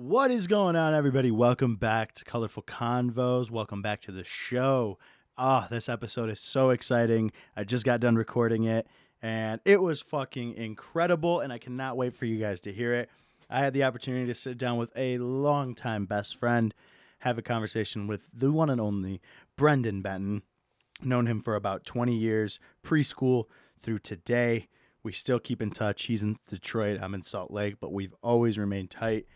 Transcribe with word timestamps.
What 0.00 0.30
is 0.30 0.46
going 0.46 0.76
on, 0.76 0.94
everybody? 0.94 1.32
Welcome 1.32 1.74
back 1.74 2.12
to 2.12 2.24
Colorful 2.24 2.62
Convos. 2.62 3.50
Welcome 3.50 3.82
back 3.82 4.00
to 4.02 4.12
the 4.12 4.22
show. 4.22 4.96
Ah, 5.36 5.66
this 5.72 5.88
episode 5.88 6.30
is 6.30 6.38
so 6.38 6.70
exciting. 6.70 7.32
I 7.56 7.64
just 7.64 7.84
got 7.84 7.98
done 7.98 8.14
recording 8.14 8.62
it 8.62 8.86
and 9.20 9.60
it 9.64 9.82
was 9.82 10.00
fucking 10.00 10.54
incredible, 10.54 11.40
and 11.40 11.52
I 11.52 11.58
cannot 11.58 11.96
wait 11.96 12.14
for 12.14 12.26
you 12.26 12.38
guys 12.38 12.60
to 12.60 12.72
hear 12.72 12.94
it. 12.94 13.10
I 13.50 13.58
had 13.58 13.74
the 13.74 13.82
opportunity 13.82 14.26
to 14.26 14.34
sit 14.34 14.56
down 14.56 14.78
with 14.78 14.92
a 14.94 15.18
longtime 15.18 16.04
best 16.04 16.36
friend, 16.36 16.72
have 17.18 17.36
a 17.36 17.42
conversation 17.42 18.06
with 18.06 18.20
the 18.32 18.52
one 18.52 18.70
and 18.70 18.80
only 18.80 19.20
Brenden 19.56 20.00
Benton. 20.00 20.44
Known 21.02 21.26
him 21.26 21.40
for 21.40 21.56
about 21.56 21.84
20 21.84 22.14
years, 22.14 22.60
preschool 22.84 23.46
through 23.80 23.98
today. 23.98 24.68
We 25.02 25.10
still 25.10 25.40
keep 25.40 25.60
in 25.60 25.72
touch. 25.72 26.04
He's 26.04 26.22
in 26.22 26.38
Detroit, 26.48 27.00
I'm 27.02 27.14
in 27.14 27.22
Salt 27.24 27.50
Lake, 27.50 27.78
but 27.80 27.92
we've 27.92 28.14
always 28.22 28.58
remained 28.58 28.90
tight. 28.90 29.26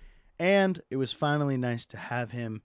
And 0.43 0.81
it 0.91 0.97
was 0.97 1.13
finally 1.13 1.57
nice 1.57 1.87
to 1.87 1.97
have 1.97 2.33
him 2.33 2.63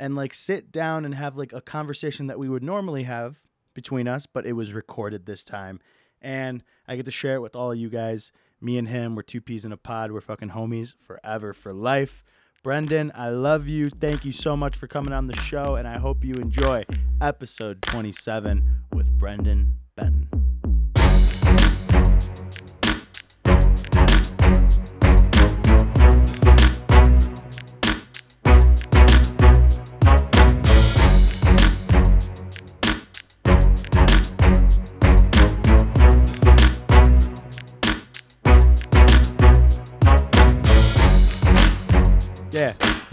and 0.00 0.16
like 0.16 0.34
sit 0.34 0.72
down 0.72 1.04
and 1.04 1.14
have 1.14 1.36
like 1.36 1.52
a 1.52 1.60
conversation 1.60 2.26
that 2.26 2.40
we 2.40 2.48
would 2.48 2.64
normally 2.64 3.04
have 3.04 3.36
between 3.72 4.08
us, 4.08 4.26
but 4.26 4.44
it 4.44 4.54
was 4.54 4.72
recorded 4.72 5.24
this 5.24 5.44
time. 5.44 5.78
And 6.20 6.64
I 6.88 6.96
get 6.96 7.06
to 7.06 7.12
share 7.12 7.36
it 7.36 7.40
with 7.40 7.54
all 7.54 7.70
of 7.70 7.78
you 7.78 7.88
guys. 7.88 8.32
Me 8.60 8.76
and 8.76 8.88
him, 8.88 9.14
we're 9.14 9.22
two 9.22 9.40
peas 9.40 9.64
in 9.64 9.70
a 9.70 9.76
pod. 9.76 10.10
We're 10.10 10.20
fucking 10.20 10.50
homies 10.50 10.94
forever, 11.00 11.52
for 11.52 11.72
life. 11.72 12.24
Brenden, 12.64 13.12
I 13.14 13.28
love 13.28 13.68
you. 13.68 13.90
Thank 13.90 14.24
you 14.24 14.32
so 14.32 14.56
much 14.56 14.74
for 14.74 14.88
coming 14.88 15.12
on 15.12 15.28
the 15.28 15.36
show, 15.36 15.76
and 15.76 15.86
I 15.86 15.98
hope 15.98 16.24
you 16.24 16.34
enjoy 16.34 16.84
episode 17.20 17.80
27 17.82 18.86
with 18.92 19.16
Brenden 19.16 19.74
Benton. 19.94 20.28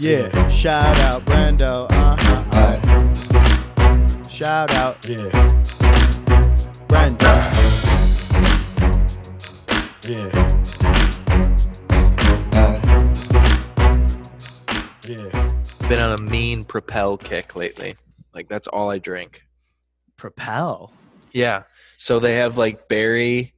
Yeah, 0.06 0.30
yeah. 0.32 0.48
Shout 0.48 1.00
out 1.00 1.24
Brendo. 1.24 1.90
Uh 1.90 2.16
huh. 2.16 2.44
Alright, 2.54 4.30
Shout 4.30 4.70
out 4.74 5.04
yeah, 5.04 5.26
Brendo. 6.86 7.34
yeah. 10.06 10.30
Alright. 12.54 12.84
Yeah. 15.08 15.88
been 15.88 15.98
on 16.00 16.12
a 16.12 16.18
mean 16.18 16.64
propel 16.64 17.16
kick 17.16 17.56
lately. 17.56 17.96
Like 18.32 18.48
that's 18.48 18.68
all 18.68 18.88
I 18.88 18.98
drink. 18.98 19.42
Propel. 20.16 20.92
Yeah. 21.32 21.64
So 21.96 22.20
they 22.20 22.36
have 22.36 22.56
like 22.56 22.86
berry, 22.88 23.54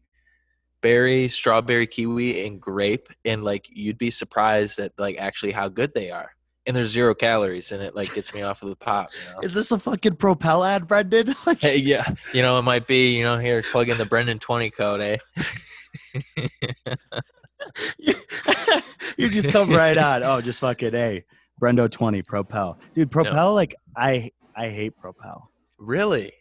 berry, 0.81 1.29
strawberry, 1.29 1.87
kiwi, 1.87 2.47
and 2.47 2.59
grape, 2.59 3.11
and 3.27 3.45
like 3.45 3.67
you'd 3.69 3.99
be 3.99 4.11
surprised 4.11 4.79
at 4.79 4.93
like 4.97 5.19
actually 5.19 5.53
how 5.53 5.69
good 5.69 5.93
they 5.93 6.11
are. 6.11 6.31
And 6.69 6.77
there's 6.77 6.91
zero 6.91 7.15
calories, 7.15 7.73
and 7.73 7.83
it 7.83 7.97
like 7.97 8.15
gets 8.15 8.33
me 8.35 8.43
off 8.43 8.63
of 8.63 8.69
the 8.69 8.77
pop. 8.77 9.09
You 9.13 9.33
know? 9.33 9.41
Is 9.41 9.55
this 9.55 9.73
a 9.73 9.79
fucking 9.79 10.17
Propel 10.17 10.63
ad, 10.63 10.87
Brenden? 10.87 11.35
Like, 11.47 11.63
Hey, 11.63 11.79
yeah, 11.79 12.05
you 12.35 12.43
know 12.43 12.59
it 12.59 12.63
might 12.63 12.87
be. 12.87 13.17
You 13.17 13.25
know, 13.25 13.39
here 13.39 13.63
plug 13.63 13.89
in 13.89 13.97
the 13.97 14.05
Brenden 14.05 14.39
twenty 14.39 14.69
code, 14.69 15.01
eh? 15.01 15.17
you, 17.99 19.29
just 19.31 19.51
come 19.51 19.71
right 19.71 19.97
on. 19.97 20.23
Oh, 20.23 20.43
just 20.43 20.61
fucking 20.61 20.95
a 20.95 21.25
Brendo 21.61 21.91
twenty 21.91 22.23
Propel, 22.23 22.79
dude. 22.95 23.11
Propel, 23.11 23.55
like 23.55 23.75
I 23.97 24.31
I 24.55 24.69
hate 24.69 24.97
Propel. 24.99 25.51
really? 25.79 26.33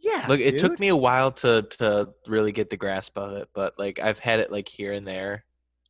Yeah, 0.00 0.24
Look, 0.28 0.40
it 0.40 0.58
took 0.60 0.78
me 0.78 0.88
a 0.88 0.96
while 0.96 1.32
to 1.32 1.62
to 1.62 2.08
really 2.26 2.52
get 2.52 2.70
the 2.70 2.76
grasp 2.76 3.18
of 3.18 3.32
it, 3.32 3.48
but 3.52 3.74
like 3.78 3.98
I've 3.98 4.18
had 4.18 4.40
it 4.40 4.50
like 4.50 4.68
here 4.68 4.92
and 4.92 5.06
there, 5.06 5.44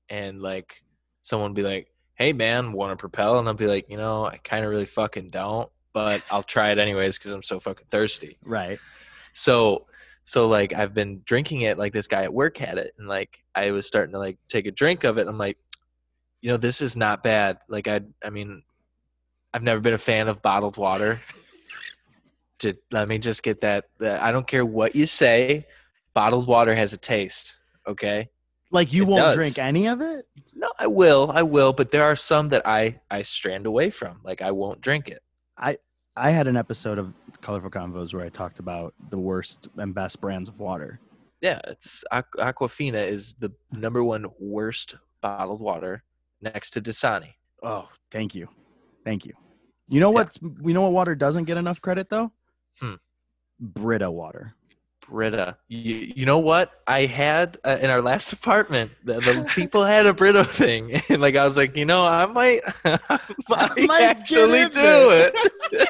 and 0.08 0.40
like 0.42 0.82
someone 1.22 1.52
be 1.54 1.62
like, 1.62 1.88
"Hey 2.18 2.32
man, 2.32 2.72
want 2.72 2.92
to 2.92 2.96
propel?" 2.96 3.38
And 3.38 3.48
I'll 3.48 3.54
be 3.54 3.66
like, 3.66 3.88
"You 3.88 3.96
know, 3.96 4.26
I 4.26 4.38
kind 4.38 4.64
of 4.64 4.70
really 4.70 4.86
fucking 4.86 5.30
don't, 5.30 5.70
but 5.92 6.22
I'll 6.30 6.42
try 6.42 6.70
it 6.70 6.78
anyways 6.78 7.18
because 7.18 7.32
I'm 7.32 7.42
so 7.42 7.60
fucking 7.60 7.86
thirsty." 7.90 8.38
right. 8.44 8.78
So, 9.32 9.86
so 10.24 10.48
like 10.48 10.72
I've 10.72 10.94
been 10.94 11.22
drinking 11.24 11.62
it. 11.62 11.78
Like 11.78 11.92
this 11.92 12.06
guy 12.08 12.24
at 12.24 12.32
work 12.32 12.56
had 12.56 12.78
it, 12.78 12.94
and 12.98 13.08
like 13.08 13.38
I 13.54 13.70
was 13.70 13.86
starting 13.86 14.12
to 14.12 14.18
like 14.18 14.38
take 14.48 14.66
a 14.66 14.70
drink 14.70 15.04
of 15.04 15.18
it. 15.18 15.22
And 15.22 15.30
I'm 15.30 15.38
like, 15.38 15.58
you 16.40 16.50
know, 16.50 16.56
this 16.56 16.80
is 16.80 16.96
not 16.96 17.22
bad. 17.22 17.58
Like 17.68 17.88
I, 17.88 18.00
I 18.24 18.30
mean, 18.30 18.62
I've 19.52 19.62
never 19.62 19.80
been 19.80 19.94
a 19.94 19.98
fan 19.98 20.28
of 20.28 20.42
bottled 20.42 20.76
water. 20.76 21.20
To 22.60 22.76
let 22.90 23.06
me 23.06 23.18
just 23.18 23.42
get 23.42 23.60
that, 23.60 23.84
that. 24.00 24.20
I 24.20 24.32
don't 24.32 24.46
care 24.46 24.66
what 24.66 24.96
you 24.96 25.06
say. 25.06 25.66
Bottled 26.12 26.48
water 26.48 26.74
has 26.74 26.92
a 26.92 26.96
taste. 26.96 27.56
Okay. 27.86 28.30
Like 28.70 28.92
you 28.92 29.02
It 29.04 29.08
won't 29.08 29.22
does. 29.22 29.34
drink 29.36 29.58
any 29.58 29.86
of 29.88 30.00
it. 30.00 30.26
No, 30.54 30.70
I 30.78 30.86
will. 30.86 31.30
I 31.32 31.42
will. 31.42 31.72
But 31.72 31.90
there 31.90 32.04
are 32.04 32.16
some 32.16 32.48
that 32.50 32.66
I 32.66 33.00
I 33.10 33.22
strand 33.22 33.66
away 33.66 33.90
from. 33.90 34.20
Like 34.24 34.42
I 34.42 34.50
won't 34.50 34.80
drink 34.80 35.08
it. 35.08 35.22
I 35.56 35.76
I 36.16 36.30
had 36.30 36.46
an 36.48 36.56
episode 36.56 36.98
of 36.98 37.12
Colorful 37.40 37.70
Convos 37.70 38.12
where 38.12 38.24
I 38.24 38.28
talked 38.28 38.58
about 38.58 38.92
the 39.10 39.18
worst 39.18 39.68
and 39.76 39.94
best 39.94 40.20
brands 40.20 40.48
of 40.48 40.58
water. 40.58 41.00
Yeah, 41.40 41.60
it's 41.68 42.04
Aquafina 42.12 43.08
is 43.08 43.34
the 43.38 43.52
number 43.72 44.02
one 44.02 44.26
worst 44.40 44.96
bottled 45.22 45.60
water 45.60 46.02
next 46.42 46.70
to 46.70 46.80
Dasani. 46.82 47.34
Oh, 47.62 47.88
thank 48.10 48.34
you, 48.34 48.48
thank 49.04 49.24
you. 49.24 49.32
You 49.88 50.00
know 50.00 50.10
Yeah. 50.10 50.14
what? 50.14 50.36
You 50.42 50.74
know 50.74 50.82
what 50.82 50.92
water 50.92 51.14
doesn't 51.14 51.44
get 51.44 51.56
enough 51.56 51.80
credit 51.80 52.10
though? 52.10 52.32
Hmm. 52.80 52.94
Brita 53.60 54.10
water. 54.10 54.54
Brita. 55.08 55.56
You, 55.68 55.94
you 56.14 56.26
know 56.26 56.38
what? 56.38 56.72
I 56.86 57.06
had 57.06 57.58
uh, 57.64 57.78
in 57.80 57.90
our 57.90 58.02
last 58.02 58.32
apartment, 58.34 58.92
the, 59.04 59.14
the 59.14 59.50
people 59.54 59.84
had 59.84 60.06
a 60.06 60.12
Brita 60.12 60.44
thing, 60.44 61.00
and 61.08 61.22
like 61.22 61.36
I 61.36 61.44
was 61.44 61.56
like, 61.56 61.76
you 61.76 61.84
know, 61.84 62.04
I 62.04 62.26
might, 62.26 62.60
I 62.84 62.98
might, 63.48 63.86
might 63.86 64.02
actually 64.02 64.64
do 64.64 64.70
there. 64.70 65.32
it. 65.34 65.88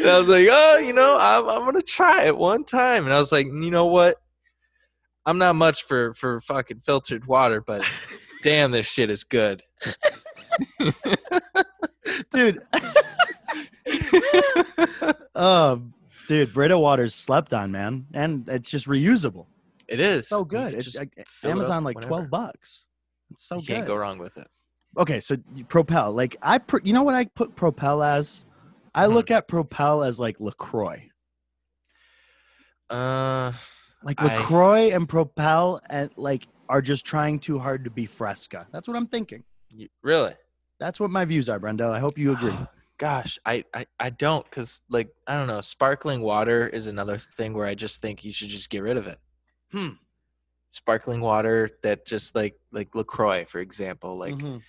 and 0.00 0.08
I 0.08 0.18
was 0.18 0.28
like, 0.28 0.48
oh, 0.50 0.78
you 0.78 0.92
know, 0.92 1.18
I'm, 1.18 1.48
I'm 1.48 1.64
gonna 1.64 1.82
try 1.82 2.26
it 2.26 2.36
one 2.36 2.64
time, 2.64 3.04
and 3.04 3.14
I 3.14 3.18
was 3.18 3.32
like, 3.32 3.46
you 3.46 3.70
know 3.70 3.86
what? 3.86 4.16
I'm 5.24 5.38
not 5.38 5.54
much 5.54 5.84
for 5.84 6.14
for 6.14 6.40
fucking 6.40 6.82
filtered 6.84 7.26
water, 7.26 7.60
but 7.60 7.84
damn, 8.42 8.72
this 8.72 8.86
shit 8.86 9.10
is 9.10 9.24
good. 9.24 9.62
dude. 12.32 12.60
um, 15.34 15.81
dude, 16.26 16.52
Brita 16.52 16.78
water's 16.78 17.14
slept 17.14 17.52
on, 17.52 17.70
man, 17.72 18.06
and 18.14 18.48
it's 18.48 18.70
just 18.70 18.86
reusable. 18.86 19.46
It 19.88 20.00
is 20.00 20.28
So 20.28 20.40
You 20.40 20.44
good. 20.46 20.70
can 20.70 20.74
It's 20.76 20.84
just 20.84 20.98
like, 20.98 21.12
fill 21.28 21.50
it 21.50 21.52
up 21.52 21.56
Amazon 21.58 21.84
like 21.84 21.96
whenever. 21.96 22.08
twelve 22.08 22.30
bucks. 22.30 22.86
It's 23.30 23.44
so 23.44 23.56
you 23.56 23.62
can't 23.66 23.86
go 23.86 23.96
wrong 23.96 24.18
with 24.18 24.36
it. 24.36 24.48
Okay, 24.98 25.20
so 25.20 25.36
you- 25.54 25.64
Propel, 25.64 26.12
like 26.12 26.36
I, 26.42 26.58
pr- 26.58 26.78
you 26.84 26.92
know 26.92 27.02
what 27.02 27.14
I 27.14 27.24
put 27.24 27.56
Propel 27.56 28.02
as? 28.02 28.44
I 28.94 29.06
Hmm. 29.06 29.12
look 29.14 29.30
at 29.30 29.48
Propel 29.48 30.02
as 30.04 30.20
like 30.20 30.38
Lacroix, 30.40 31.08
Uh, 32.90 33.52
like 34.02 34.20
I- 34.20 34.36
Lacroix 34.36 34.90
and 34.92 35.08
Propel, 35.08 35.80
and 35.88 36.10
like 36.16 36.46
are 36.68 36.82
just 36.82 37.04
trying 37.06 37.38
too 37.38 37.58
hard 37.58 37.84
to 37.84 37.90
be 37.90 38.06
Fresca. 38.06 38.66
That's 38.72 38.86
what 38.88 38.96
I'm 38.96 39.06
thinking. 39.06 39.44
you, 39.68 39.88
really? 40.02 40.34
That's 40.78 41.00
what 41.00 41.10
my 41.10 41.24
views 41.24 41.48
are, 41.48 41.58
Brendo. 41.58 41.90
I 41.90 41.98
hope 41.98 42.18
you 42.18 42.32
agree. 42.32 42.52
Gosh, 43.02 43.36
I, 43.44 43.64
I, 43.74 43.84
I 43.98 44.10
don't 44.10 44.44
because 44.48 44.80
like 44.88 45.08
I 45.26 45.34
don't 45.34 45.48
know. 45.48 45.60
Sparkling 45.60 46.20
water 46.20 46.68
is 46.68 46.86
another 46.86 47.18
thing 47.18 47.52
where 47.52 47.66
I 47.66 47.74
just 47.74 48.00
think 48.00 48.24
you 48.24 48.32
should 48.32 48.46
just 48.46 48.70
get 48.70 48.78
rid 48.78 48.96
of 48.96 49.08
it. 49.08 49.18
Hmm. 49.72 49.88
Sparkling 50.70 51.20
water 51.20 51.70
that 51.82 52.06
just 52.06 52.36
like 52.36 52.54
like 52.70 52.94
Lacroix, 52.94 53.44
for 53.44 53.58
example, 53.58 54.16
like 54.16 54.34
Mhm. 54.34 54.62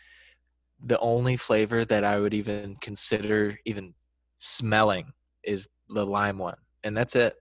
the 0.83 0.97
only 0.97 1.37
flavor 1.37 1.85
that 1.85 2.03
I 2.03 2.19
would 2.19 2.33
even 2.33 2.75
consider 2.81 3.55
even 3.65 3.93
smelling 4.39 5.13
is 5.43 5.67
the 5.89 6.03
lime 6.03 6.39
one, 6.39 6.57
and 6.83 6.97
that's 6.97 7.15
it. 7.15 7.35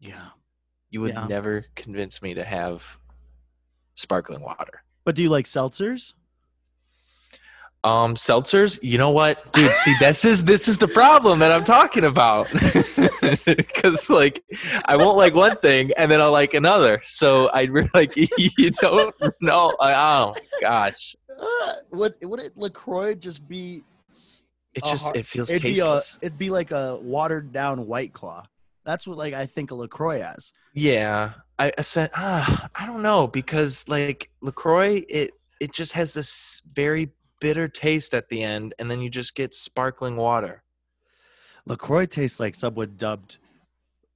yeah. 0.00 0.30
You 0.88 1.02
would 1.02 1.12
Yeah. 1.12 1.26
never 1.26 1.66
convince 1.74 2.22
me 2.22 2.32
to 2.32 2.44
have 2.44 2.98
sparkling 3.96 4.40
water. 4.40 4.82
But 5.04 5.14
do 5.14 5.22
you 5.22 5.28
like 5.28 5.44
seltzers? 5.44 6.14
Um, 7.84 8.14
seltzers. 8.14 8.78
You 8.82 8.96
know 8.98 9.10
what, 9.10 9.52
dude? 9.52 9.70
See, 9.78 9.94
this 9.98 10.24
is 10.24 10.44
this 10.44 10.68
is 10.68 10.78
the 10.78 10.86
problem 10.86 11.40
that 11.40 11.50
I'm 11.50 11.64
talking 11.64 12.04
about. 12.04 12.48
Because 13.44 14.08
like, 14.08 14.42
I 14.84 14.96
won't 14.96 15.16
like 15.16 15.34
one 15.34 15.56
thing 15.56 15.90
and 15.96 16.10
then 16.10 16.20
I'll 16.20 16.30
like 16.32 16.54
another. 16.54 17.02
So 17.06 17.48
I 17.48 17.62
really 17.62 17.90
like 17.94 18.12
you 18.16 18.70
don't 18.70 19.14
know. 19.40 19.74
Oh 19.80 20.34
gosh, 20.60 21.16
Uh, 21.40 21.72
would 21.90 22.14
would 22.22 22.40
it 22.40 22.52
Lacroix 22.56 23.14
just 23.14 23.46
be? 23.48 23.82
it 24.74 24.84
just 24.84 25.04
har- 25.06 25.16
it 25.16 25.26
feels 25.26 25.50
it'd 25.50 25.62
tasteless. 25.62 26.16
be 26.20 26.26
a 26.26 26.26
it'd 26.26 26.38
be 26.38 26.50
like 26.50 26.70
a 26.70 26.98
watered 27.02 27.52
down 27.52 27.86
White 27.86 28.12
Claw. 28.12 28.44
That's 28.84 29.06
what 29.06 29.18
like 29.18 29.34
I 29.34 29.46
think 29.46 29.70
a 29.70 29.74
Lacroix 29.74 30.22
as. 30.22 30.52
Yeah, 30.74 31.32
I, 31.58 31.72
I 31.76 31.82
said 31.82 32.10
ah, 32.14 32.68
I 32.74 32.86
don't 32.86 33.02
know 33.02 33.26
because 33.26 33.84
like 33.88 34.30
Lacroix, 34.40 35.04
it 35.08 35.32
it 35.60 35.72
just 35.72 35.92
has 35.94 36.14
this 36.14 36.62
very 36.72 37.10
bitter 37.42 37.66
taste 37.66 38.14
at 38.14 38.28
the 38.28 38.40
end, 38.40 38.72
and 38.78 38.88
then 38.88 39.00
you 39.00 39.10
just 39.10 39.34
get 39.34 39.52
sparkling 39.52 40.16
water. 40.16 40.62
LaCroix 41.66 42.06
tastes 42.06 42.38
like 42.38 42.54
someone 42.54 42.94
dubbed 42.96 43.38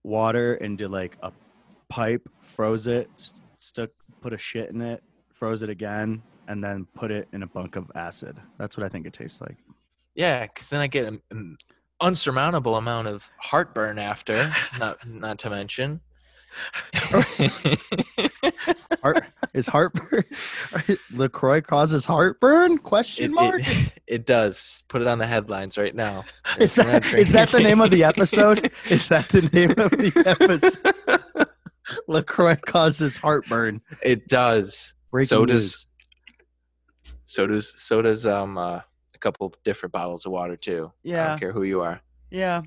water 0.05 0.55
into 0.55 0.87
like 0.87 1.19
a 1.23 1.33
pipe, 1.89 2.29
froze 2.39 2.87
it, 2.87 3.11
st- 3.17 3.43
stuck, 3.59 3.91
put 4.21 4.33
a 4.33 4.39
shit 4.39 4.71
in 4.71 4.81
it, 4.81 5.03
froze 5.33 5.63
it 5.63 5.69
again, 5.69 6.23
and 6.47 6.63
then 6.63 6.87
put 6.95 7.11
it 7.11 7.27
in 7.33 7.43
a 7.43 7.47
bunk 7.49 7.75
of 7.75 7.91
acid. 7.97 8.41
That's 8.59 8.77
what 8.77 8.87
I 8.87 8.89
think 8.89 9.07
it 9.07 9.13
tastes 9.13 9.41
like. 9.41 9.57
Yeah, 10.15 10.47
because 10.47 10.69
then 10.69 10.81
I 10.81 10.87
get 10.87 11.05
an, 11.05 11.21
an 11.33 11.57
unsurmountable 12.01 12.77
amount 12.77 13.09
of 13.09 13.25
heartburn 13.39 13.99
after. 13.99 14.51
not 14.79 15.07
not 15.07 15.39
to 15.41 15.51
mention. 15.51 16.01
Heart 19.03 19.25
is 19.55 19.67
heartburn. 19.67 20.25
Lacroix 21.13 21.61
causes 21.61 22.05
heartburn? 22.05 22.79
Question 22.79 23.27
it, 23.27 23.35
mark. 23.35 23.61
it, 23.61 23.93
it 24.07 24.27
does. 24.27 24.83
Put 24.89 25.03
it 25.03 25.09
on 25.09 25.19
the 25.19 25.27
headlines 25.27 25.79
right 25.79 25.95
now. 25.95 26.25
is 26.59 26.79
If 26.79 26.85
you're 26.85 26.93
not 26.93 27.03
that 27.03 27.19
is 27.19 27.33
that 27.33 27.49
the 27.51 27.61
name 27.61 27.81
of 27.81 27.91
the 27.91 28.05
episode? 28.05 28.71
Is 28.91 29.09
that 29.09 29.29
the 29.29 29.43
name 29.53 29.71
of 29.71 29.91
the 29.91 30.13
episode? 30.27 31.49
Lacroix 32.09 32.57
causes 32.57 33.17
heartburn. 33.17 33.81
It 34.03 34.29
does. 34.29 34.95
Breaking 35.11 35.29
so 35.29 35.45
news. 35.45 35.73
does. 35.73 35.87
So 37.27 37.47
does 37.47 37.83
so 37.83 38.03
does 38.03 38.27
um 38.27 38.59
uh, 38.59 38.81
a 39.15 39.19
couple 39.19 39.53
different 39.65 39.93
bottles 39.93 40.27
of 40.27 40.33
water 40.33 40.57
too. 40.57 40.93
Yeah. 41.03 41.25
I 41.25 41.29
don't 41.31 41.41
care 41.41 41.53
who 41.53 41.63
you 41.65 41.83
are. 41.83 42.01
Yeah. 42.31 42.63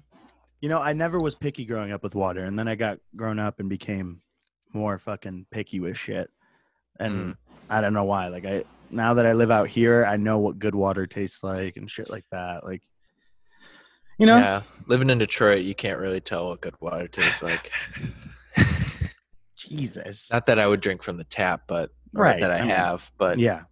You 0.62 0.70
know, 0.70 0.80
I 0.80 0.94
never 0.94 1.20
was 1.20 1.36
picky 1.36 1.66
growing 1.66 1.92
up 1.92 2.04
with 2.04 2.16
water, 2.16 2.44
and 2.44 2.58
then 2.58 2.68
I 2.68 2.76
got 2.76 3.00
grown 3.16 3.40
up 3.40 3.60
and 3.60 3.70
became 3.70 4.22
more 4.74 4.98
fucking 4.98 5.48
picky 5.52 5.80
with 5.80 5.98
shit. 5.98 6.30
And 7.00 7.34
Mm. 7.34 7.38
I 7.70 7.82
don't 7.82 7.94
know 7.94 8.04
why. 8.04 8.28
Like 8.28 8.46
I 8.46 8.64
now 8.90 9.14
that 9.14 9.26
I 9.26 9.34
live 9.34 9.52
out 9.52 9.68
here, 9.68 10.06
I 10.06 10.18
know 10.18 10.40
what 10.40 10.60
good 10.60 10.76
water 10.76 11.06
tastes 11.06 11.44
like 11.44 11.78
and 11.78 11.90
shit 11.90 12.10
like 12.10 12.26
that. 12.32 12.66
Like 12.66 12.84
you 14.18 14.26
know? 14.26 14.38
Yeah, 14.38 14.64
living 14.88 15.10
in 15.10 15.18
Detroit, 15.18 15.64
you 15.64 15.74
can't 15.74 15.98
really 15.98 16.20
tell 16.20 16.50
what 16.50 16.60
good 16.60 16.76
water 16.82 17.08
tastes 17.08 17.42
like. 17.42 17.72
Jesus. 19.56 20.30
Not 20.32 20.46
that 20.48 20.60
I 20.60 20.68
would 20.68 20.82
drink 20.82 21.02
from 21.04 21.18
the 21.18 21.24
tap, 21.24 21.64
but 21.68 21.92
Right, 22.12 22.42
that 22.42 22.52
I, 22.52 22.58
I 22.58 22.62
mean, 22.62 22.70
have, 22.70 23.10
but 23.18 23.38
yeah. 23.38 23.64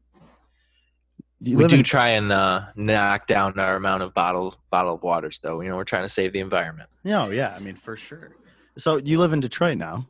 You 1.39 1.57
we 1.57 1.67
do 1.67 1.77
in- 1.77 1.83
try 1.83 2.09
and 2.09 2.31
uh, 2.31 2.65
knock 2.75 3.27
down 3.27 3.59
our 3.59 3.75
amount 3.75 4.01
of 4.03 4.13
bottle 4.13 4.55
bottled 4.71 5.03
waters, 5.03 5.39
though. 5.41 5.61
You 5.61 5.69
know, 5.69 5.75
we're 5.75 5.83
trying 5.83 6.03
to 6.03 6.09
save 6.09 6.33
the 6.33 6.39
environment. 6.39 6.89
No, 7.03 7.29
yeah, 7.29 7.53
I 7.55 7.59
mean 7.59 7.75
for 7.75 7.95
sure. 7.95 8.31
So 8.77 8.97
you 8.97 9.19
live 9.19 9.33
in 9.33 9.39
Detroit 9.39 9.77
now, 9.77 10.07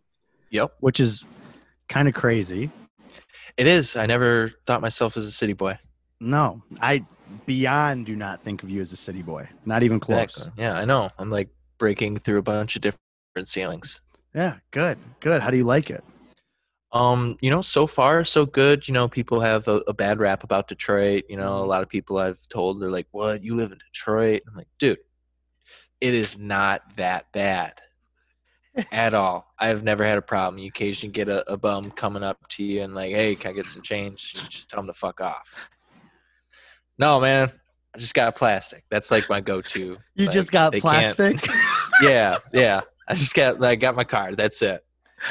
Yep, 0.51 0.75
which 0.79 0.99
is 0.99 1.25
kind 1.89 2.07
of 2.07 2.13
crazy. 2.13 2.69
it 3.57 3.67
is. 3.67 3.95
I 3.95 4.05
never 4.05 4.51
thought 4.65 4.81
myself 4.81 5.17
as 5.17 5.25
a 5.25 5.31
city 5.31 5.53
boy. 5.53 5.77
No, 6.19 6.61
I 6.81 7.05
beyond 7.45 8.05
do 8.05 8.15
not 8.15 8.41
think 8.41 8.63
of 8.63 8.69
you 8.69 8.79
as 8.81 8.93
a 8.93 8.97
city 8.97 9.21
boy. 9.21 9.47
Not 9.65 9.83
even 9.83 9.99
close. 9.99 10.23
Exactly. 10.23 10.63
Yeah, 10.63 10.73
I 10.77 10.85
know. 10.85 11.09
I'm 11.17 11.29
like 11.29 11.49
breaking 11.77 12.19
through 12.19 12.39
a 12.39 12.41
bunch 12.41 12.75
of 12.77 12.81
different 12.81 13.47
ceilings. 13.47 13.99
Yeah, 14.33 14.57
good. 14.71 14.97
Good. 15.19 15.41
How 15.41 15.49
do 15.49 15.57
you 15.57 15.63
like 15.65 15.89
it? 15.89 16.03
Um, 16.93 17.37
you 17.41 17.49
know, 17.49 17.61
so 17.61 17.85
far 17.85 18.23
so 18.23 18.45
good. 18.45 18.87
You 18.87 18.93
know, 18.93 19.07
people 19.09 19.39
have 19.41 19.67
a, 19.67 19.81
a 19.87 19.93
bad 19.93 20.19
rap 20.19 20.43
about 20.43 20.67
Detroit. 20.69 21.25
You 21.29 21.35
know, 21.37 21.57
a 21.57 21.61
Mhm. 21.65 21.67
lot 21.67 21.83
of 21.83 21.89
people 21.89 22.17
I've 22.17 22.39
told 22.49 22.81
they're 22.81 22.89
like, 22.89 23.07
"What? 23.11 23.43
You 23.43 23.55
live 23.55 23.71
in 23.73 23.77
Detroit?" 23.79 24.43
I'm 24.47 24.55
like, 24.55 24.69
"Dude, 24.79 24.99
it 25.99 26.13
is 26.13 26.37
not 26.37 26.95
that 26.95 27.31
bad 27.33 27.81
at 28.91 29.13
all. 29.13 29.53
I've 29.59 29.83
never 29.83 30.05
had 30.05 30.17
a 30.17 30.21
problem. 30.21 30.59
You 30.59 30.67
occasionally 30.69 31.11
get 31.11 31.27
a, 31.27 31.49
a 31.51 31.57
bum 31.57 31.91
coming 31.91 32.23
up 32.23 32.47
to 32.49 32.63
you 32.63 32.83
and 32.83 32.95
like, 32.95 33.11
"Hey, 33.11 33.35
can 33.35 33.51
I 33.51 33.53
get 33.53 33.67
some 33.67 33.81
change?" 33.81 34.33
You 34.35 34.47
just 34.49 34.69
tell 34.69 34.79
them 34.79 34.87
to 34.87 34.93
fuck 34.93 35.19
off. 35.19 35.69
No, 36.97 37.19
man, 37.19 37.51
I 37.93 37.97
just 37.99 38.13
got 38.13 38.35
plastic. 38.35 38.85
That's 38.89 39.11
like 39.11 39.29
my 39.29 39.41
go-to. 39.41 39.97
You 40.15 40.25
Like, 40.25 40.31
just 40.31 40.51
got 40.51 40.73
plastic. 40.73 41.47
yeah, 42.01 42.37
yeah. 42.53 42.81
I 43.07 43.13
just 43.13 43.33
got 43.33 43.63
I 43.63 43.75
got 43.75 43.95
my 43.95 44.03
card. 44.03 44.37
That's 44.37 44.61
it. 44.61 44.83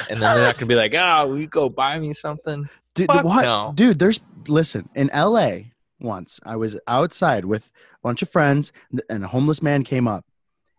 And 0.09 0.21
then 0.21 0.35
they're 0.35 0.45
not 0.45 0.55
gonna 0.55 0.67
be 0.67 0.75
like, 0.75 0.93
"Oh, 0.93 1.27
will 1.27 1.39
you 1.39 1.47
go 1.47 1.69
buy 1.69 1.99
me 1.99 2.13
something?" 2.13 2.69
Dude, 2.95 3.07
Fuck 3.07 3.25
what? 3.25 3.41
no. 3.43 3.71
Dude, 3.75 3.99
there's 3.99 4.19
listen 4.47 4.89
in 4.95 5.09
L.A. 5.11 5.73
Once 5.99 6.39
I 6.45 6.55
was 6.55 6.77
outside 6.87 7.45
with 7.45 7.71
a 7.95 7.97
bunch 8.03 8.21
of 8.21 8.29
friends, 8.29 8.71
and 9.09 9.23
a 9.23 9.27
homeless 9.27 9.61
man 9.63 9.83
came 9.83 10.07
up, 10.07 10.25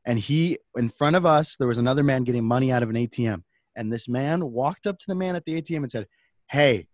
and 0.04 0.18
he 0.18 0.58
in 0.76 0.88
front 0.88 1.16
of 1.16 1.26
us 1.26 1.56
there 1.56 1.68
was 1.68 1.78
another 1.78 2.02
man 2.04 2.24
getting 2.24 2.44
money 2.44 2.70
out 2.70 2.82
of 2.82 2.90
an 2.90 2.96
ATM, 2.96 3.42
and 3.74 3.92
this 3.92 4.08
man 4.08 4.52
walked 4.52 4.86
up 4.86 4.98
to 4.98 5.06
the 5.08 5.14
man 5.14 5.36
at 5.36 5.44
the 5.44 5.60
ATM 5.60 5.82
and 5.82 5.90
said, 5.90 6.06
"Hey, 6.50 6.88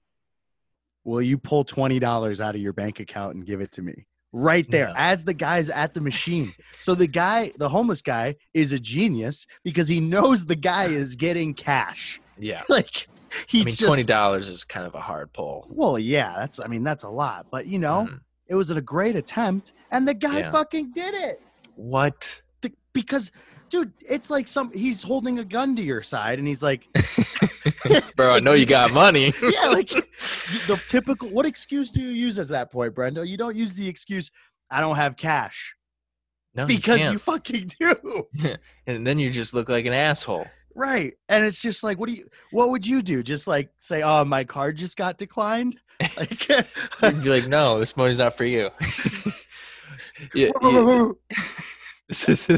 will 1.05 1.23
you 1.23 1.37
pull 1.37 1.65
twenty 1.65 1.99
dollars 1.99 2.41
out 2.41 2.55
of 2.55 2.61
your 2.61 2.73
bank 2.73 3.01
account 3.01 3.35
and 3.35 3.45
give 3.47 3.61
it 3.61 3.73
to 3.73 3.83
me?" 3.83 4.07
Right 4.37 4.69
there, 4.69 4.89
No. 4.89 4.95
as 4.97 5.23
the 5.23 5.33
guy's 5.33 5.71
at 5.71 5.95
the 5.95 6.01
machine. 6.01 6.53
So 6.81 6.97
the 6.97 7.07
guy, 7.07 7.53
the 7.57 7.69
homeless 7.69 8.03
guy, 8.03 8.35
is 8.53 8.73
a 8.73 8.81
genius 8.81 9.47
because 9.63 9.87
he 9.87 10.01
knows 10.01 10.45
the 10.47 10.57
guy 10.57 10.87
is 10.87 11.15
getting 11.15 11.55
cash. 11.55 12.21
Yeah. 12.37 12.63
Like 12.69 13.07
he's 13.47 13.63
I 13.63 13.67
mean, 13.67 13.75
just 13.77 13.85
twenty 13.87 14.03
dollars 14.03 14.49
is 14.49 14.65
kind 14.65 14.87
of 14.87 14.95
a 14.97 15.01
hard 15.01 15.33
pull. 15.33 15.69
well, 15.71 15.99
yeah, 16.01 16.35
that's 16.37 16.59
I 16.59 16.67
mean 16.67 16.83
that's 16.83 17.05
a 17.05 17.09
lot, 17.09 17.47
but 17.51 17.67
you 17.69 17.79
know, 17.79 18.09
Mhm. 18.11 18.21
it 18.49 18.57
was 18.57 18.71
a 18.71 18.81
great 18.81 19.15
attempt, 19.15 19.73
and 19.93 20.07
the 20.09 20.15
guy 20.15 20.41
Yeah. 20.41 20.51
fucking 20.51 20.91
did 20.95 21.15
it 21.15 21.41
What? 21.77 22.43
The- 22.63 22.73
because, 22.93 23.31
dude, 23.69 23.93
it's 24.01 24.31
like 24.31 24.49
some 24.49 24.71
he's 24.73 25.03
holding 25.03 25.39
a 25.39 25.45
gun 25.45 25.77
to 25.77 25.83
your 25.83 26.03
side, 26.03 26.39
and 26.39 26.47
he's 26.49 26.63
like, 26.63 26.87
Bro, 28.17 28.33
I 28.33 28.41
know 28.41 28.53
you 28.53 28.67
got 28.67 28.93
money. 28.93 29.33
yeah, 29.43 29.69
like 29.69 29.89
the 29.89 30.81
typical. 30.89 31.29
What 31.31 31.47
excuse 31.47 31.91
do 31.91 32.01
you 32.01 32.09
use 32.11 32.39
at 32.39 32.49
that 32.49 32.71
point, 32.71 32.95
Brendo? 32.95 33.27
You 33.27 33.37
don't 33.37 33.57
use 33.57 33.75
the 33.75 33.89
excuse, 33.89 34.31
I 34.71 34.81
don't 34.81 34.97
have 34.97 35.17
cash, 35.17 35.75
No, 36.55 36.67
because 36.67 37.01
you, 37.01 37.13
you 37.13 37.19
fucking 37.19 37.71
do. 37.81 38.25
and 38.87 39.07
then 39.07 39.19
you 39.19 39.31
just 39.31 39.55
look 39.55 39.69
like 39.69 39.87
an 39.87 39.93
asshole. 39.93 40.47
Right. 40.75 41.13
And 41.29 41.45
it's 41.45 41.63
just 41.63 41.85
like, 41.85 41.99
what 41.99 42.09
do 42.09 42.17
you, 42.17 42.27
what 42.51 42.71
would 42.71 42.85
you 42.87 43.01
do? 43.01 43.23
Just 43.23 43.47
like 43.47 43.71
say, 43.79 44.03
oh, 44.03 44.25
my 44.25 44.43
card 44.45 44.77
just 44.77 44.97
got 44.97 45.19
declined? 45.19 45.79
Like, 46.17 46.49
You'd 46.49 47.23
be 47.23 47.31
like, 47.31 47.47
"No, 47.47 47.79
this 47.79 47.97
money's 47.97 48.19
not 48.19 48.37
for 48.37 48.45
you." 48.45 48.69
yeah, 50.35 50.51
yeah, 50.61 51.09
this 52.09 52.29
is 52.29 52.49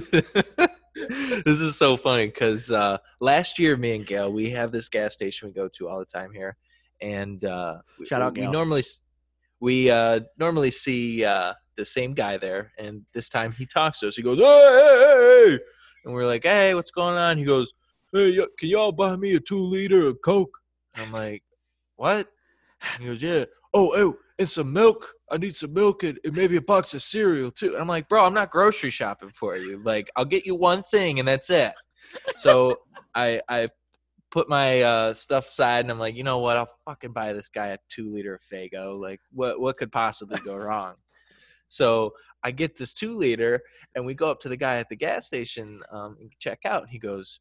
this 1.45 1.61
is 1.61 1.77
so 1.77 1.97
funny 1.97 2.27
because 2.27 2.71
uh, 2.73 2.99
last 3.21 3.59
year, 3.59 3.77
me 3.77 3.95
and 3.95 4.07
Gail, 4.07 4.33
we 4.33 4.51
have 4.51 4.73
this 4.73 4.89
gas 4.89 5.13
station 5.15 5.49
we 5.49 5.55
go 5.55 5.69
to 5.77 5.89
all 5.89 5.99
the 5.99 6.07
time 6.07 6.33
here, 6.33 6.57
and 7.03 7.45
uh, 7.45 7.79
we- 7.99 8.07
Shout 8.07 8.23
out, 8.23 8.35
we 8.35 8.43
Gail. 8.43 8.53
normally 8.53 8.85
we 9.61 9.91
uh, 9.91 10.21
normally 10.39 10.71
see 10.71 11.25
uh, 11.25 11.53
the 11.77 11.85
same 11.85 12.15
guy 12.15 12.37
there, 12.39 12.73
and 12.79 13.03
this 13.15 13.29
time 13.29 13.53
he 13.53 13.67
talks 13.67 14.01
to 14.01 14.09
us. 14.09 14.17
He 14.17 14.23
goes, 14.23 14.39
"Hey, 14.39 14.45
hey, 14.45 15.51
hey," 15.57 15.59
and 16.05 16.15
we're 16.15 16.27
like, 16.27 16.45
"Hey, 16.45 16.75
what's 16.75 16.91
going 16.91 17.17
on?" 17.17 17.37
He 17.39 17.45
goes, 17.45 17.73
"Hey, 18.13 18.39
y- 18.39 18.47
can 18.59 18.69
y'all 18.69 18.93
buy 18.93 19.17
me 19.17 19.35
a 19.35 19.41
two 19.41 19.61
liter 19.61 20.07
of 20.07 20.19
Coke?" 20.23 20.57
I'm 20.95 21.13
like, 21.13 21.43
"What?" 21.97 22.29
And 22.95 23.03
he 23.03 23.07
goes, 23.09 23.23
"Yeah." 23.23 23.45
Oh, 23.75 23.93
oh, 23.95 24.17
and 24.39 24.49
some 24.49 24.73
milk. 24.73 25.13
I 25.31 25.39
need 25.39 25.55
some 25.55 25.73
milk 25.73 26.03
and, 26.03 26.19
and 26.25 26.35
maybe 26.35 26.57
a 26.57 26.61
box 26.61 26.95
of 26.95 27.03
cereal 27.03 27.51
too. 27.51 27.73
And 27.73 27.81
I'm 27.81 27.89
like, 27.89 28.09
bro, 28.09 28.25
I'm 28.25 28.35
not 28.35 28.51
grocery 28.51 28.91
shopping 28.91 29.31
for 29.35 29.57
you. 29.57 29.83
Like, 29.83 30.11
I'll 30.17 30.25
get 30.25 30.47
you 30.47 30.55
one 30.55 30.83
thing 30.85 31.19
and 31.19 31.27
that's 31.27 31.51
it. 31.51 31.73
So 32.37 32.79
I 33.15 33.41
I 33.49 33.69
put 34.31 34.49
my 34.49 34.83
uh, 34.83 35.15
stuff 35.15 35.49
aside 35.49 35.81
and 35.81 35.91
I'm 35.91 35.99
like, 35.99 36.15
you 36.15 36.25
know 36.25 36.39
what? 36.39 36.57
I'll 36.57 36.69
fucking 36.85 37.13
buy 37.13 37.33
this 37.33 37.49
guy 37.49 37.69
a 37.69 37.79
two 37.89 38.13
liter 38.13 38.35
of 38.35 38.43
Faygo. 38.43 39.01
Like, 39.01 39.21
what 39.33 39.61
what 39.61 39.77
could 39.77 39.93
possibly 39.93 40.39
go 40.45 40.57
wrong? 40.57 40.95
So 41.69 42.13
I 42.45 42.51
get 42.51 42.77
this 42.77 42.95
two 42.95 43.13
liter 43.13 43.61
and 43.95 44.07
we 44.07 44.15
go 44.15 44.31
up 44.31 44.41
to 44.41 44.49
the 44.49 44.57
guy 44.57 44.77
at 44.77 44.89
the 44.89 44.97
gas 44.97 45.27
station 45.27 45.81
um, 45.91 46.17
and 46.21 46.31
check 46.39 46.61
out. 46.65 46.89
He 46.89 46.99
goes, 46.99 47.41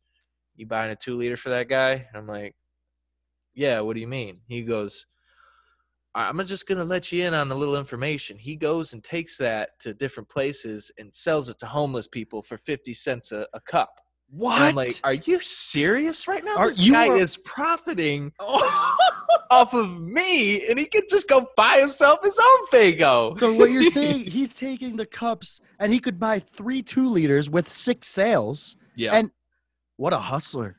"You 0.55 0.65
buying 0.65 0.91
a 0.91 0.95
two 0.95 1.15
liter 1.15 1.37
for 1.37 1.49
that 1.49 1.69
guy?" 1.69 1.91
And 1.91 2.15
I'm 2.15 2.27
like, 2.27 2.55
"Yeah." 3.53 3.81
What 3.81 3.95
do 3.95 3.99
you 3.99 4.07
mean? 4.07 4.39
He 4.47 4.61
goes. 4.63 5.05
I'm 6.15 6.43
just 6.45 6.65
gonna 6.67 6.83
let 6.85 7.11
you 7.11 7.25
in 7.27 7.33
on 7.33 7.51
a 7.51 7.55
little 7.55 7.75
information. 7.77 8.37
He 8.37 8.55
goes 8.55 8.93
and 8.93 9.03
takes 9.03 9.37
that 9.37 9.77
to 9.81 9.93
different 9.93 10.29
places 10.29 10.89
and 10.97 11.13
sells 11.13 11.49
it 11.49 11.59
to 11.59 11.65
homeless 11.65 12.07
people 12.07 12.41
for 12.41 12.57
fifty 12.57 12.93
cents 12.93 13.31
a, 13.31 13.45
a 13.53 13.59
cup. 13.59 13.93
what? 14.29 14.55
And 14.55 14.63
I'm 14.69 14.75
like, 14.75 14.99
are 15.03 15.13
you 15.13 15.39
serious 15.41 16.27
right 16.27 16.43
now? 16.43 16.55
Are- 16.57 16.69
this 16.69 16.79
you 16.79 16.93
guy 16.93 17.09
are- 17.09 17.17
is 17.17 17.37
profiting 17.37 18.31
off 19.51 19.73
of 19.73 19.99
me, 20.01 20.67
and 20.67 20.79
he 20.79 20.85
could 20.85 21.03
just 21.09 21.27
go 21.27 21.47
buy 21.55 21.77
himself 21.79 22.19
his 22.23 22.39
own 22.39 22.67
Faygo. 22.67 23.37
So 23.37 23.53
what 23.53 23.69
you're 23.71 23.83
saying, 23.83 24.23
he's 24.25 24.55
taking 24.55 24.95
the 24.95 25.05
cups 25.05 25.59
and 25.79 25.93
he 25.93 25.99
could 25.99 26.19
buy 26.19 26.39
three 26.39 26.81
two 26.81 27.05
liters 27.07 27.49
with 27.49 27.67
six 27.69 28.07
sales. 28.07 28.77
yeah. 28.95 29.13
And 29.15 29.31
what 29.97 30.13
a 30.13 30.17
hustler. 30.17 30.77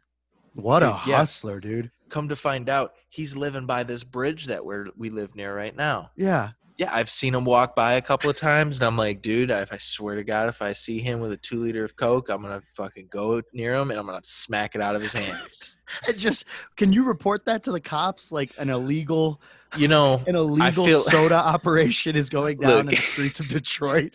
What 0.55 0.83
a 0.83 0.87
yeah. 1.07 1.17
hustler, 1.19 1.61
dude. 1.61 1.91
Come 2.09 2.29
to 2.29 2.37
find 2.37 2.69
out, 2.69 2.93
he's 3.17 3.35
living 3.35 3.65
by 3.65 3.83
this 3.83 4.05
bridge 4.05 4.45
that 4.47 4.65
we're 4.65 4.89
we 4.97 5.09
live 5.09 5.35
near 5.35 5.57
right 5.57 5.75
now. 5.75 6.11
Yeah. 6.17 6.51
Yeah, 6.79 6.95
I've 6.95 7.09
seen 7.09 7.35
him 7.35 7.47
walk 7.47 7.75
by 7.75 7.95
a 7.95 8.03
couple 8.03 8.29
of 8.29 8.37
times, 8.37 8.77
and 8.77 8.87
I'm 8.87 8.99
like, 8.99 9.23
dude, 9.23 9.51
if 9.51 9.73
I 9.73 9.79
swear 9.79 10.15
to 10.15 10.23
God, 10.23 10.51
if 10.51 10.61
I 10.61 10.75
see 10.75 11.01
him 11.01 11.21
with 11.21 11.33
a 11.33 11.39
two 11.39 11.57
liter 11.63 11.83
of 11.85 11.97
Coke, 11.97 12.29
I'm 12.29 12.43
gonna 12.43 12.63
fucking 12.77 13.09
go 13.11 13.41
near 13.55 13.75
him 13.75 13.91
and 13.91 13.99
I'm 13.99 14.05
gonna 14.05 14.21
smack 14.25 14.75
it 14.75 14.83
out 14.83 14.95
of 14.95 15.03
his 15.03 15.13
hands. 15.13 15.73
And 16.09 16.19
just 16.19 16.47
can 16.77 16.93
you 16.93 17.05
report 17.05 17.45
that 17.45 17.63
to 17.63 17.71
the 17.71 17.81
cops 17.81 18.33
like 18.33 18.51
an 18.59 18.71
illegal 18.71 19.41
you 19.77 19.87
know, 19.87 20.21
An 20.27 20.35
illegal 20.35 20.85
feel- 20.85 21.01
soda 21.03 21.37
operation 21.55 22.17
is 22.17 22.29
going 22.29 22.59
down 22.59 22.81
in 22.81 22.87
the 22.87 22.97
streets 22.97 23.39
of 23.39 23.47
Detroit. 23.49 24.13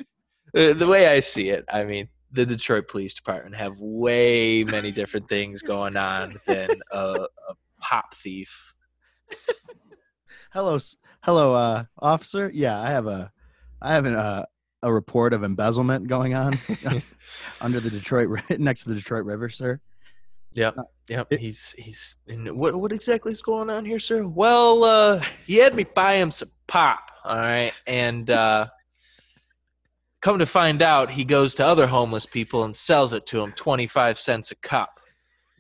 the, 0.53 0.74
the 0.74 0.86
way 0.86 1.08
I 1.08 1.22
see 1.22 1.50
it, 1.50 1.63
I 1.72 1.86
mean, 1.86 2.10
the 2.34 2.46
Detroit 2.46 2.89
Police 2.89 3.13
Department 3.13 3.55
have 3.55 3.79
way 3.79 4.65
many 4.65 4.91
different 4.91 5.29
things 5.29 5.62
going 5.62 5.96
on 5.96 6.36
than 6.46 6.72
a, 6.91 7.25
a 7.50 7.53
pop 7.79 8.15
thief. 8.15 8.71
Hello, 10.53 10.77
hello, 11.23 11.53
uh, 11.53 11.83
officer. 12.00 12.51
Yeah, 12.53 12.79
I 12.79 12.89
have 12.89 13.07
a, 13.07 13.31
I 13.81 13.93
have 13.93 14.05
an, 14.05 14.15
uh, 14.15 14.45
a 14.83 14.91
report 14.91 15.33
of 15.33 15.43
embezzlement 15.43 16.07
going 16.07 16.33
on 16.33 16.57
under 17.61 17.79
the 17.79 17.89
Detroit, 17.89 18.29
next 18.59 18.83
to 18.83 18.89
the 18.89 18.95
Detroit 18.95 19.25
River, 19.25 19.50
sir. 19.50 19.79
Yep, 20.53 20.75
yep. 21.07 21.27
it- 21.31 21.39
he's 21.39 21.73
he's. 21.77 22.17
What 22.27 22.75
what 22.75 22.91
exactly 22.91 23.31
is 23.31 23.41
going 23.41 23.69
on 23.69 23.85
here, 23.85 24.00
sir? 24.00 24.27
Well, 24.27 24.83
uh, 24.83 25.23
he 25.45 25.55
had 25.55 25.73
me 25.73 25.85
buy 25.85 26.15
him 26.15 26.31
some 26.31 26.51
pop. 26.67 27.00
All 27.23 27.38
right, 27.38 27.71
and 27.88 28.29
uh, 28.29 28.67
come 30.21 30.39
to 30.39 30.45
find 30.45 30.81
out, 30.81 31.11
he 31.11 31.23
goes 31.23 31.55
to 31.55 31.65
other 31.65 31.88
homeless 31.88 32.25
people 32.25 32.63
and 32.65 32.75
sells 32.75 33.13
it 33.13 33.25
to 33.27 33.38
them 33.38 33.53
twenty 33.53 33.88
five 33.88 34.19
cents 34.19 34.51
a 34.51 34.55
cup. 34.55 35.00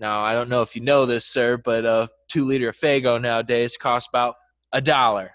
Now, 0.01 0.23
I 0.23 0.33
don't 0.33 0.49
know 0.49 0.63
if 0.63 0.75
you 0.75 0.81
know 0.81 1.05
this, 1.05 1.25
sir, 1.25 1.57
but 1.57 1.85
a 1.85 2.09
two 2.27 2.43
liter 2.43 2.69
of 2.69 2.75
Faygo 2.75 3.21
nowadays 3.21 3.77
costs 3.77 4.09
about 4.09 4.33
a 4.73 4.81
dollar. 4.81 5.29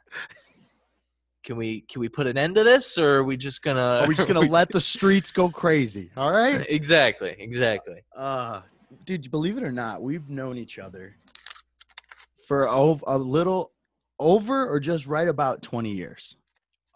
Can 1.45 1.57
we 1.57 1.83
can 1.83 2.01
we 2.01 2.09
put 2.09 2.27
an 2.27 2.37
end 2.37 2.57
to 2.57 2.65
this, 2.65 2.99
or 2.99 3.19
are 3.19 3.25
we 3.25 3.37
just 3.37 3.63
gonna? 3.63 4.01
Are 4.01 4.09
we 4.09 4.17
just 4.17 4.27
gonna 4.27 4.41
let 4.51 4.73
the 4.73 4.81
streets 4.81 5.31
go 5.31 5.49
crazy? 5.49 6.11
All 6.17 6.33
right. 6.33 6.67
exactly, 6.69 7.37
exactly. 7.39 8.03
Uh, 8.17 8.63
dude, 9.05 9.31
believe 9.31 9.57
it 9.57 9.63
or 9.63 9.71
not, 9.71 10.03
we've 10.03 10.29
known 10.29 10.59
each 10.59 10.81
other 10.81 11.15
for 12.49 12.69
ov- 12.69 13.05
a 13.07 13.17
little 13.17 13.71
over 14.19 14.69
or 14.69 14.81
just 14.81 15.07
right 15.07 15.29
about 15.29 15.63
20 15.63 15.93
years. 15.93 16.35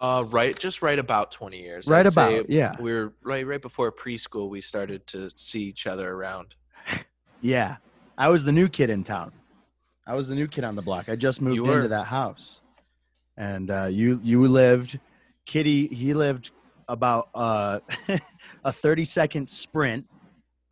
Uh, 0.00 0.25
right, 0.31 0.59
just 0.59 0.83
right 0.83 0.99
about 0.99 1.31
twenty 1.31 1.61
years. 1.61 1.87
Right 1.87 2.07
I'd 2.07 2.12
about, 2.12 2.49
yeah. 2.49 2.75
We 2.81 2.91
were 2.91 3.12
right 3.23 3.47
right 3.47 3.61
before 3.61 3.93
preschool. 3.93 4.49
We 4.49 4.62
started 4.62 5.07
to 5.09 5.31
see 5.37 5.61
each 5.61 5.87
other 5.87 6.11
around. 6.11 6.55
Yeah. 7.40 7.76
I 8.18 8.28
was 8.28 8.44
the 8.44 8.52
new 8.52 8.68
kid 8.68 8.90
in 8.90 9.04
town. 9.04 9.32
I 10.06 10.14
was 10.14 10.28
the 10.28 10.35
new 10.35 10.49
kid 10.49 10.64
on 10.64 10.75
the 10.76 10.82
block. 10.82 11.09
I 11.09 11.16
just 11.16 11.40
moved 11.40 11.59
into 11.76 11.88
that 11.88 12.06
house. 12.06 12.61
And 13.37 13.70
uh, 13.70 13.87
you 13.87 14.20
you 14.23 14.47
lived 14.47 14.99
Kitty, 15.47 15.87
he 15.88 16.12
lived 16.14 16.50
about 16.88 17.28
uh, 17.35 17.80
a 18.64 18.73
30 18.73 19.04
second 19.04 19.49
sprint 19.49 20.06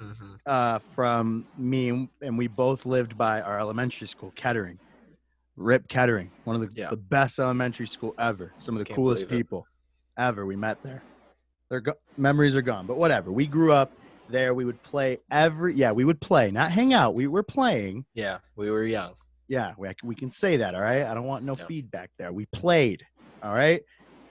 hmm 0.01 0.35
uh, 0.47 0.79
from 0.79 1.47
me, 1.59 2.09
and 2.23 2.39
we 2.39 2.47
both 2.47 2.87
lived 2.87 3.19
by 3.19 3.41
our 3.43 3.59
elementary 3.59 4.07
school, 4.07 4.33
Kettering. 4.37 4.79
Rip 5.57 5.89
Kettering, 5.89 6.31
one 6.45 6.57
of 6.57 6.63
the, 6.63 6.71
Yeah. 6.75 6.91
the 6.91 6.97
best 6.97 7.39
elementary 7.39 7.87
school 7.87 8.15
ever. 8.19 8.53
Some 8.61 8.75
of 8.77 8.79
the 8.79 8.85
Can't 8.85 8.97
coolest 8.97 9.29
people 9.29 9.67
ever 10.17 10.47
we 10.47 10.57
met 10.57 10.83
there. 10.83 11.03
Their 11.71 11.81
go- 11.81 11.95
memories 12.17 12.55
are 12.57 12.63
gone, 12.63 12.87
but 12.87 12.97
whatever. 12.97 13.31
We 13.33 13.47
grew 13.47 13.73
up 13.73 13.91
there. 14.29 14.55
We 14.55 14.65
would 14.65 14.83
play 14.83 15.19
every 15.31 15.75
yeah, 15.75 15.93
we 15.93 16.05
would 16.05 16.21
play, 16.21 16.51
not 16.51 16.71
hang 16.73 16.93
out. 16.93 17.15
We 17.15 17.27
were 17.27 17.43
playing. 17.43 18.05
Yeah, 18.15 18.39
we 18.57 18.71
were 18.71 18.85
young. 18.85 19.15
Yeah, 19.49 19.73
we, 19.79 19.89
we 20.05 20.15
can 20.15 20.31
say 20.31 20.57
that. 20.59 20.75
All 20.75 20.83
right. 20.83 21.03
I 21.07 21.15
don't 21.15 21.25
want 21.25 21.45
no 21.45 21.57
Yeah. 21.59 21.65
feedback 21.67 22.11
there. 22.19 22.33
We 22.33 22.47
played. 22.47 23.05
All 23.43 23.53
right. 23.53 23.81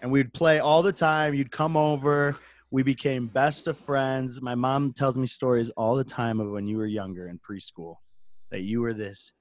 And 0.01 0.11
we'd 0.11 0.31
play 0.33 0.59
all 0.59 0.83
the 0.83 0.93
time. 0.93 1.33
You'd 1.33 1.51
come 1.51 1.75
over. 1.75 2.37
We 2.69 2.83
became 2.83 3.27
best 3.27 3.65
of 3.67 3.77
friends. 3.79 4.41
My 4.41 4.53
mom 4.53 4.93
tells 4.93 5.17
me 5.17 5.25
stories 5.25 5.69
all 5.71 5.95
the 5.95 6.03
time 6.03 6.39
of 6.39 6.51
when 6.51 6.67
you 6.67 6.77
were 6.77 6.85
younger 6.85 7.29
in 7.29 7.39
preschool 7.39 7.95
that 8.51 8.61
you 8.61 8.81
were 8.81 8.93
this 8.93 9.31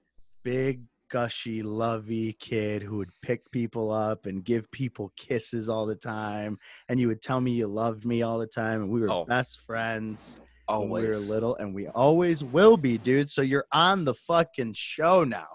big, 0.45 0.83
gushy, 1.11 1.63
lovey 1.63 2.33
kid 2.41 2.83
who 2.83 2.97
would 2.97 3.11
pick 3.21 3.49
people 3.51 3.93
up 3.93 4.25
and 4.27 4.45
give 4.45 4.71
people 4.71 5.13
kisses 5.17 5.69
all 5.69 5.85
the 5.85 5.95
time. 5.95 6.57
And 6.89 6.99
you 6.99 7.09
would 7.09 7.21
tell 7.21 7.41
me 7.41 7.51
you 7.53 7.67
loved 7.67 8.07
me 8.07 8.23
all 8.23 8.39
the 8.39 8.47
time. 8.47 8.81
And 8.83 8.91
we 8.91 9.01
were 9.01 9.11
Oh. 9.11 9.25
best 9.27 9.61
friends 9.67 10.41
when 10.69 10.89
we 10.89 11.09
were 11.09 11.17
little. 11.17 11.57
And 11.57 11.75
we 11.75 11.89
always 11.89 12.43
will 12.43 12.77
be, 12.77 12.99
dude. 12.99 13.31
So 13.31 13.43
you're 13.43 13.67
on 13.73 14.05
the 14.05 14.15
fucking 14.15 14.75
show 14.75 15.25
now. 15.25 15.47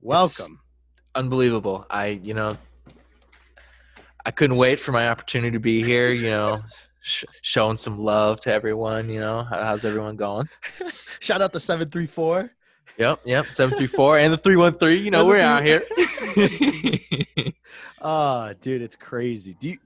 Welcome. 0.00 0.60
Unbelievable. 1.14 1.86
I, 1.90 2.06
you 2.08 2.34
know, 2.34 2.56
I 4.24 4.30
couldn't 4.30 4.56
wait 4.56 4.80
for 4.80 4.92
my 4.92 5.08
opportunity 5.08 5.52
to 5.52 5.60
be 5.60 5.82
here. 5.82 6.10
You 6.10 6.30
know, 6.30 6.62
sh- 7.02 7.24
showing 7.42 7.76
some 7.76 7.98
love 7.98 8.40
to 8.42 8.52
everyone. 8.52 9.10
You 9.10 9.20
know, 9.20 9.44
How, 9.44 9.62
how's 9.62 9.84
everyone 9.84 10.16
going? 10.16 10.48
Shout 11.20 11.42
out 11.42 11.52
to 11.52 11.60
734. 11.60 12.50
Yep, 12.98 13.20
yep. 13.24 13.46
Seven 13.46 13.76
three 13.76 13.86
four 13.86 14.18
and 14.18 14.32
the 14.32 14.36
three 14.36 14.56
one 14.56 14.74
three. 14.74 14.96
You 14.96 15.10
know, 15.10 15.24
we're 15.24 15.40
out 15.40 15.64
here. 15.64 15.82
Oh, 18.00 18.52
dude, 18.60 18.82
it's 18.82 18.96
crazy. 18.96 19.56
Do 19.58 19.70
you 19.70 19.78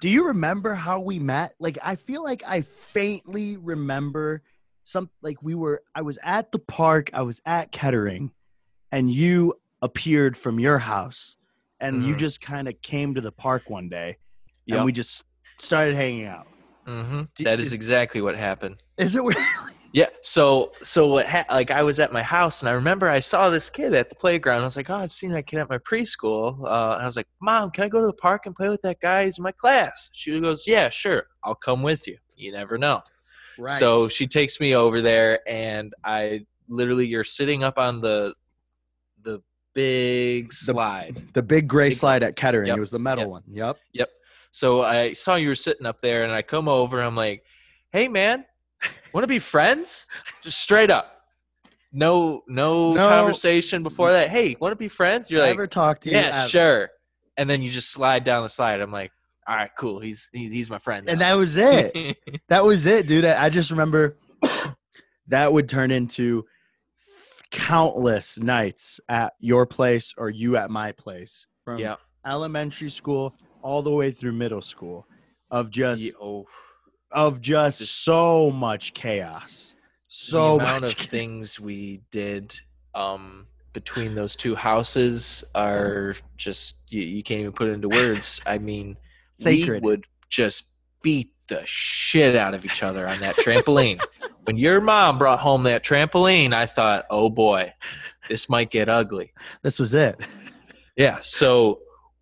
do 0.00 0.08
you 0.08 0.26
remember 0.26 0.74
how 0.74 1.00
we 1.00 1.18
met? 1.18 1.54
Like 1.58 1.78
I 1.82 1.96
feel 1.96 2.22
like 2.24 2.42
I 2.46 2.62
faintly 2.62 3.56
remember 3.56 4.42
some 4.84 5.10
like 5.22 5.42
we 5.42 5.54
were 5.54 5.82
I 5.94 6.02
was 6.02 6.18
at 6.22 6.50
the 6.52 6.58
park, 6.58 7.10
I 7.12 7.22
was 7.22 7.40
at 7.46 7.72
Kettering, 7.72 8.30
and 8.92 9.10
you 9.10 9.54
appeared 9.82 10.36
from 10.36 10.58
your 10.58 10.78
house 10.78 11.36
and 11.80 12.04
you 12.04 12.14
Mhm. 12.14 12.18
just 12.18 12.40
kind 12.40 12.66
of 12.68 12.80
came 12.82 13.14
to 13.14 13.20
the 13.20 13.30
park 13.32 13.70
one 13.70 13.88
day 13.88 14.16
Yep. 14.66 14.76
and 14.76 14.84
we 14.84 14.92
just 14.92 15.24
started 15.58 15.94
hanging 15.94 16.24
out. 16.26 16.48
hmm 16.86 17.22
Do- 17.36 17.44
That 17.44 17.60
is 17.60 17.66
is- 17.66 17.72
exactly 17.72 18.20
what 18.20 18.34
happened. 18.36 18.82
Is 18.96 19.14
it 19.14 19.22
really? 19.22 19.74
Yeah. 19.98 20.06
So 20.22 20.72
so 20.82 21.08
what? 21.08 21.26
Ha- 21.26 21.46
like 21.50 21.72
I 21.72 21.82
was 21.82 21.98
at 21.98 22.12
my 22.12 22.22
house 22.22 22.62
and 22.62 22.68
I 22.68 22.72
remember 22.72 23.08
I 23.08 23.18
saw 23.18 23.50
this 23.50 23.68
kid 23.68 23.94
at 23.94 24.08
the 24.10 24.14
playground. 24.14 24.60
I 24.60 24.64
was 24.64 24.76
like, 24.76 24.90
oh, 24.90 24.94
I've 24.96 25.10
seen 25.12 25.32
that 25.32 25.46
kid 25.48 25.58
at 25.58 25.68
my 25.68 25.78
preschool. 25.78 26.62
Uh, 26.62 26.92
and 26.94 27.02
I 27.02 27.04
was 27.04 27.16
like, 27.16 27.26
Mom, 27.40 27.72
can 27.72 27.82
I 27.82 27.88
go 27.88 28.00
to 28.00 28.06
the 28.06 28.12
park 28.12 28.46
and 28.46 28.54
play 28.54 28.68
with 28.68 28.82
that 28.82 29.00
guy? 29.00 29.24
He's 29.24 29.38
in 29.38 29.42
my 29.42 29.50
class. 29.50 30.08
She 30.12 30.38
goes, 30.38 30.68
Yeah, 30.68 30.88
sure. 30.88 31.24
I'll 31.42 31.56
come 31.56 31.82
with 31.82 32.06
you. 32.06 32.16
You 32.36 32.52
never 32.52 32.78
know. 32.78 33.02
Right. 33.58 33.76
So 33.80 34.06
she 34.06 34.28
takes 34.28 34.60
me 34.60 34.76
over 34.76 35.02
there, 35.02 35.40
and 35.48 35.92
I 36.04 36.46
literally 36.68 37.06
you're 37.08 37.24
sitting 37.24 37.64
up 37.64 37.76
on 37.76 38.00
the 38.00 38.34
the 39.24 39.42
big 39.74 40.52
slide. 40.52 41.20
the 41.34 41.42
big 41.42 41.66
gray 41.66 41.88
Big- 41.88 41.98
slide 41.98 42.22
at 42.22 42.36
Kettering. 42.36 42.68
Yep, 42.68 42.76
It 42.76 42.80
was 42.80 42.90
the 42.92 43.00
metal 43.00 43.24
yep. 43.24 43.30
one. 43.30 43.42
Yep. 43.48 43.76
Yep. 43.94 44.08
So 44.52 44.82
I 44.82 45.12
saw 45.14 45.34
you 45.34 45.48
were 45.48 45.56
sitting 45.56 45.86
up 45.86 46.00
there, 46.02 46.22
and 46.22 46.32
I 46.32 46.42
come 46.42 46.68
over. 46.68 47.02
I'm 47.02 47.16
like, 47.16 47.42
"Hey, 47.90 48.06
man, 48.06 48.44
want 49.12 49.22
to 49.24 49.28
be 49.28 49.38
friends?" 49.38 50.06
Just 50.42 50.60
straight 50.60 50.90
up, 50.90 51.22
no, 51.92 52.42
no, 52.46 52.92
No. 52.94 53.08
conversation 53.08 53.82
before 53.82 54.12
that. 54.12 54.28
Hey, 54.28 54.56
want 54.60 54.72
to 54.72 54.76
be 54.76 54.88
friends? 54.88 55.30
You're 55.30 55.40
like, 55.40 55.50
Never 55.50 55.66
talked 55.66 56.02
to 56.04 56.10
you. 56.10 56.16
"Yeah, 56.16 56.42
ever. 56.42 56.48
sure." 56.48 56.90
And 57.36 57.48
then 57.48 57.62
you 57.62 57.70
just 57.70 57.90
slide 57.90 58.24
down 58.24 58.42
the 58.42 58.48
slide. 58.48 58.80
I'm 58.80 58.92
like, 58.92 59.12
"All 59.46 59.56
right, 59.56 59.70
cool. 59.78 60.00
He's 60.00 60.28
he's 60.32 60.50
he's 60.50 60.70
my 60.70 60.78
friend." 60.78 61.08
And 61.08 61.20
that 61.20 61.36
was 61.36 61.56
it. 61.56 62.16
that 62.48 62.64
was 62.64 62.86
it, 62.86 63.06
dude. 63.06 63.24
I, 63.24 63.44
I 63.44 63.48
just 63.50 63.70
remember 63.70 64.16
that 65.28 65.52
would 65.52 65.68
turn 65.68 65.90
into 65.90 66.44
countless 67.50 68.38
nights 68.38 69.00
at 69.08 69.32
your 69.40 69.66
place 69.66 70.14
or 70.18 70.28
you 70.30 70.56
at 70.56 70.70
my 70.70 70.92
place 70.92 71.46
from 71.64 71.78
yeah. 71.78 71.96
elementary 72.26 72.90
school 72.90 73.34
all 73.62 73.82
the 73.82 73.90
way 73.90 74.10
through 74.10 74.32
middle 74.32 74.60
school 74.62 75.06
of 75.50 75.70
just 75.70 76.02
Ye- 76.02 76.12
oh, 76.20 76.46
of 77.10 77.40
just 77.40 78.04
so 78.04 78.50
much 78.50 78.94
chaos. 78.94 79.74
So 80.06 80.58
the 80.58 80.64
amount 80.64 80.82
much 80.82 81.00
of 81.00 81.10
things 81.10 81.60
we 81.60 82.02
did 82.10 82.58
um, 82.94 83.46
between 83.72 84.14
those 84.14 84.36
two 84.36 84.54
houses 84.54 85.44
are 85.54 86.14
just 86.36 86.76
you, 86.88 87.02
you 87.02 87.22
can't 87.22 87.40
even 87.40 87.52
put 87.52 87.68
it 87.68 87.72
into 87.72 87.88
words. 87.88 88.40
I 88.46 88.58
mean, 88.58 88.96
Sacred. 89.34 89.82
we 89.82 89.88
would 89.88 90.04
just 90.28 90.64
beat 91.02 91.32
the 91.48 91.62
shit 91.64 92.36
out 92.36 92.54
of 92.54 92.64
each 92.64 92.82
other 92.82 93.08
on 93.08 93.18
that 93.18 93.36
trampoline. 93.36 94.02
when 94.44 94.58
your 94.58 94.80
mom 94.80 95.18
brought 95.18 95.38
home 95.38 95.62
that 95.64 95.84
trampoline, 95.84 96.52
I 96.52 96.66
thought, 96.66 97.06
oh 97.10 97.30
boy, 97.30 97.72
this 98.28 98.48
might 98.48 98.70
get 98.70 98.88
ugly. 98.88 99.32
this 99.62 99.78
was 99.78 99.94
it. 99.94 100.18
Yeah, 100.96 101.18
so 101.20 101.78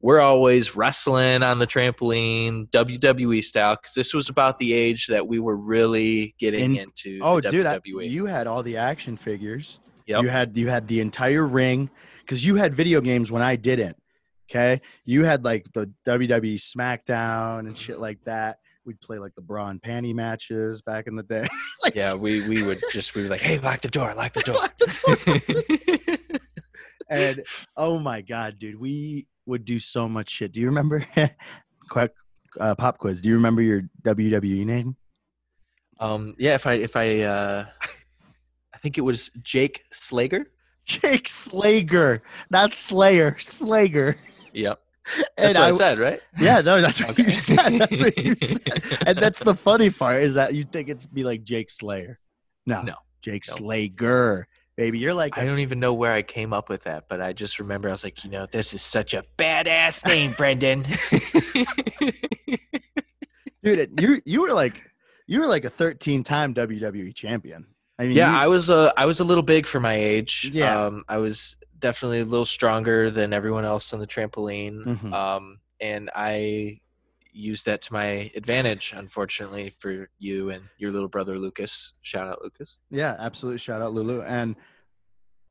we're 0.06 0.20
always 0.20 0.76
wrestling 0.76 1.42
on 1.42 1.58
the 1.58 1.66
trampoline, 1.66 2.70
WWE 2.70 3.42
style, 3.42 3.74
because 3.74 3.92
this 3.92 4.14
was 4.14 4.28
about 4.28 4.56
the 4.60 4.72
age 4.72 5.08
that 5.08 5.26
we 5.26 5.40
were 5.40 5.56
really 5.56 6.32
getting 6.38 6.76
In- 6.76 6.82
into. 6.82 7.18
Oh, 7.20 7.40
dude, 7.40 7.66
I, 7.66 7.80
you 7.84 8.24
had 8.24 8.46
all 8.46 8.62
the 8.62 8.76
action 8.76 9.16
figures. 9.16 9.80
Yep. 10.06 10.22
You 10.22 10.28
had 10.28 10.56
you 10.56 10.68
had 10.68 10.86
the 10.86 11.00
entire 11.00 11.44
ring 11.44 11.90
because 12.20 12.44
you 12.44 12.54
had 12.54 12.72
video 12.72 13.00
games 13.00 13.32
when 13.32 13.42
I 13.42 13.56
didn't. 13.56 13.96
Okay, 14.48 14.80
you 15.04 15.24
had 15.24 15.44
like 15.44 15.66
the 15.72 15.92
WWE 16.06 16.54
SmackDown 16.54 17.66
and 17.66 17.76
shit 17.76 17.98
like 17.98 18.22
that. 18.26 18.58
We'd 18.84 19.00
play 19.00 19.18
like 19.18 19.34
the 19.34 19.42
bra 19.42 19.66
and 19.66 19.82
panty 19.82 20.14
matches 20.14 20.82
back 20.82 21.08
in 21.08 21.16
the 21.16 21.24
day. 21.24 21.48
yeah, 21.96 22.14
we 22.14 22.48
we 22.48 22.62
would 22.62 22.78
just 22.92 23.16
we 23.16 23.24
were 23.24 23.28
like, 23.28 23.40
hey, 23.40 23.58
lock 23.58 23.80
the 23.80 23.88
door, 23.88 24.14
lock 24.14 24.34
the 24.34 24.40
door. 24.42 24.54
Lock 24.54 24.76
the 24.76 26.06
door. 26.28 26.38
and 27.10 27.42
oh 27.76 27.98
my 27.98 28.20
god, 28.20 28.60
dude, 28.60 28.78
we 28.78 29.26
would 29.46 29.64
do 29.64 29.78
so 29.78 30.08
much 30.08 30.28
shit. 30.28 30.52
Do 30.52 30.60
you 30.60 30.66
remember? 30.66 31.04
Quick 31.88 32.12
uh, 32.60 32.74
pop 32.74 32.98
quiz. 32.98 33.20
Do 33.20 33.28
you 33.28 33.36
remember 33.36 33.62
your 33.62 33.82
WWE 34.02 34.64
name? 34.64 34.96
um, 36.00 36.34
yeah, 36.38 36.54
if 36.54 36.66
I 36.66 36.74
if 36.74 36.94
I 36.96 37.20
uh, 37.20 37.66
I 38.74 38.78
think 38.78 38.98
it 38.98 39.02
was 39.02 39.30
Jake 39.42 39.84
Slager. 39.92 40.44
Jake 40.84 41.24
Slager, 41.26 42.20
not 42.50 42.72
Slayer, 42.74 43.32
Slager. 43.32 44.14
Yep. 44.52 44.80
And 45.38 45.54
That's 45.54 45.56
what 45.56 45.64
I, 45.64 45.68
I, 45.68 45.70
said, 45.72 45.98
right? 46.00 46.20
yeah, 46.36 46.60
no, 46.60 46.80
that's 46.80 47.00
what 47.04 47.16
you 47.16 47.30
said. 47.30 47.78
That's 47.78 48.02
what 48.02 48.16
you 48.18 48.34
said. 48.34 48.82
And 49.06 49.16
that's 49.16 49.38
the 49.38 49.54
funny 49.54 49.88
part 49.88 50.22
is 50.22 50.34
that 50.34 50.54
you 50.54 50.64
think 50.64 50.88
it's 50.88 51.06
be 51.06 51.22
like 51.22 51.44
Jake 51.44 51.70
Slayer. 51.70 52.18
No, 52.66 52.82
No. 52.82 52.94
Jake 53.22 53.44
No. 53.48 53.54
Slager, 53.54 54.44
baby. 54.76 54.98
You're 54.98 55.14
like 55.14 55.36
I 55.38 55.44
don't 55.44 55.60
even 55.60 55.80
know 55.80 55.94
where 55.94 56.12
I 56.12 56.22
came 56.22 56.52
up 56.52 56.68
with 56.68 56.84
that, 56.84 57.04
but 57.08 57.20
I 57.20 57.32
just 57.32 57.58
remember 57.58 57.88
I 57.88 57.92
was 57.92 58.04
like, 58.04 58.24
you 58.24 58.30
know, 58.30 58.46
this 58.46 58.74
is 58.74 58.82
such 58.82 59.14
a 59.14 59.24
badass 59.38 60.06
name, 60.06 60.34
Brenden. 60.34 60.84
dude. 63.62 64.00
You 64.00 64.20
you 64.24 64.42
were 64.42 64.52
like 64.52 64.82
you 65.26 65.40
were 65.40 65.46
like 65.46 65.64
a 65.64 65.70
13 65.70 66.22
time 66.22 66.54
WWE 66.54 67.14
champion. 67.14 67.66
I 67.98 68.04
mean, 68.06 68.16
yeah, 68.16 68.30
you- 68.30 68.36
I 68.38 68.46
was 68.46 68.70
a 68.70 68.92
I 68.96 69.06
was 69.06 69.20
a 69.20 69.24
little 69.24 69.42
big 69.42 69.66
for 69.66 69.80
my 69.80 69.94
age. 69.94 70.50
Yeah. 70.52 70.86
Um, 70.86 71.04
I 71.08 71.18
was 71.18 71.56
definitely 71.78 72.20
a 72.20 72.24
little 72.24 72.46
stronger 72.46 73.10
than 73.10 73.32
everyone 73.32 73.64
else 73.64 73.92
on 73.92 74.00
the 74.00 74.06
trampoline. 74.06 74.84
Mhm. 74.84 75.12
Um, 75.12 75.58
and 75.80 76.10
I 76.14 76.80
used 77.36 77.66
that 77.66 77.82
to 77.82 77.92
my 77.92 78.30
advantage, 78.34 78.94
unfortunately, 78.96 79.74
for 79.78 80.08
you 80.18 80.50
and 80.50 80.64
your 80.78 80.90
little 80.90 81.08
brother 81.08 81.38
Lucas. 81.38 81.94
Shout 82.02 82.26
out 82.28 82.42
Lucas. 82.42 82.78
Yeah, 82.90 83.16
absolutely. 83.18 83.58
Shout 83.58 83.82
out 83.82 83.92
Lulu. 83.92 84.22
And 84.22 84.56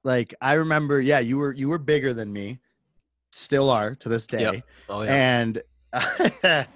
like 0.04 0.34
I 0.42 0.54
remember, 0.54 1.00
yeah, 1.00 1.20
you 1.20 1.38
were 1.38 1.54
you 1.54 1.70
were 1.70 1.78
bigger 1.78 2.14
than 2.14 2.34
me, 2.34 2.60
still 3.32 3.70
are 3.70 3.96
to 3.96 4.10
this 4.10 4.28
day. 4.28 4.42
Yep. 4.42 4.64
Oh 4.90 5.02
yeah. 5.04 5.14
And 5.14 5.62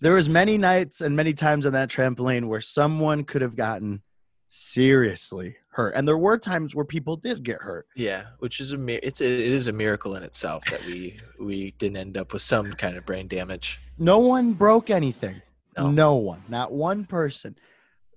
there 0.00 0.14
was 0.14 0.28
many 0.28 0.58
nights 0.58 1.00
and 1.00 1.16
many 1.16 1.32
times 1.34 1.66
on 1.66 1.72
that 1.72 1.88
trampoline 1.88 2.46
where 2.46 2.60
someone 2.60 3.24
could 3.24 3.42
have 3.42 3.56
gotten 3.56 4.02
seriously 4.48 5.56
hurt. 5.70 5.94
And 5.94 6.06
there 6.06 6.18
were 6.18 6.38
times 6.38 6.74
where 6.74 6.84
people 6.84 7.16
did 7.16 7.42
get 7.42 7.58
hurt. 7.60 7.86
Yeah, 7.94 8.24
which 8.38 8.60
is 8.60 8.72
a 8.72 8.76
mi- 8.78 9.00
it's 9.02 9.20
a, 9.20 9.24
it 9.26 9.52
is 9.52 9.66
a 9.68 9.72
miracle 9.72 10.16
in 10.16 10.22
itself 10.22 10.64
that 10.70 10.84
we 10.84 11.18
we 11.40 11.72
didn't 11.78 11.98
end 11.98 12.16
up 12.16 12.32
with 12.32 12.42
some 12.42 12.72
kind 12.72 12.96
of 12.96 13.06
brain 13.06 13.28
damage. 13.28 13.78
No 13.98 14.18
one 14.18 14.52
broke 14.52 14.90
anything. 14.90 15.40
No. 15.76 15.90
No 15.90 16.14
one, 16.16 16.42
not 16.48 16.72
one 16.72 17.04
person. 17.04 17.54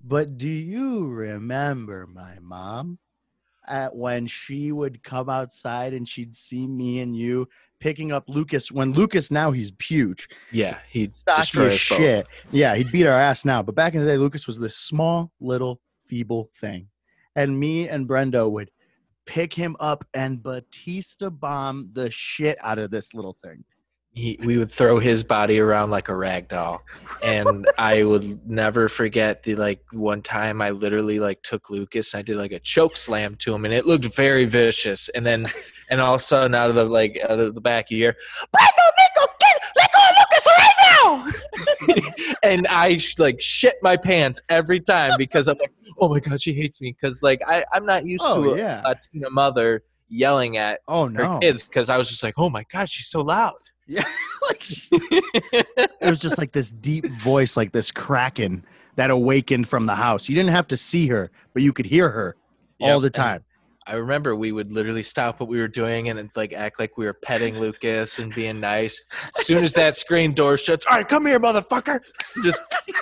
But 0.04 0.38
do 0.38 0.50
you 0.50 1.10
remember 1.10 2.08
my 2.08 2.40
mom 2.42 2.98
at 3.68 3.96
when 3.96 4.26
she 4.26 4.72
would 4.72 5.04
come 5.04 5.30
outside 5.30 5.94
and 5.94 6.08
she'd 6.10 6.34
see 6.34 6.66
me 6.66 7.02
and 7.02 7.16
you 7.16 7.48
picking 7.80 8.12
up 8.12 8.24
Lucas 8.28 8.72
when 8.72 8.94
Lucas 8.94 9.30
now 9.32 9.52
he's 9.52 9.72
huge. 9.82 10.28
Yeah, 10.52 10.78
he 10.90 11.12
Stocky 11.16 11.42
destroyed 11.42 11.68
as 11.68 11.74
us 11.76 11.90
both. 11.90 11.98
shit. 12.00 12.28
Yeah, 12.52 12.76
he'd 12.76 12.92
beat 12.92 13.06
our 13.06 13.14
ass 13.20 13.46
now. 13.46 13.62
But 13.62 13.76
back 13.76 13.94
in 13.94 14.02
the 14.02 14.08
day, 14.08 14.18
Lucas 14.18 14.48
was 14.48 14.58
this 14.60 14.78
small 14.78 15.32
little 15.40 15.80
feeble 16.12 16.50
thing. 16.54 16.88
And 17.38 17.58
me 17.58 17.88
and 17.88 18.08
Brendo 18.08 18.52
would 18.52 18.70
pick 19.26 19.54
him 19.54 19.78
up 19.80 20.06
and 20.14 20.44
Batista 20.44 21.30
bomb 21.30 21.90
the 21.94 22.12
shit 22.12 22.58
out 22.62 22.78
of 22.78 22.92
this 22.92 23.14
little 23.14 23.38
thing. 23.42 23.64
He, 24.14 24.38
we 24.44 24.58
would 24.58 24.70
throw 24.70 25.00
his 25.00 25.24
body 25.24 25.58
around 25.58 25.90
like 25.90 26.10
a 26.10 26.16
rag 26.16 26.50
doll, 26.50 26.82
and 27.24 27.66
I 27.78 28.04
would 28.04 28.46
never 28.46 28.90
forget 28.90 29.42
the 29.42 29.56
like 29.56 29.80
one 29.94 30.22
time 30.22 30.62
I 30.62 30.72
literally 30.72 31.18
like 31.18 31.42
took 31.44 31.70
Lucas 31.70 32.14
and 32.14 32.20
I 32.20 32.22
did 32.24 32.36
like 32.36 32.52
a 32.52 32.60
choke 32.60 32.98
slam 32.98 33.36
to 33.36 33.56
him, 33.56 33.64
and 33.64 33.74
it 33.74 33.86
looked 33.86 34.14
very 34.14 34.44
vicious. 34.44 35.08
And 35.16 35.26
then, 35.26 35.46
and 35.90 36.02
all 36.02 36.16
of 36.16 36.20
a 36.20 36.24
sudden, 36.26 36.54
out 36.54 36.70
of 36.70 36.76
the 36.76 36.84
like 36.84 37.22
out 37.24 37.40
of 37.40 37.56
the 37.56 37.62
back, 37.62 37.90
you 37.90 38.00
hear, 38.00 38.18
"Brando, 38.54 38.84
Nico, 39.00 39.34
get 39.40 39.62
let 39.78 39.92
go 39.94 40.00
of 40.10 40.16
Lucas 40.20 40.46
right 40.58 42.16
now!" 42.18 42.31
and 42.44 42.68
I 42.70 43.00
like 43.18 43.42
shit 43.42 43.76
my 43.82 43.98
pants 43.98 44.42
every 44.50 44.80
time 44.80 45.12
because 45.18 45.48
I'm 45.48 45.58
like, 45.60 45.72
"Oh 46.00 46.10
my 46.10 46.20
god, 46.20 46.42
she 46.42 46.54
hates 46.54 46.82
me," 46.82 46.96
because 47.00 47.22
like 47.24 47.42
I 47.48 47.64
I'm 47.74 47.86
not 47.86 48.06
used 48.06 48.24
Oh, 48.28 48.44
to 48.44 48.50
a, 48.54 48.58
yeah. 48.58 48.82
a 48.86 48.96
teen 48.96 49.24
mother 49.32 49.84
yelling 50.10 50.58
at 50.58 50.80
Oh 50.88 51.06
her 51.06 51.10
no. 51.24 51.40
kids 51.40 51.64
because 51.64 51.90
I 51.90 51.98
was 51.98 52.10
just 52.10 52.24
like, 52.24 52.34
"Oh 52.38 52.50
my 52.50 52.66
god, 52.72 52.90
she's 52.90 53.08
so 53.08 53.22
loud." 53.22 53.54
Yeah. 53.88 54.04
like 54.50 54.64
she- 54.64 54.90
it 54.92 55.90
was 56.02 56.20
just 56.20 56.38
like 56.38 56.52
this 56.52 56.72
deep 56.72 57.06
voice, 57.08 57.56
like 57.58 57.72
this 57.72 57.92
kraken 57.92 58.66
that 58.96 59.10
awakened 59.10 59.68
from 59.68 59.86
the 59.86 59.96
house. 59.96 60.28
You 60.30 60.36
didn't 60.36 60.52
have 60.52 60.68
to 60.70 60.78
see 60.78 61.08
her, 61.08 61.32
but 61.54 61.64
you 61.64 61.72
could 61.74 61.86
hear 61.86 62.10
her 62.10 62.36
all 62.82 63.00
the 63.00 63.10
time. 63.10 63.44
I 63.88 63.96
remember 63.96 64.36
we 64.36 64.52
would 64.52 64.72
literally 64.72 65.02
stop 65.04 65.40
what 65.40 65.50
we 65.50 65.60
were 65.60 65.68
doing 65.68 66.10
and 66.10 66.30
like 66.36 66.54
act 66.54 66.80
like 66.80 66.98
we 66.98 67.06
were 67.06 67.14
petting 67.14 67.60
Lucas 67.60 68.20
and 68.20 68.34
being 68.34 68.60
nice. 68.60 69.02
As 69.40 69.48
soon 69.48 69.64
as 69.64 69.74
that 69.74 69.98
screen 69.98 70.34
door 70.34 70.58
shuts, 70.58 70.86
all 70.86 70.98
right, 70.98 71.08
come 71.08 71.26
here, 71.26 71.40
motherfucker. 71.40 72.00
Just 72.44 72.60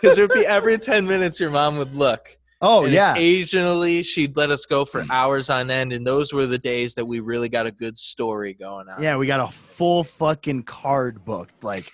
because 0.00 0.16
it 0.16 0.20
would 0.20 0.32
be 0.32 0.46
every 0.46 0.78
10 0.78 1.06
minutes 1.06 1.38
your 1.38 1.50
mom 1.50 1.76
would 1.76 1.94
look. 1.94 2.38
oh 2.62 2.84
And 2.84 2.94
yeah. 2.94 3.12
Occasionally 3.12 4.02
she'd 4.02 4.34
let 4.34 4.50
us 4.50 4.64
go 4.64 4.86
for 4.86 5.04
hours 5.10 5.50
on 5.50 5.70
end. 5.70 5.92
And 5.92 6.06
those 6.06 6.32
were 6.32 6.46
the 6.46 6.58
days 6.58 6.94
that 6.94 7.04
we 7.04 7.20
really 7.20 7.50
got 7.50 7.66
a 7.66 7.70
good 7.70 7.98
story 7.98 8.54
going 8.54 8.88
on. 8.88 9.02
Yeah, 9.02 9.18
we 9.18 9.26
got 9.26 9.40
a 9.40 9.52
full 9.52 10.04
fucking 10.04 10.62
card 10.62 11.22
booked, 11.26 11.62
like 11.62 11.92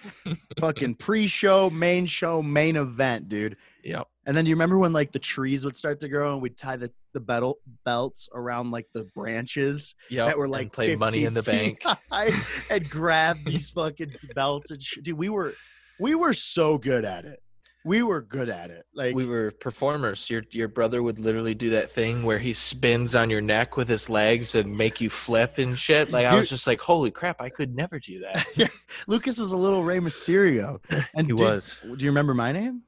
fucking 0.61 0.95
pre-show, 0.97 1.69
main 1.71 2.07
show, 2.07 2.43
main 2.43 2.77
event, 2.77 3.29
dude. 3.29 3.57
Yep. 3.83 4.07
And 4.27 4.37
then 4.37 4.45
you 4.45 4.55
remember 4.55 4.77
when 4.79 4.93
like 4.93 5.13
the 5.13 5.21
trees 5.21 5.65
would 5.65 5.77
start 5.77 6.01
to 6.01 6.09
grow 6.09 6.33
and 6.35 6.43
we'd 6.43 6.57
tie 6.59 6.77
the 6.77 6.91
the 7.15 7.21
belt, 7.21 7.59
belts 7.85 8.29
around 8.35 8.73
like 8.73 8.87
the 8.93 9.05
branches 9.15 9.95
Yep. 10.11 10.27
that 10.27 10.37
were 10.39 10.49
like 10.49 10.73
play 10.73 10.97
money 10.97 11.25
in 11.25 11.33
the 11.33 11.43
bank. 11.43 11.83
and 12.71 12.91
grab 12.91 13.39
these 13.47 13.71
fucking 13.71 14.15
belts 14.35 14.71
and 14.71 14.83
shit. 14.83 15.05
Dude, 15.05 15.17
we 15.17 15.29
were 15.29 15.55
we 16.01 16.15
were 16.15 16.33
so 16.33 16.77
good 16.77 17.05
at 17.05 17.25
it. 17.25 17.41
We 17.85 18.03
were 18.03 18.21
good 18.21 18.49
at 18.49 18.71
it. 18.71 18.85
Like 18.93 19.15
we 19.15 19.25
were 19.25 19.53
performers. 19.53 20.29
Your 20.29 20.43
your 20.51 20.67
brother 20.67 21.05
would 21.05 21.21
literally 21.21 21.55
do 21.55 21.71
that 21.71 21.93
thing 21.93 22.25
where 22.25 22.41
he 22.41 22.53
spins 22.53 23.15
on 23.15 23.31
your 23.31 23.41
neck 23.41 23.77
with 23.77 23.89
his 23.89 24.11
legs 24.11 24.57
and 24.57 24.77
make 24.77 25.01
you 25.01 25.09
flip 25.09 25.59
and 25.59 25.79
shit. 25.79 26.11
Like 26.11 26.27
I 26.27 26.35
was 26.35 26.49
just 26.49 26.67
like, 26.67 26.81
holy 26.81 27.13
crap, 27.13 27.41
I 27.41 27.49
could 27.49 27.77
never 27.77 28.01
do 28.01 28.19
that. 28.21 28.45
yeah. 28.57 28.67
Lucas 29.07 29.39
was 29.39 29.53
a 29.53 29.57
little 29.57 29.85
Rey 29.85 30.01
Mysterio. 30.01 30.81
And 31.15 31.29
He 31.29 31.33
dude, 31.33 31.39
was 31.41 31.79
Do 31.83 32.05
you 32.05 32.11
remember 32.11 32.35
my 32.35 32.51
name? 32.51 32.83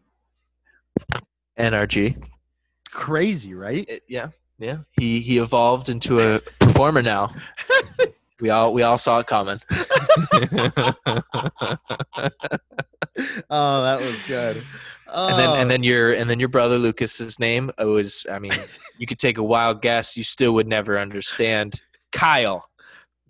NRG. 1.58 2.22
Crazy, 2.90 3.54
right? 3.54 3.84
It- 3.88 4.02
yeah, 4.08 4.28
yeah. 4.58 4.78
He 4.92 5.20
he 5.20 5.38
evolved 5.38 5.88
into 5.88 6.20
a 6.20 6.40
performer 6.60 7.02
now. 7.02 7.34
we 8.40 8.50
all 8.50 8.72
we 8.72 8.82
all 8.82 8.98
saw 8.98 9.18
it 9.20 9.26
coming. 9.26 9.60
Oh, 13.50 13.82
that 13.82 14.00
was 14.00 14.20
good. 14.28 14.62
Oh, 15.08 15.28
and 15.28 15.38
then 15.38 15.60
and 15.60 15.70
then 15.70 15.82
your 15.82 16.12
and 16.12 16.28
then 16.30 16.38
your 16.38 16.48
brother 16.48 16.78
Lucas's 16.78 17.38
name 17.40 17.70
it 17.78 17.84
was 17.84 18.24
I 18.30 18.38
mean 18.38 18.52
you 18.98 19.06
could 19.06 19.18
take 19.18 19.38
a 19.38 19.42
wild 19.42 19.82
guess 19.82 20.16
you 20.16 20.22
still 20.22 20.52
would 20.52 20.68
never 20.68 20.98
understand 20.98 21.80
Kyle. 22.12 22.64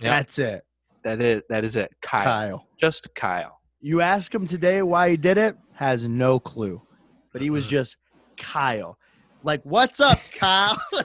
That's 0.01 0.39
it, 0.39 0.65
that 1.05 1.21
is 1.21 1.43
that 1.49 1.65
is 1.65 1.77
it. 1.77 1.93
Kyle. 2.03 2.25
Kyle. 2.25 2.67
Just 2.79 3.15
Kyle. 3.15 3.61
You 3.81 4.01
ask 4.03 4.35
him 4.35 4.47
today 4.47 4.83
why 4.83 5.11
he 5.11 5.17
did 5.17 5.39
it, 5.39 5.57
has 5.75 6.07
no 6.07 6.39
clue. 6.39 6.83
But 7.33 7.41
he 7.41 7.49
was 7.51 7.67
Mhm. 7.67 7.71
just 7.71 7.97
Kyle. 8.39 8.99
Like, 9.43 9.61
what's 9.65 10.01
up, 10.01 10.21
Kyle? 10.33 10.81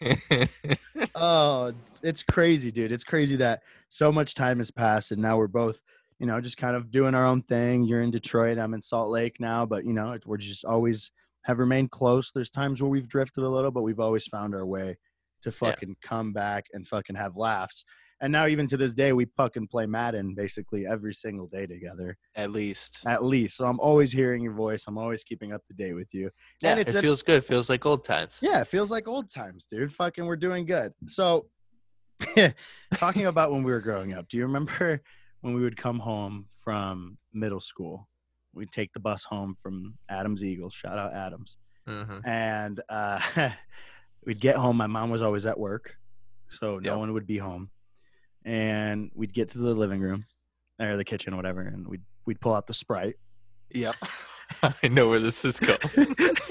oh, 1.14 1.72
it's 2.02 2.22
crazy, 2.22 2.70
dude. 2.70 2.92
It's 2.92 3.04
crazy 3.04 3.36
that 3.36 3.62
so 3.88 4.12
much 4.12 4.34
time 4.34 4.58
has 4.58 4.70
passed 4.70 5.12
and 5.12 5.20
now 5.22 5.36
we're 5.36 5.46
both, 5.48 5.80
you 6.18 6.26
know, 6.26 6.40
just 6.40 6.56
kind 6.56 6.76
of 6.76 6.90
doing 6.90 7.14
our 7.14 7.24
own 7.26 7.42
thing. 7.42 7.84
You're 7.84 8.02
in 8.02 8.10
Detroit, 8.10 8.58
I'm 8.58 8.74
in 8.74 8.80
Salt 8.80 9.08
Lake 9.10 9.40
now, 9.40 9.66
but 9.66 9.84
you 9.84 9.92
know, 9.92 10.16
we're 10.26 10.36
just 10.36 10.64
always 10.64 11.10
have 11.42 11.58
remained 11.58 11.90
close. 11.90 12.30
There's 12.30 12.50
times 12.50 12.80
where 12.80 12.90
we've 12.90 13.08
drifted 13.08 13.44
a 13.44 13.48
little, 13.48 13.70
but 13.70 13.82
we've 13.82 14.00
always 14.00 14.26
found 14.26 14.54
our 14.54 14.66
way 14.66 14.96
to 15.42 15.50
Yeah. 15.50 15.52
fucking 15.52 15.96
come 16.02 16.32
back 16.32 16.66
and 16.72 16.86
fucking 16.86 17.16
have 17.16 17.36
laughs. 17.36 17.84
And 18.20 18.32
now 18.32 18.46
even 18.46 18.66
to 18.68 18.76
this 18.76 18.94
day, 18.94 19.12
we 19.12 19.26
fucking 19.36 19.66
play 19.68 19.86
Madden 19.86 20.34
basically 20.34 20.86
every 20.86 21.12
single 21.12 21.46
day 21.48 21.66
together, 21.66 22.16
At 22.36 22.52
least. 22.52 23.00
at 23.06 23.22
least. 23.24 23.56
So 23.56 23.66
I'm 23.66 23.80
always 23.80 24.12
hearing 24.12 24.42
your 24.42 24.54
voice. 24.54 24.84
I'm 24.86 24.96
always 24.98 25.24
keeping 25.24 25.52
up 25.52 25.66
to 25.66 25.74
date 25.74 25.94
with 25.94 26.08
you. 26.14 26.30
Yeah, 26.62 26.70
and 26.70 26.80
it's 26.80 26.94
it 26.94 27.00
feels 27.02 27.22
good. 27.22 27.36
It 27.38 27.44
feels 27.44 27.68
like 27.68 27.84
old 27.84 28.04
times. 28.04 28.38
yeah, 28.40 28.60
it 28.60 28.68
feels 28.68 28.90
like 28.90 29.06
old 29.08 29.30
times, 29.32 29.66
dude. 29.66 29.92
Fucking, 29.92 30.24
we're 30.24 30.36
doing 30.36 30.64
good. 30.64 30.92
So, 31.06 31.46
talking 32.94 33.26
about 33.26 33.52
when 33.52 33.62
we 33.62 33.72
were 33.72 33.80
growing 33.80 34.14
up, 34.14 34.28
do 34.28 34.36
you 34.36 34.44
remember 34.44 35.02
when 35.40 35.54
we 35.54 35.60
would 35.62 35.76
come 35.76 35.98
home 35.98 36.46
from 36.56 37.18
middle 37.32 37.60
school? 37.60 38.08
We'd 38.54 38.70
take 38.70 38.92
the 38.92 39.00
bus 39.00 39.24
home 39.24 39.54
from 39.60 39.98
Adams 40.08 40.44
Eagles. 40.44 40.74
Shout 40.74 40.98
out 40.98 41.12
Adams. 41.12 41.56
hmm 41.86 42.18
And 42.24 42.80
uh, 42.88 43.20
we'd 44.24 44.40
get 44.40 44.56
home. 44.56 44.76
My 44.76 44.86
mom 44.86 45.10
was 45.10 45.22
always 45.22 45.44
at 45.46 45.58
work, 45.58 45.96
so 46.50 46.78
no 46.78 46.90
Yep. 46.92 46.98
one 46.98 47.12
would 47.12 47.26
be 47.26 47.38
home. 47.38 47.70
And 48.44 49.10
we'd 49.14 49.32
get 49.32 49.48
to 49.50 49.58
the 49.58 49.74
living 49.74 50.00
room 50.00 50.26
or 50.80 50.96
the 50.96 51.04
kitchen, 51.04 51.36
whatever, 51.36 51.62
and 51.62 51.86
we'd 51.86 52.02
we'd 52.26 52.40
pull 52.40 52.54
out 52.54 52.66
the 52.66 52.74
Sprite. 52.74 53.16
Yep. 53.70 53.96
I 54.82 54.88
know 54.88 55.08
where 55.08 55.20
this 55.20 55.44
is 55.44 55.58
going. 55.58 55.78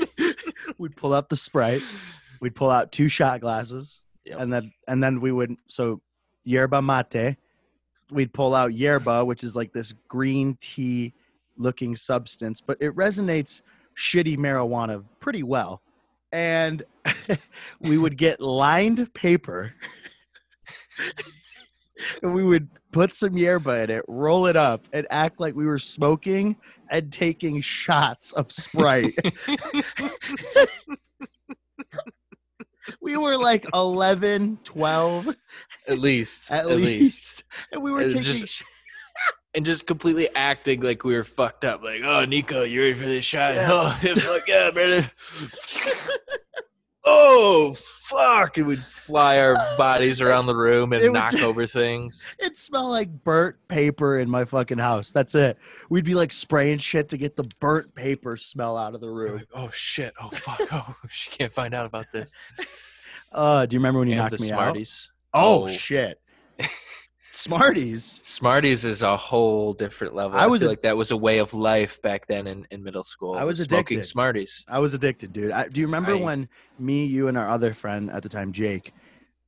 we'd 0.78 0.96
pull 0.96 1.14
out 1.14 1.30
the 1.30 1.36
Sprite. 1.36 1.82
We'd 2.42 2.56
pull 2.56 2.70
out 2.70 2.92
two 2.92 3.08
shot 3.10 3.42
glasses, 3.42 4.04
Yep. 4.26 4.40
and 4.40 4.52
then 4.54 4.72
and 4.88 5.04
then 5.04 5.22
we 5.22 5.32
would 5.32 5.56
so 5.68 6.02
yerba 6.44 6.82
mate. 6.82 7.38
We'd 8.12 8.34
pull 8.34 8.54
out 8.56 8.74
yerba, 8.74 9.24
which 9.24 9.44
is 9.44 9.56
like 9.56 9.72
this 9.74 9.94
green 10.08 10.58
tea 10.60 11.14
looking 11.58 11.96
substance, 11.96 12.60
but 12.62 12.78
it 12.82 12.96
resonates 12.96 13.62
shitty 13.96 14.38
marijuana 14.38 15.04
pretty 15.20 15.44
well. 15.44 15.82
and 16.32 16.82
we 17.80 17.98
would 18.00 18.18
get 18.18 18.40
lined 18.42 19.14
paper 19.14 19.74
and 22.22 22.34
we 22.34 22.44
would 22.44 22.68
put 22.92 23.14
some 23.14 23.38
yerba 23.38 23.84
in 23.84 23.90
it, 23.90 24.04
roll 24.08 24.46
it 24.48 24.56
up, 24.56 24.88
and 24.94 25.06
act 25.10 25.40
like 25.40 25.56
we 25.56 25.66
were 25.66 25.80
smoking 25.80 26.56
and 26.90 27.12
taking 27.12 27.60
shots 27.62 28.32
of 28.34 28.52
Sprite. 28.52 29.18
we 33.02 33.18
were 33.18 33.38
like 33.38 33.66
11, 33.74 34.60
12 34.64 35.36
At 35.88 36.00
least. 36.00 36.52
at, 36.52 36.60
At, 36.60 36.68
least. 36.68 36.86
least. 36.86 37.44
And 37.72 37.82
we 37.84 37.92
were 37.92 38.02
It 38.02 38.10
taking 38.10 38.24
just- 38.24 38.48
sh- 38.48 38.64
And 39.56 39.64
just 39.68 39.86
completely 39.86 40.28
acting 40.36 40.82
like 40.82 41.04
we 41.04 41.14
were 41.14 41.24
fucked 41.24 41.64
up. 41.64 41.84
Like, 41.84 42.02
oh, 42.04 42.26
Nico, 42.26 42.64
you 42.64 42.82
ready 42.82 42.96
for 42.96 43.06
this 43.06 43.24
shot? 43.24 43.54
Yeah. 43.54 43.70
Oh, 43.72 43.92
fuck 44.16 44.48
yeah, 44.48 44.72
brother. 44.72 45.12
oh, 47.06 47.76
fuck. 48.10 48.58
And 48.58 48.68
we'd 48.68 48.80
fly 48.80 49.40
our 49.40 49.56
bodies 49.78 50.22
around 50.22 50.46
the 50.46 50.56
room 50.56 50.94
and 50.94 51.02
would 51.02 51.14
knock 51.14 51.32
ju- 51.32 51.46
over 51.46 51.66
things. 51.68 52.26
it 52.40 52.58
smelled 52.58 52.90
like 52.92 53.10
burnt 53.24 53.56
paper 53.68 54.20
in 54.20 54.30
my 54.30 54.46
fucking 54.46 54.78
house. 54.78 55.12
That's 55.12 55.36
it. 55.36 55.58
We'd 55.90 56.06
be 56.06 56.16
like 56.16 56.32
spraying 56.32 56.78
shit 56.80 57.10
to 57.10 57.18
get 57.18 57.36
the 57.36 57.46
burnt 57.60 57.94
paper 57.96 58.38
smell 58.38 58.78
out 58.78 58.96
of 58.96 59.02
the 59.02 59.10
room. 59.10 59.38
like, 59.38 59.48
oh, 59.54 59.70
shit. 59.72 60.14
Oh, 60.22 60.30
fuck. 60.30 60.62
Oh, 60.72 60.96
she 61.10 61.30
can't 61.32 61.54
find 61.54 61.74
out 61.74 61.86
about 61.86 62.06
this. 62.12 62.34
Uh, 63.32 63.66
do 63.66 63.74
you 63.76 63.80
remember 63.80 64.00
when 64.00 64.08
you 64.08 64.14
and 64.14 64.22
knocked 64.24 64.38
the 64.38 64.44
me 64.44 64.52
out? 64.52 64.58
Smarties. 64.58 65.10
Oh, 65.34 65.64
Oh. 65.64 65.68
shit. 65.68 66.20
Smarties. 67.44 68.22
Smarties 68.24 68.86
is 68.86 69.02
a 69.02 69.18
whole 69.18 69.74
different 69.74 70.16
level. 70.16 70.38
I 70.40 70.44
I, 70.44 70.48
was 70.48 70.62
feel 70.62 70.70
a- 70.70 70.72
like 70.72 70.82
that 70.84 70.96
was 70.96 71.12
a 71.12 71.18
way 71.18 71.40
of 71.40 71.54
life 71.54 72.02
back 72.02 72.26
then 72.28 72.48
in, 72.48 72.66
in 72.72 72.82
middle 72.84 73.04
school. 73.04 73.36
I 73.36 73.44
was 73.44 73.58
smoking 73.60 73.98
addicted. 73.98 74.06
Smarties. 74.08 74.64
I 74.68 74.80
was 74.80 74.94
addicted, 74.94 75.34
dude. 75.34 75.52
I, 75.52 75.68
do 75.68 75.82
you 75.82 75.88
remember 75.88 76.14
I- 76.16 76.22
when 76.22 76.48
me, 76.80 77.06
you, 77.06 77.28
and 77.28 77.38
our 77.38 77.50
other 77.50 77.74
friend 77.74 78.10
at 78.12 78.24
the 78.24 78.30
time, 78.30 78.52
Jake, 78.54 78.94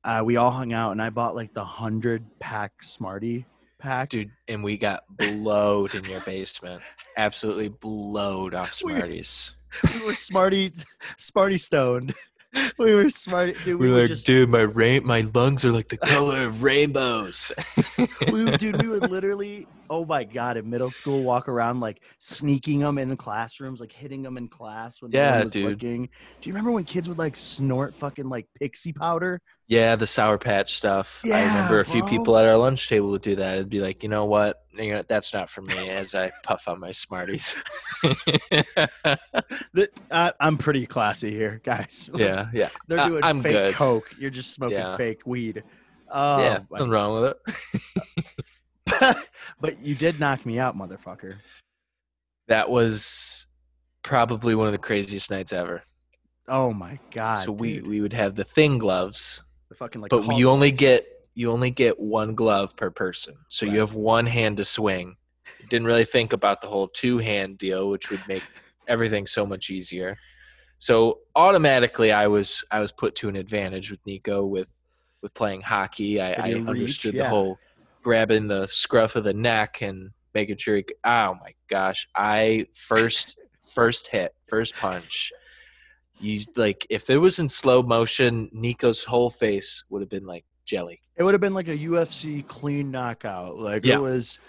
uh, 0.03 0.21
we 0.25 0.36
all 0.36 0.51
hung 0.51 0.73
out 0.73 0.91
and 0.91 1.01
I 1.01 1.10
bought 1.10 1.36
like 1.36 1.53
the 1.53 1.63
hundred 1.63 2.23
pack 2.39 2.73
Smartie 2.84 3.45
pack. 3.79 4.10
Dude, 4.10 4.29
and 4.47 4.63
we 4.63 4.77
got 4.77 5.03
blowed 5.17 5.95
in 5.95 6.03
your 6.05 6.19
basement. 6.21 6.81
Absolutely 7.17 7.69
blowed 7.69 8.53
off 8.53 8.79
We- 8.84 8.91
Smarties. 8.91 9.53
we 9.93 10.05
were 10.05 10.13
Smartie, 10.15 10.71
Smartie 11.17 11.58
stoned. 11.58 12.13
We 12.78 12.96
were 12.96 13.10
smart, 13.10 13.62
dude. 13.62 13.80
We 13.80 13.88
We 13.88 13.91
were 13.91 14.02
were 14.02 14.04
just, 14.04 14.30
dude, 14.30 14.50
my 14.50 14.62
rain, 14.62 15.06
my 15.06 15.22
lungs 15.34 15.65
are 15.65 15.72
like 15.72 15.89
the 15.89 15.98
color 15.98 16.44
of 16.46 16.63
rainbows. 16.63 17.52
we, 18.30 18.44
would- 18.44 18.58
dude. 18.58 18.76
We 18.76 18.88
would 18.88 19.04
literally, 19.06 19.70
oh 19.89 20.06
my 20.06 20.24
god, 20.24 20.58
in 20.58 20.70
middle 20.70 20.91
school, 20.91 21.24
walk 21.24 21.48
around 21.48 21.80
like 21.80 22.02
sneaking 22.20 22.80
them 22.80 22.98
in 22.98 23.10
the 23.10 23.18
classrooms, 23.18 23.80
like 23.80 23.91
hitting 23.91 24.24
them 24.24 24.38
in 24.38 24.48
class 24.48 25.02
when 25.02 25.13
no 25.13 25.22
Yeah, 25.22 25.34
one 25.34 25.44
was 25.44 25.58
dude. 25.58 25.60
looking. 25.60 26.04
Do 26.41 26.50
you 26.50 26.54
remember 26.54 26.72
when 26.72 26.86
kids 26.86 27.08
would 27.10 27.20
like 27.20 27.36
snort 27.36 27.96
fucking 27.96 28.30
like 28.30 28.48
pixie 28.60 28.94
powder? 28.94 29.41
Yeah, 29.67 29.95
the 29.95 30.06
Sour 30.08 30.38
Patch 30.38 30.75
stuff. 30.75 31.21
I 31.25 31.43
remember 31.43 31.80
a 31.80 31.86
few 31.86 32.01
bro. 32.01 32.10
people 32.10 32.38
at 32.38 32.45
our 32.45 32.58
lunch 32.58 32.88
table 32.88 33.10
would 33.12 33.21
do 33.21 33.36
that. 33.38 33.56
It'd 33.56 33.69
be 33.69 33.80
like, 33.82 34.04
you 34.04 34.10
know 34.10 34.25
what? 34.25 34.62
You 34.73 34.93
know, 34.95 35.04
that's 35.08 35.34
not 35.34 35.49
for 35.49 35.62
me. 35.62 35.89
As 35.89 36.13
I 36.13 36.32
puff 36.43 36.67
on 36.67 36.80
my 36.80 36.91
Smarties. 36.91 37.56
The, 39.73 39.89
uh, 40.12 40.32
I'm 40.39 40.58
pretty 40.58 40.86
classy 40.86 41.32
here, 41.32 41.62
guys. 41.63 42.10
Let's- 42.13 42.36
yeah, 42.38 42.49
yeah, 42.54 42.69
They're 42.88 42.99
I- 42.99 43.10
doing 43.10 43.23
I'm 43.23 43.41
fake 43.41 43.54
good. 43.54 43.73
coke. 43.73 44.10
You're 44.17 44.30
just 44.32 44.54
smoking 44.54 44.78
Yeah. 44.78 44.95
fake 44.97 45.21
weed. 45.25 45.63
Oh, 46.10 46.39
yeah. 46.39 46.60
Nothing 46.71 46.89
wrong 46.89 47.21
with 47.21 47.34
it. 48.95 49.17
but 49.60 49.80
you 49.82 49.95
did 49.95 50.19
knock 50.19 50.45
me 50.45 50.60
out, 50.60 50.78
motherfucker. 50.78 51.36
That 52.47 52.69
was 52.69 53.47
probably 54.04 54.56
one 54.56 54.67
of 54.67 54.71
the 54.73 54.78
craziest 54.80 55.32
nights 55.32 55.51
ever. 55.51 55.84
Oh 56.47 56.71
my 56.71 56.99
god. 57.12 57.45
so 57.45 57.51
we 57.51 57.75
dude. 57.78 57.88
we 57.88 58.01
would 58.01 58.13
have 58.13 58.36
the 58.36 58.43
thin 58.43 58.78
gloves, 58.78 59.43
the 59.76 59.84
fucking 59.84 60.02
like 60.02 60.10
but 60.10 60.38
you 60.38 60.50
only 60.50 60.72
get 60.72 61.08
you 61.34 61.52
only 61.52 61.70
get 61.70 62.00
one 62.00 62.34
glove 62.34 62.76
per 62.78 62.90
person. 62.90 63.36
So 63.50 63.66
Right. 63.66 63.74
you 63.74 63.80
have 63.82 63.94
one 63.94 64.26
hand 64.26 64.58
to 64.58 64.66
swing. 64.66 65.18
Didn't 65.70 65.86
really 65.86 66.06
think 66.06 66.32
about 66.32 66.62
the 66.62 66.68
whole 66.68 66.88
two 66.88 67.18
hand 67.18 67.58
deal, 67.58 67.90
which 67.90 68.10
would 68.10 68.26
make 68.28 68.44
everything 68.88 69.28
so 69.28 69.46
much 69.46 69.70
easier. 69.70 70.18
So 70.80 71.20
automatically, 71.36 72.12
I 72.12 72.28
was 72.28 72.64
I 72.72 72.80
was 72.80 72.92
put 72.92 73.16
to 73.16 73.30
an 73.30 73.36
advantage 73.36 73.92
with 73.92 74.00
Nico 74.06 74.46
with 74.46 74.68
with 75.22 75.34
playing 75.34 75.62
hockey. 75.62 76.22
I, 76.22 76.34
I 76.34 76.48
reach, 76.54 76.68
understood 76.68 77.14
yeah. 77.16 77.24
the 77.24 77.30
whole 77.30 77.58
grabbing 78.04 78.48
the 78.48 78.68
scruff 78.68 79.16
of 79.16 79.24
the 79.24 79.34
neck 79.34 79.82
and 79.82 80.12
making 80.34 80.58
sure. 80.58 80.78
He, 80.78 80.86
oh 81.04 81.36
my 81.42 81.54
gosh! 81.70 82.08
I 82.16 82.68
first 82.76 83.38
first 83.74 84.08
hit 84.08 84.34
first 84.48 84.76
punch. 84.76 85.34
You 86.19 86.43
like 86.56 86.88
if 86.89 87.10
it 87.10 87.17
was 87.17 87.39
in 87.39 87.49
slow 87.49 87.84
motion, 87.84 88.49
Nico's 88.54 89.04
whole 89.04 89.30
face 89.30 89.84
would 89.89 90.01
have 90.01 90.10
been 90.10 90.25
like 90.25 90.45
jelly. 90.65 91.01
It 91.17 91.23
would 91.23 91.34
have 91.34 91.41
been 91.41 91.54
like 91.54 91.67
a 91.67 91.78
UFC 91.78 92.45
clean 92.47 92.89
knockout. 92.91 93.58
Like 93.58 93.86
Yeah. 93.86 93.95
it 93.95 94.01
was 94.01 94.39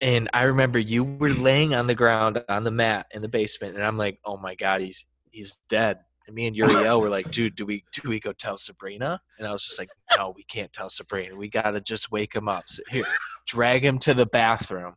And 0.00 0.28
I 0.34 0.42
remember 0.42 0.78
you 0.78 1.04
were 1.04 1.30
laying 1.30 1.74
on 1.74 1.86
the 1.86 1.94
ground 1.94 2.42
on 2.48 2.64
the 2.64 2.70
mat 2.70 3.06
in 3.12 3.22
the 3.22 3.28
basement, 3.28 3.76
and 3.76 3.84
I'm 3.84 3.96
like, 3.96 4.18
"Oh 4.24 4.36
my 4.36 4.54
god, 4.56 4.80
he's 4.80 5.06
he's 5.30 5.58
dead." 5.68 6.00
And 6.26 6.34
me 6.34 6.46
and 6.46 6.56
Uriel 6.56 7.00
were 7.00 7.08
like, 7.08 7.30
"Dude, 7.30 7.54
do 7.54 7.64
we 7.64 7.84
do 7.92 8.08
we 8.08 8.18
go 8.18 8.32
tell 8.32 8.58
Sabrina?" 8.58 9.20
And 9.38 9.46
I 9.46 9.52
was 9.52 9.64
just 9.64 9.78
like, 9.78 9.90
"No, 10.16 10.30
we 10.34 10.42
can't 10.44 10.72
tell 10.72 10.90
Sabrina. 10.90 11.36
We 11.36 11.48
gotta 11.48 11.80
just 11.80 12.10
wake 12.10 12.34
him 12.34 12.48
up. 12.48 12.64
So 12.66 12.82
here, 12.90 13.04
drag 13.46 13.84
him 13.84 13.98
to 14.00 14.14
the 14.14 14.26
bathroom." 14.26 14.94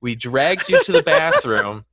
We 0.00 0.14
dragged 0.14 0.68
you 0.68 0.82
to 0.84 0.92
the 0.92 1.02
bathroom, 1.02 1.84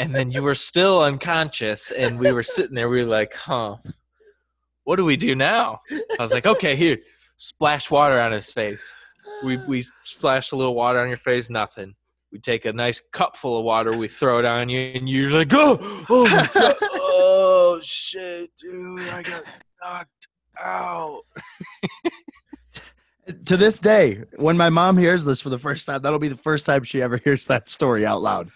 and 0.00 0.14
then 0.14 0.30
you 0.30 0.42
were 0.42 0.54
still 0.54 1.02
unconscious, 1.02 1.90
and 1.90 2.18
we 2.18 2.32
were 2.32 2.42
sitting 2.42 2.74
there. 2.74 2.88
We 2.88 3.02
were 3.04 3.10
like, 3.10 3.34
"Huh, 3.34 3.76
what 4.84 4.96
do 4.96 5.04
we 5.04 5.16
do 5.16 5.34
now?" 5.34 5.80
I 5.90 6.22
was 6.22 6.32
like, 6.32 6.46
"Okay, 6.46 6.76
here, 6.76 6.98
splash 7.36 7.90
water 7.90 8.20
on 8.20 8.32
his 8.32 8.52
face." 8.52 8.96
we 9.42 9.56
we 9.68 9.84
splash 10.04 10.52
a 10.52 10.56
little 10.56 10.74
water 10.74 11.00
on 11.00 11.08
your 11.08 11.16
face, 11.16 11.50
nothing. 11.50 11.94
We 12.32 12.38
take 12.40 12.64
a 12.64 12.72
nice 12.72 13.00
cup 13.12 13.36
full 13.36 13.58
of 13.58 13.64
water, 13.64 13.96
we 13.96 14.08
throw 14.08 14.38
it 14.38 14.44
on 14.44 14.68
you, 14.68 14.80
and 14.94 15.08
you're 15.08 15.30
like, 15.30 15.52
oh, 15.52 15.78
oh 16.10 16.74
oh 16.92 17.80
shit, 17.82 18.50
dude, 18.60 19.08
I 19.08 19.22
got 19.22 19.44
knocked 19.82 20.28
out. 20.60 21.22
to 23.46 23.56
this 23.56 23.78
day, 23.78 24.22
when 24.36 24.56
my 24.56 24.68
mom 24.68 24.98
hears 24.98 25.24
this 25.24 25.40
for 25.40 25.48
the 25.48 25.58
first 25.58 25.86
time, 25.86 26.02
that'll 26.02 26.18
be 26.18 26.28
the 26.28 26.36
first 26.36 26.66
time 26.66 26.82
she 26.82 27.00
ever 27.02 27.18
hears 27.18 27.46
that 27.46 27.68
story 27.68 28.04
out 28.04 28.22
loud. 28.22 28.50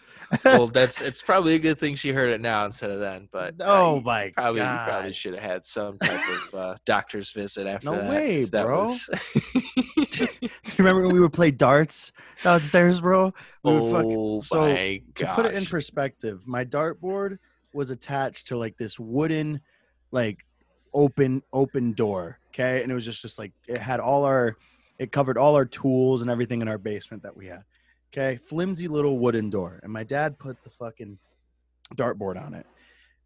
Well, 0.44 0.66
that's 0.66 1.00
it's 1.00 1.22
probably 1.22 1.54
a 1.54 1.58
good 1.58 1.78
thing 1.78 1.94
she 1.96 2.10
heard 2.12 2.30
it 2.32 2.40
now 2.40 2.66
instead 2.66 2.90
of 2.90 3.00
then. 3.00 3.28
But 3.32 3.54
uh, 3.60 3.64
Oh 3.64 3.96
you 3.96 4.02
my 4.02 4.30
probably 4.30 4.60
god. 4.60 4.72
you 4.84 4.92
probably 4.92 5.12
should 5.12 5.34
have 5.34 5.42
had 5.42 5.64
some 5.64 5.98
type 6.02 6.20
of 6.52 6.58
uh, 6.58 6.76
doctor's 6.84 7.30
visit 7.32 7.66
after 7.66 7.86
No 7.90 7.96
that. 7.96 8.10
way, 8.10 8.40
'cause 8.40 8.50
that 8.50 8.64
bro. 8.66 8.80
was- 8.84 9.10
Do 10.10 10.28
you 10.42 10.48
remember 10.78 11.02
when 11.06 11.14
we 11.14 11.20
would 11.20 11.32
play 11.32 11.50
darts 11.50 12.12
downstairs, 12.42 13.00
bro? 13.00 13.32
We 13.64 13.72
oh 13.72 14.40
so, 14.40 14.60
my 14.66 15.00
to 15.16 15.24
god! 15.24 15.34
put 15.34 15.46
it 15.46 15.54
in 15.54 15.64
perspective, 15.66 16.40
my 16.46 16.64
dartboard 16.64 17.38
was 17.72 17.90
attached 17.90 18.46
to 18.48 18.56
like 18.56 18.76
this 18.76 18.98
wooden, 18.98 19.60
like 20.10 20.38
open 20.94 21.42
open 21.52 21.92
door. 21.92 22.38
Okay, 22.54 22.82
and 22.82 22.90
it 22.90 22.94
was 22.94 23.04
just 23.04 23.22
just 23.22 23.38
like 23.38 23.52
it 23.66 23.78
had 23.78 24.00
all 24.00 24.24
our, 24.24 24.56
it 24.98 25.12
covered 25.12 25.38
all 25.38 25.54
our 25.54 25.66
tools 25.66 26.22
and 26.22 26.30
everything 26.30 26.60
in 26.62 26.68
our 26.68 26.78
basement 26.78 27.22
that 27.22 27.36
we 27.36 27.46
had. 27.46 27.62
Okay, 28.12 28.38
flimsy 28.38 28.88
little 28.88 29.18
wooden 29.18 29.50
door, 29.50 29.80
and 29.82 29.92
my 29.92 30.02
dad 30.02 30.38
put 30.38 30.62
the 30.64 30.70
fucking 30.70 31.18
dartboard 31.94 32.42
on 32.42 32.54
it. 32.54 32.66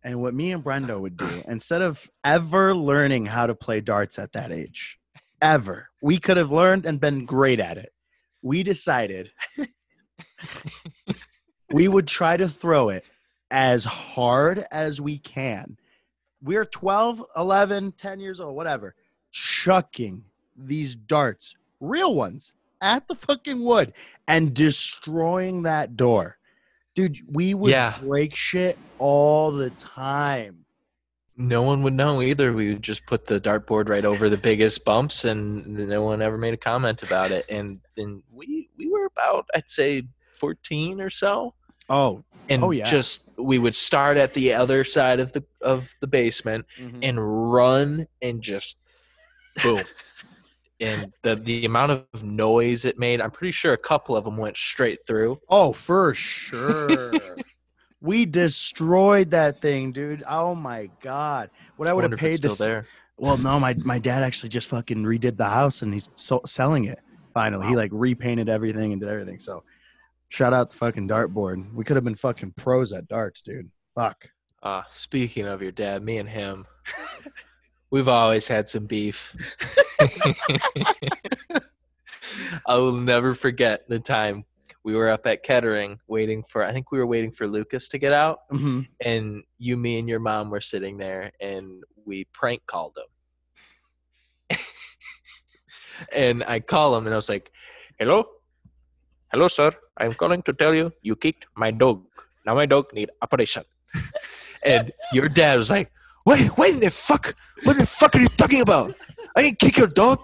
And 0.04 0.20
what 0.20 0.34
me 0.34 0.50
and 0.50 0.64
Brendo 0.64 1.00
would 1.00 1.16
do, 1.16 1.42
instead 1.48 1.82
of 1.82 2.10
ever 2.24 2.74
learning 2.74 3.26
how 3.26 3.46
to 3.46 3.54
play 3.54 3.80
darts 3.80 4.18
at 4.18 4.32
that 4.32 4.50
age, 4.50 4.98
ever, 5.40 5.88
we 6.00 6.18
could 6.18 6.36
have 6.36 6.50
learned 6.50 6.84
and 6.84 7.00
been 7.00 7.24
great 7.24 7.60
at 7.60 7.78
it. 7.78 7.92
We 8.42 8.64
decided 8.64 9.30
we 11.70 11.86
would 11.86 12.08
try 12.08 12.36
to 12.36 12.48
throw 12.48 12.88
it 12.88 13.04
as 13.52 13.84
hard 13.84 14.64
as 14.72 15.00
we 15.00 15.18
can. 15.18 15.76
We're 16.42 16.64
12, 16.64 17.22
11, 17.36 17.92
10 17.92 18.18
years 18.18 18.40
old, 18.40 18.56
whatever, 18.56 18.96
chucking 19.30 20.24
these 20.56 20.96
darts, 20.96 21.54
real 21.78 22.16
ones, 22.16 22.52
at 22.82 23.08
the 23.08 23.14
fucking 23.14 23.62
wood 23.64 23.94
and 24.28 24.52
destroying 24.52 25.62
that 25.62 25.96
door. 25.96 26.36
Dude, 26.94 27.18
we 27.28 27.54
would 27.54 27.70
Yeah. 27.70 27.98
break 28.02 28.34
shit 28.34 28.76
all 28.98 29.50
the 29.52 29.70
time. 29.70 30.66
No 31.36 31.62
one 31.62 31.82
would 31.82 31.94
know 31.94 32.20
either. 32.20 32.52
We 32.52 32.74
would 32.74 32.82
just 32.82 33.06
put 33.06 33.26
the 33.26 33.40
dartboard 33.40 33.88
right 33.88 34.04
over 34.04 34.28
the 34.28 34.36
biggest 34.36 34.84
bumps, 34.84 35.24
and 35.24 35.66
no 35.88 36.02
one 36.02 36.20
ever 36.20 36.36
made 36.36 36.52
a 36.52 36.58
comment 36.58 37.02
about 37.02 37.32
it. 37.32 37.46
And 37.48 37.80
then 37.96 38.22
we 38.30 38.68
we 38.76 38.88
were 38.90 39.06
about 39.06 39.46
I'd 39.54 39.70
say 39.70 40.02
fourteen 40.38 41.00
or 41.00 41.08
so, 41.08 41.54
Oh, 41.88 42.22
and 42.50 42.62
Oh, 42.62 42.70
yeah. 42.70 42.84
just 42.84 43.28
we 43.38 43.58
would 43.58 43.74
start 43.74 44.18
at 44.18 44.34
the 44.34 44.52
other 44.52 44.84
side 44.84 45.20
of 45.20 45.32
the 45.32 45.42
of 45.62 45.94
the 46.00 46.06
basement 46.06 46.66
mm-hmm. 46.78 46.98
and 47.02 47.52
run 47.52 48.06
and 48.20 48.42
just 48.42 48.76
boom. 49.62 49.82
And 50.82 51.12
the 51.22 51.36
the 51.36 51.64
amount 51.64 51.92
of 51.92 52.22
noise 52.24 52.84
it 52.84 52.98
made, 52.98 53.20
I'm 53.20 53.30
pretty 53.30 53.52
sure 53.52 53.72
a 53.72 53.78
couple 53.78 54.16
of 54.16 54.24
them 54.24 54.36
went 54.36 54.56
straight 54.56 55.04
through. 55.06 55.40
oh, 55.48 55.72
for 55.72 56.14
sure. 56.14 57.12
We 58.04 58.26
destroyed 58.26 59.30
that 59.30 59.60
thing, 59.60 59.92
dude. 59.92 60.24
Oh 60.28 60.56
my 60.56 60.90
god! 61.00 61.50
What 61.76 61.88
I 61.88 61.92
would 61.92 62.02
have 62.02 62.10
wonder 62.10 62.16
if 62.16 62.32
it's 62.32 62.40
paid 62.40 62.48
to 62.48 62.52
still 62.52 62.64
s- 62.64 62.68
there. 62.68 62.86
Well, 63.16 63.38
no, 63.38 63.60
my 63.60 63.74
my 63.74 64.00
dad 64.00 64.24
actually 64.24 64.48
just 64.48 64.68
fucking 64.70 65.04
redid 65.04 65.36
the 65.36 65.48
house 65.48 65.82
and 65.82 65.92
he's 65.92 66.08
so, 66.16 66.40
selling 66.44 66.86
it. 66.86 66.98
Finally, 67.32 67.68
he 67.68 67.76
like 67.76 67.90
repainted 67.94 68.48
everything 68.48 68.90
and 68.90 69.00
did 69.00 69.08
everything. 69.08 69.38
So, 69.38 69.62
shout 70.30 70.52
out 70.52 70.70
the 70.70 70.76
fucking 70.78 71.06
dartboard. 71.06 71.72
We 71.72 71.84
could 71.84 71.94
have 71.94 72.02
been 72.02 72.16
fucking 72.16 72.54
pros 72.56 72.92
at 72.92 73.06
darts, 73.06 73.40
dude. 73.40 73.70
Fuck. 73.94 74.28
Uh, 74.64 74.82
speaking 74.96 75.46
of 75.46 75.62
your 75.62 75.70
dad, 75.70 76.02
me 76.02 76.18
and 76.18 76.28
him, 76.28 76.66
we've 77.92 78.08
always 78.08 78.48
had 78.48 78.68
some 78.68 78.86
beef. 78.86 79.36
I 82.66 82.74
will 82.74 82.92
never 82.92 83.34
forget 83.34 83.86
the 83.88 84.00
time 84.00 84.44
we 84.82 84.96
were 84.96 85.10
up 85.10 85.26
at 85.26 85.44
Kettering 85.44 86.00
waiting 86.08 86.42
for, 86.48 86.64
I 86.64 86.72
think 86.72 86.90
we 86.90 86.98
were 86.98 87.06
waiting 87.06 87.30
for 87.30 87.46
Lucas 87.46 87.88
to 87.90 87.98
get 87.98 88.12
out, 88.12 88.40
hmm 88.50 88.80
and 89.04 89.44
you, 89.58 89.76
me, 89.76 89.98
and 89.98 90.08
your 90.08 90.18
mom 90.18 90.50
were 90.50 90.60
sitting 90.60 90.96
there, 90.96 91.30
and 91.40 91.84
we 92.04 92.24
prank 92.32 92.64
called 92.66 92.96
him. 92.96 94.58
and 96.12 96.42
I 96.44 96.60
call 96.60 96.96
him, 96.96 97.06
and 97.06 97.14
I 97.14 97.16
was 97.16 97.28
like, 97.28 97.52
hello? 97.98 98.24
Hello, 99.32 99.48
sir. 99.48 99.70
I'm 99.98 100.14
calling 100.14 100.42
to 100.44 100.52
tell 100.52 100.74
you 100.74 100.92
you 101.02 101.14
kicked 101.14 101.46
my 101.56 101.70
dog. 101.70 102.02
Now 102.46 102.54
my 102.54 102.66
dog 102.66 102.92
need 102.92 103.10
operation. 103.20 103.64
and 104.64 104.90
your 105.12 105.28
dad 105.28 105.58
was 105.58 105.70
like, 105.70 105.92
wait, 106.24 106.46
what 106.58 106.80
the 106.80 106.90
fuck? 106.90 107.34
What 107.64 107.76
the 107.76 107.86
fuck 107.86 108.14
are 108.14 108.20
you 108.20 108.28
talking 108.28 108.60
about? 108.60 108.94
I 109.36 109.42
didn't 109.42 109.58
kick 109.58 109.76
your 109.76 109.86
dog. 109.86 110.20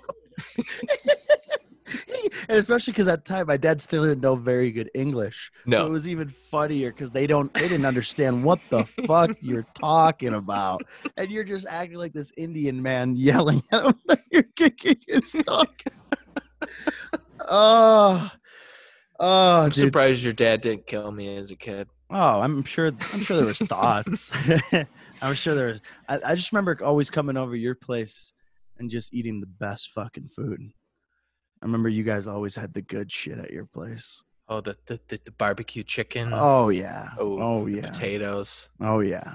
and 2.48 2.58
especially 2.58 2.92
because 2.92 3.08
at 3.08 3.24
the 3.24 3.28
time 3.32 3.46
my 3.46 3.56
dad 3.56 3.80
still 3.80 4.04
didn't 4.04 4.20
know 4.20 4.36
very 4.36 4.70
good 4.70 4.90
English. 4.94 5.50
So 5.70 5.86
it 5.86 5.90
was 5.90 6.06
even 6.08 6.28
funnier 6.28 6.90
because 6.92 7.10
they 7.10 7.26
don't 7.26 7.52
they 7.54 7.68
didn't 7.68 7.86
understand 7.86 8.44
what 8.44 8.60
the 8.70 8.84
fuck 8.84 9.30
you're 9.40 9.66
talking 9.80 10.34
about. 10.34 10.82
And 11.16 11.30
you're 11.30 11.44
just 11.44 11.66
acting 11.66 11.98
like 11.98 12.12
this 12.12 12.32
Indian 12.36 12.82
man 12.82 13.16
yelling 13.16 13.62
at 13.72 13.86
him 13.86 13.94
that 14.06 14.20
you're 14.30 14.42
kicking 14.56 14.96
his 15.06 15.32
dog. 15.46 15.68
oh. 17.48 18.30
Oh, 19.20 19.62
I'm 19.62 19.70
dude. 19.70 19.86
surprised 19.86 20.22
your 20.22 20.32
dad 20.32 20.60
didn't 20.60 20.86
kill 20.86 21.10
me 21.10 21.36
as 21.36 21.50
a 21.50 21.56
kid. 21.56 21.88
Oh, 22.10 22.40
I'm 22.40 22.62
sure. 22.62 22.92
I'm 23.12 23.20
sure 23.20 23.36
there 23.36 23.46
was 23.46 23.58
thoughts. 23.58 24.30
I'm 25.22 25.34
sure 25.34 25.54
there 25.54 25.66
was. 25.68 25.80
I, 26.08 26.20
I 26.24 26.34
just 26.34 26.52
remember 26.52 26.78
always 26.84 27.10
coming 27.10 27.36
over 27.36 27.56
your 27.56 27.74
place 27.74 28.32
and 28.78 28.90
just 28.90 29.12
eating 29.14 29.40
the 29.40 29.46
best 29.46 29.90
fucking 29.90 30.28
food. 30.28 30.60
I 31.62 31.66
remember 31.66 31.88
you 31.88 32.04
guys 32.04 32.28
always 32.28 32.54
had 32.54 32.72
the 32.74 32.82
good 32.82 33.10
shit 33.10 33.38
at 33.38 33.50
your 33.50 33.66
place. 33.66 34.22
Oh, 34.48 34.60
the 34.60 34.76
the, 34.86 35.00
the, 35.08 35.20
the 35.24 35.32
barbecue 35.32 35.82
chicken. 35.82 36.30
Oh 36.32 36.68
yeah. 36.68 37.10
Oh, 37.18 37.38
Oh 37.40 37.66
yeah. 37.66 37.82
potatoes. 37.82 38.68
Oh 38.80 39.00
yeah. 39.00 39.34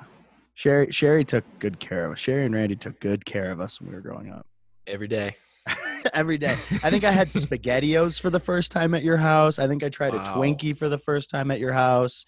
Sherry 0.55 0.91
Sherry 0.91 1.25
took 1.25 1.43
good 1.59 1.79
care 1.79 2.05
of 2.05 2.13
us. 2.13 2.19
Sherry 2.19 2.45
and 2.45 2.53
Randy 2.55 2.75
took 2.75 2.99
good 2.99 3.25
care 3.25 3.51
of 3.51 3.59
us 3.59 3.81
when 3.81 3.89
we 3.89 3.95
were 3.95 4.01
growing 4.01 4.31
up. 4.31 4.45
every 4.87 5.07
day. 5.07 5.35
Every 6.13 6.37
day. 6.37 6.57
I 6.83 6.89
think 6.89 7.05
I 7.05 7.11
had 7.11 7.29
spaghettios 7.29 8.19
for 8.19 8.29
the 8.29 8.39
first 8.39 8.73
time 8.73 8.93
at 8.93 9.03
your 9.03 9.15
house. 9.15 9.57
I 9.57 9.69
think 9.69 9.81
I 9.83 9.87
tried 9.87 10.13
a 10.13 10.19
Twinkie 10.19 10.77
for 10.77 10.89
the 10.89 10.97
first 10.97 11.29
time 11.29 11.49
at 11.49 11.61
your 11.61 11.71
house. 11.71 12.25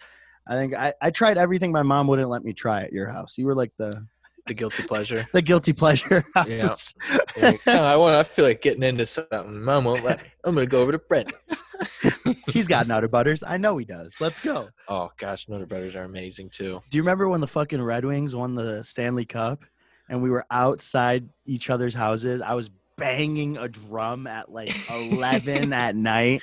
I 0.47 0.55
think 0.55 0.75
I, 0.75 0.93
I 1.01 1.11
tried 1.11 1.37
everything 1.37 1.71
my 1.71 1.81
mom 1.83 2.07
wouldn't 2.07 2.29
let 2.29 2.43
me 2.43 2.53
try 2.53 2.83
at 2.83 2.93
your 2.93 3.07
house. 3.09 3.37
You 3.37 3.45
were 3.45 3.55
like 3.55 3.71
the 3.77 4.05
The 4.47 4.53
guilty 4.53 4.83
pleasure. 4.83 5.27
the 5.33 5.41
guilty 5.41 5.73
pleasure 5.73 6.23
Yeah. 6.47 6.67
house. 6.67 6.93
You're 7.35 7.45
like, 7.51 7.61
"Oh, 7.67 7.71
I 7.83 7.95
want. 7.95 8.15
I 8.15 8.23
feel 8.23 8.45
like 8.45 8.61
getting 8.61 8.83
into 8.83 9.05
something. 9.05 9.63
Mom 9.63 9.85
won't 9.85 10.03
let 10.03 10.21
me. 10.21 10.27
I'm 10.43 10.53
gonna 10.53 10.67
go 10.67 10.81
over 10.81 10.91
to 10.91 10.99
Brenden's. 10.99 11.63
He's 12.47 12.67
got 12.67 12.87
Nutter 12.87 13.07
Butters. 13.07 13.43
I 13.45 13.57
know 13.57 13.77
he 13.77 13.85
does. 13.85 14.15
Let's 14.19 14.39
go. 14.39 14.69
Oh 14.87 15.09
gosh, 15.17 15.47
Nutter 15.49 15.65
Butters 15.65 15.95
are 15.95 16.03
amazing 16.03 16.49
too. 16.51 16.81
Do 16.89 16.97
you 16.97 17.01
remember 17.01 17.27
when 17.27 17.41
the 17.41 17.47
fucking 17.47 17.81
Red 17.81 18.05
Wings 18.05 18.35
won 18.35 18.53
the 18.55 18.83
Stanley 18.83 19.25
Cup 19.25 19.63
and 20.09 20.21
we 20.21 20.29
were 20.29 20.45
outside 20.51 21.27
each 21.47 21.69
other's 21.71 21.95
houses? 21.95 22.41
I 22.41 22.53
was 22.53 22.69
banging 22.97 23.57
a 23.57 23.67
drum 23.67 24.25
at 24.27 24.51
like 24.51 24.73
11 24.89 25.73
at 25.73 25.95
night 25.95 26.41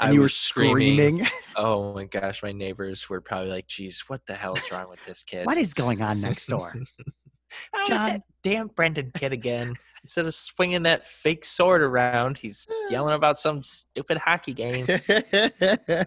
and 0.00 0.10
I 0.10 0.12
you 0.12 0.20
were 0.20 0.28
screaming. 0.28 1.24
screaming. 1.24 1.28
Oh 1.56 1.94
my 1.94 2.02
gosh, 2.04 2.42
my 2.42 2.50
neighbors 2.50 3.08
were 3.08 3.20
probably 3.20 3.48
like, 3.48 3.68
"Geez, 3.68 4.02
what 4.08 4.20
the 4.26 4.34
hell 4.34 4.56
is 4.56 4.72
wrong 4.72 4.88
with 4.90 4.98
this 5.04 5.22
kid?" 5.22 5.46
what 5.46 5.56
is 5.56 5.72
going 5.72 6.02
on 6.02 6.20
next 6.20 6.46
door? 6.48 6.72
Oh, 6.74 7.80
it's 7.80 7.88
John? 7.88 8.08
that 8.10 8.22
damn 8.42 8.68
Brenden 8.70 9.14
kid 9.14 9.32
again. 9.32 9.74
Instead 10.02 10.26
of 10.26 10.34
swinging 10.34 10.82
that 10.82 11.06
fake 11.06 11.44
sword 11.44 11.80
around, 11.80 12.38
he's 12.38 12.66
yelling 12.90 13.14
about 13.14 13.38
some 13.38 13.62
stupid 13.62 14.18
hockey 14.18 14.52
game. 14.52 14.86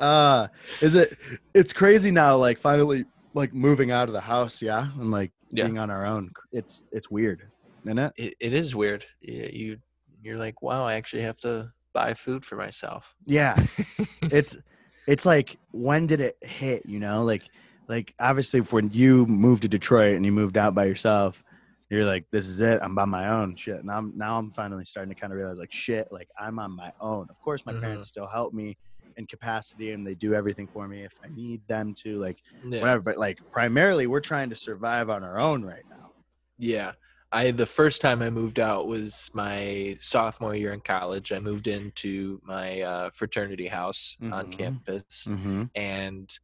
uh 0.00 0.48
is 0.82 0.96
it 0.96 1.16
it's 1.54 1.72
crazy 1.72 2.10
now 2.10 2.36
like 2.36 2.58
finally 2.58 3.04
like 3.32 3.54
moving 3.54 3.92
out 3.92 4.08
of 4.08 4.12
the 4.12 4.20
house 4.20 4.60
yeah 4.60 4.88
and 4.98 5.12
like 5.12 5.30
Yeah. 5.52 5.64
being 5.66 5.78
on 5.78 5.88
our 5.88 6.04
own 6.04 6.32
it's 6.50 6.84
it's 6.90 7.08
weird 7.12 7.44
isn't 7.86 7.98
it 8.00 8.12
It, 8.16 8.34
it 8.40 8.54
is 8.54 8.74
weird. 8.74 9.04
You 9.20 9.78
you're 10.20 10.36
like, 10.38 10.62
wow, 10.62 10.84
I 10.84 10.94
actually 10.94 11.22
have 11.22 11.36
to 11.38 11.70
buy 11.94 12.12
food 12.12 12.44
for 12.44 12.56
myself. 12.56 13.14
yeah 13.24 13.56
it's 14.30 14.58
it's 15.06 15.24
like 15.24 15.56
when 15.70 16.06
did 16.06 16.20
it 16.20 16.36
hit 16.42 16.84
you 16.84 16.98
know 16.98 17.22
like 17.24 17.44
like 17.88 18.14
obviously 18.18 18.60
when 18.60 18.90
you 18.90 19.24
moved 19.26 19.62
to 19.62 19.68
detroit 19.68 20.16
and 20.16 20.24
you 20.26 20.32
moved 20.32 20.56
out 20.58 20.74
by 20.74 20.84
yourself 20.84 21.42
you're 21.90 22.04
like 22.04 22.24
this 22.32 22.46
is 22.46 22.60
it 22.60 22.80
i'm 22.82 22.94
by 22.94 23.04
my 23.04 23.28
own 23.28 23.54
shit 23.54 23.84
now 23.84 23.98
i'm 23.98 24.12
now 24.16 24.38
i'm 24.38 24.50
finally 24.52 24.84
starting 24.84 25.14
to 25.14 25.18
kind 25.20 25.32
of 25.32 25.36
realize 25.38 25.58
like 25.58 25.72
shit 25.72 26.08
like 26.10 26.28
i'm 26.38 26.58
on 26.58 26.70
my 26.74 26.90
own 27.00 27.26
of 27.30 27.38
course 27.40 27.64
my 27.66 27.72
Mhm. 27.72 27.80
parents 27.82 28.08
still 28.08 28.26
help 28.26 28.52
me 28.54 28.76
in 29.16 29.26
capacity 29.26 29.92
and 29.92 30.04
they 30.06 30.14
do 30.14 30.34
everything 30.34 30.66
for 30.66 30.88
me 30.88 31.04
if 31.04 31.12
i 31.24 31.28
need 31.28 31.60
them 31.68 31.94
to 32.02 32.16
like 32.18 32.38
Yeah. 32.70 32.80
whatever 32.80 33.02
but 33.02 33.16
like 33.18 33.38
primarily 33.52 34.06
we're 34.06 34.20
trying 34.20 34.50
to 34.50 34.56
survive 34.56 35.08
on 35.10 35.22
our 35.22 35.38
own 35.38 35.62
right 35.64 35.84
now 35.88 36.10
Yeah. 36.58 36.92
I 37.34 37.50
the 37.50 37.66
first 37.66 38.00
time 38.00 38.22
I 38.22 38.30
moved 38.30 38.60
out 38.60 38.86
was 38.86 39.30
my 39.34 39.96
sophomore 40.00 40.54
year 40.54 40.72
in 40.72 40.80
college. 40.80 41.32
I 41.32 41.40
moved 41.40 41.66
into 41.66 42.40
my 42.44 42.80
uh, 42.82 43.10
fraternity 43.12 43.66
house 43.66 44.16
on 44.22 44.46
Mhm. 44.46 44.52
campus 44.58 45.26
mm-hmm. 45.28 45.64
and 45.74 46.38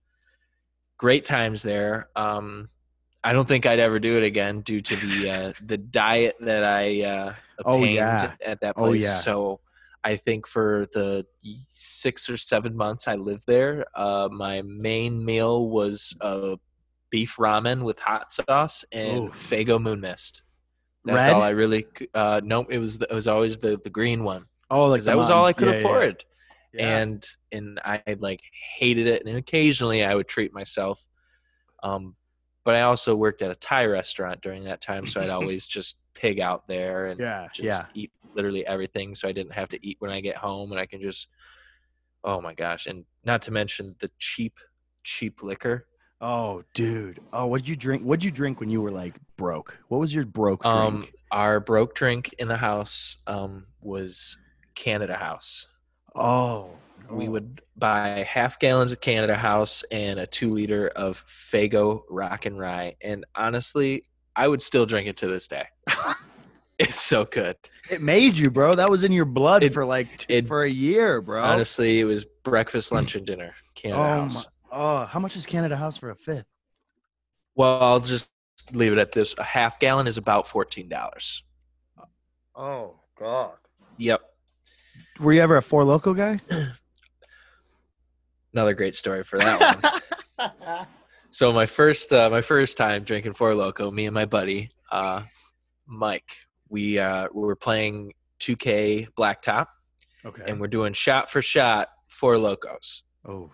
great 0.98 1.24
times 1.24 1.62
there. 1.62 2.08
Um, 2.16 2.68
I 3.22 3.32
don't 3.32 3.46
think 3.46 3.66
I'd 3.66 3.78
ever 3.78 3.98
do 4.00 4.16
it 4.16 4.24
again 4.24 4.62
due 4.62 4.80
to 4.80 4.96
the 4.96 5.30
uh, 5.30 5.52
the 5.66 5.78
diet 5.78 6.36
that 6.40 6.64
I 6.64 7.02
uh, 7.02 7.34
Oh, 7.64 7.74
obtained 7.74 7.94
yeah. 7.94 8.34
at 8.44 8.60
that 8.62 8.74
Oh, 8.76 8.86
place. 8.88 9.02
yeah. 9.02 9.18
So 9.18 9.60
I 10.02 10.16
think 10.16 10.46
for 10.46 10.86
the 10.94 11.26
six 11.68 12.28
or 12.30 12.36
seven 12.38 12.74
months 12.74 13.06
I 13.06 13.14
lived 13.16 13.44
there, 13.46 13.84
uh, 13.94 14.28
my 14.32 14.62
main 14.62 15.22
meal 15.24 15.68
was 15.68 16.16
uh, 16.22 16.56
beef 17.10 17.36
ramen 17.38 17.82
with 17.82 17.98
hot 17.98 18.32
sauce 18.32 18.84
and 18.92 19.28
Oof. 19.28 19.50
Faygo 19.50 19.80
Moon 19.80 20.00
Mist. 20.00 20.42
That's 21.04 21.16
Red? 21.16 21.32
all 21.32 21.42
I 21.42 21.50
really. 21.50 21.86
Uh, 22.14 22.40
no, 22.44 22.66
it 22.68 22.78
was 22.78 22.98
the, 22.98 23.06
it 23.10 23.14
was 23.14 23.26
always 23.26 23.58
the 23.58 23.80
the 23.82 23.90
green 23.90 24.22
one 24.24 24.46
oh 24.70 24.86
like 24.86 25.02
that 25.02 25.16
was 25.16 25.30
all 25.30 25.44
I 25.44 25.52
could 25.52 25.68
yeah, 25.68 25.74
yeah, 25.74 25.78
afford 25.80 26.24
yeah. 26.72 26.98
and 26.98 27.26
and 27.52 27.80
I 27.84 28.02
like 28.18 28.40
hated 28.52 29.06
it. 29.06 29.26
And 29.26 29.36
occasionally 29.36 30.04
I 30.04 30.14
would 30.14 30.28
treat 30.28 30.52
myself. 30.52 31.04
Um, 31.82 32.14
but 32.62 32.76
I 32.76 32.82
also 32.82 33.16
worked 33.16 33.42
at 33.42 33.50
a 33.50 33.54
Thai 33.54 33.86
restaurant 33.86 34.42
during 34.42 34.64
that 34.64 34.80
time, 34.80 35.06
so 35.06 35.20
I'd 35.20 35.30
always 35.30 35.66
just 35.66 35.98
pig 36.14 36.40
out 36.40 36.66
there 36.66 37.06
and 37.06 37.20
yeah 37.20 37.48
just 37.52 37.64
yeah 37.64 37.86
eat 37.94 38.12
literally 38.34 38.66
everything, 38.66 39.14
so 39.14 39.28
I 39.28 39.32
didn't 39.32 39.52
have 39.52 39.68
to 39.70 39.86
eat 39.86 39.96
when 39.98 40.10
I 40.10 40.20
get 40.20 40.36
home, 40.36 40.72
and 40.72 40.80
I 40.80 40.86
can 40.86 41.00
just. 41.00 41.28
Oh 42.22 42.38
my 42.38 42.52
gosh! 42.52 42.86
And 42.86 43.06
not 43.24 43.40
to 43.42 43.50
mention 43.50 43.96
the 43.98 44.10
cheap, 44.18 44.58
cheap 45.04 45.42
liquor. 45.42 45.86
Oh 46.20 46.62
dude 46.74 47.18
oh 47.32 47.46
what'd 47.46 47.66
you 47.68 47.76
drink 47.76 48.02
what'd 48.02 48.22
you 48.24 48.30
drink 48.30 48.60
when 48.60 48.68
you 48.70 48.82
were 48.82 48.90
like 48.90 49.14
broke 49.38 49.78
what 49.88 49.98
was 49.98 50.14
your 50.14 50.26
broke 50.26 50.62
drink 50.62 50.74
Um, 50.76 51.06
our 51.30 51.60
broke 51.60 51.94
drink 51.94 52.34
in 52.38 52.46
the 52.48 52.56
house 52.58 53.16
um, 53.26 53.66
was 53.80 54.36
Canada 54.74 55.14
House. 55.16 55.66
oh 56.14 56.70
we 57.10 57.28
would 57.28 57.60
buy 57.76 58.24
half 58.28 58.58
gallons 58.60 58.92
of 58.92 59.00
Canada 59.00 59.34
House 59.34 59.82
and 59.90 60.20
a 60.20 60.26
two 60.26 60.50
liter 60.50 60.88
of 60.88 61.24
Faygo 61.26 62.02
Rock 62.08 62.46
and 62.46 62.56
Rye. 62.56 62.94
And 63.00 63.24
honestly, 63.34 64.04
I 64.36 64.46
would 64.46 64.62
still 64.62 64.86
drink 64.86 65.08
it 65.08 65.16
to 65.16 65.26
this 65.26 65.48
day. 65.48 65.64
it's 66.78 67.00
so 67.00 67.24
good. 67.24 67.56
it 67.90 68.00
made 68.00 68.36
you 68.36 68.48
bro 68.48 68.74
that 68.74 68.88
was 68.88 69.02
in 69.02 69.10
your 69.10 69.24
blood 69.24 69.64
It- 69.64 69.72
for 69.72 69.84
like 69.84 70.18
two, 70.18 70.26
it- 70.34 70.46
for 70.46 70.62
a 70.62 70.70
year 70.70 71.20
bro 71.20 71.42
Honestly, 71.42 71.98
it 71.98 72.04
was 72.04 72.24
breakfast, 72.44 72.92
lunch, 72.92 73.16
and 73.16 73.26
dinner. 73.26 73.54
Canada 73.74 74.00
oh 74.00 74.04
House. 74.04 74.34
my, 74.34 74.44
oh 74.72 75.04
how 75.04 75.18
much 75.20 75.36
is 75.36 75.46
canada 75.46 75.76
house 75.76 75.96
for 75.96 76.10
a 76.10 76.14
fifth 76.16 76.46
Well, 77.54 77.82
I'll 77.82 78.00
just 78.00 78.30
leave 78.72 78.92
it 78.92 78.98
at 78.98 79.10
this. 79.12 79.34
A 79.38 79.42
half 79.44 79.78
gallon 79.80 80.06
is 80.06 80.16
about 80.16 80.46
fourteen 80.48 80.88
dollars. 80.88 81.42
oh 82.54 82.94
god 83.18 83.54
Yep. 83.98 84.20
were 85.18 85.32
you 85.32 85.40
ever 85.40 85.56
a 85.56 85.62
four 85.62 85.84
loco 85.84 86.14
guy 86.14 86.40
Another 88.52 88.74
great 88.74 88.96
story 88.96 89.22
for 89.24 89.38
that 89.38 89.80
one. 90.38 90.86
So 91.32 91.52
my 91.52 91.64
first 91.66 92.12
uh, 92.12 92.28
my 92.28 92.40
first 92.40 92.76
time 92.76 93.04
drinking 93.04 93.34
Four 93.34 93.54
Loco, 93.54 93.88
me 93.92 94.06
and 94.06 94.14
my 94.14 94.24
buddy 94.24 94.68
uh, 94.90 95.22
Mike, 95.86 96.34
we 96.68 96.98
uh, 96.98 97.28
we 97.32 97.42
were 97.42 97.54
playing 97.54 98.12
2K 98.40 99.06
Blacktop, 99.16 99.66
okay 100.26 100.42
and 100.48 100.60
we're 100.60 100.66
doing 100.66 100.92
shot 100.92 101.30
for 101.30 101.40
shot 101.40 101.88
Four 102.08 102.36
Locos. 102.36 103.04
oh 103.28 103.52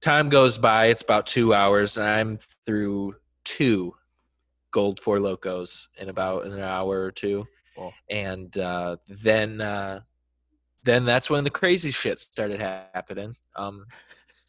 time 0.00 0.28
goes 0.28 0.58
by. 0.58 0.86
It's 0.86 1.02
about 1.02 1.26
two 1.26 1.54
hours, 1.54 1.96
and 1.96 2.06
I'm 2.06 2.38
through 2.66 3.16
two 3.44 3.94
gold 4.70 5.00
four 5.00 5.20
locos 5.20 5.88
in 5.98 6.08
about 6.08 6.46
an 6.46 6.60
hour 6.60 7.02
or 7.02 7.10
two. 7.10 7.46
Cool. 7.76 7.92
And 8.08 8.56
uh, 8.58 8.96
then, 9.08 9.60
uh, 9.60 10.00
then 10.84 11.04
that's 11.04 11.28
when 11.28 11.44
the 11.44 11.50
crazy 11.50 11.90
shit 11.90 12.18
started 12.18 12.60
happening. 12.60 13.36
Um, 13.56 13.86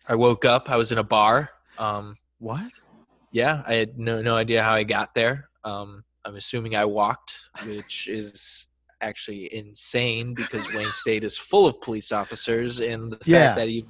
I 0.08 0.16
woke 0.16 0.46
up. 0.46 0.70
I 0.70 0.78
was 0.78 0.92
in 0.92 0.98
a 0.98 1.04
bar. 1.04 1.50
Um, 1.78 2.18
What? 2.40 2.72
yeah, 3.32 3.64
I 3.66 3.76
had 3.76 3.98
no 3.98 4.22
no 4.22 4.36
idea 4.36 4.62
how 4.64 4.74
I 4.74 4.84
got 4.84 5.14
there. 5.16 5.50
Um, 5.64 6.04
I'm 6.26 6.36
assuming 6.36 6.76
I 6.76 6.86
walked, 6.86 7.40
which 7.66 8.08
is 8.08 8.68
actually 9.00 9.54
insane 9.56 10.34
because 10.34 10.72
Wayne 10.74 10.92
State 10.94 11.24
is 11.24 11.38
full 11.38 11.66
of 11.66 11.82
police 11.82 12.12
officers, 12.12 12.80
and 12.82 13.12
the 13.14 13.18
fact 13.18 13.56
that 13.56 13.68
he, 13.68 13.86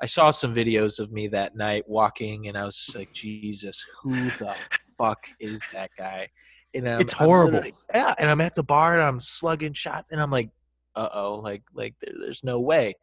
I 0.00 0.06
saw 0.06 0.30
some 0.30 0.54
videos 0.54 0.98
of 1.00 1.10
me 1.10 1.28
that 1.28 1.56
night 1.56 1.88
walking, 1.88 2.48
and 2.48 2.56
I 2.58 2.64
was 2.64 2.76
just 2.76 2.96
like, 2.96 3.12
Jesus, 3.12 3.82
who 4.02 4.12
the 4.12 4.54
fuck 4.98 5.26
is 5.40 5.64
that 5.72 5.90
guy? 5.96 6.28
And 6.74 6.88
I'm, 6.88 7.00
It's 7.00 7.14
I'm 7.18 7.26
horrible. 7.26 7.62
yeah, 7.94 8.14
and 8.18 8.30
I'm 8.30 8.40
at 8.42 8.54
the 8.54 8.62
bar 8.62 8.94
and 8.94 9.02
I'm 9.02 9.20
slugging 9.20 9.72
shots, 9.72 10.10
and 10.10 10.20
I'm 10.20 10.30
like, 10.30 10.50
uh 10.94 11.08
oh, 11.14 11.36
like 11.36 11.62
like 11.74 11.94
there, 12.00 12.14
there's 12.18 12.44
no 12.44 12.60
way. 12.60 12.94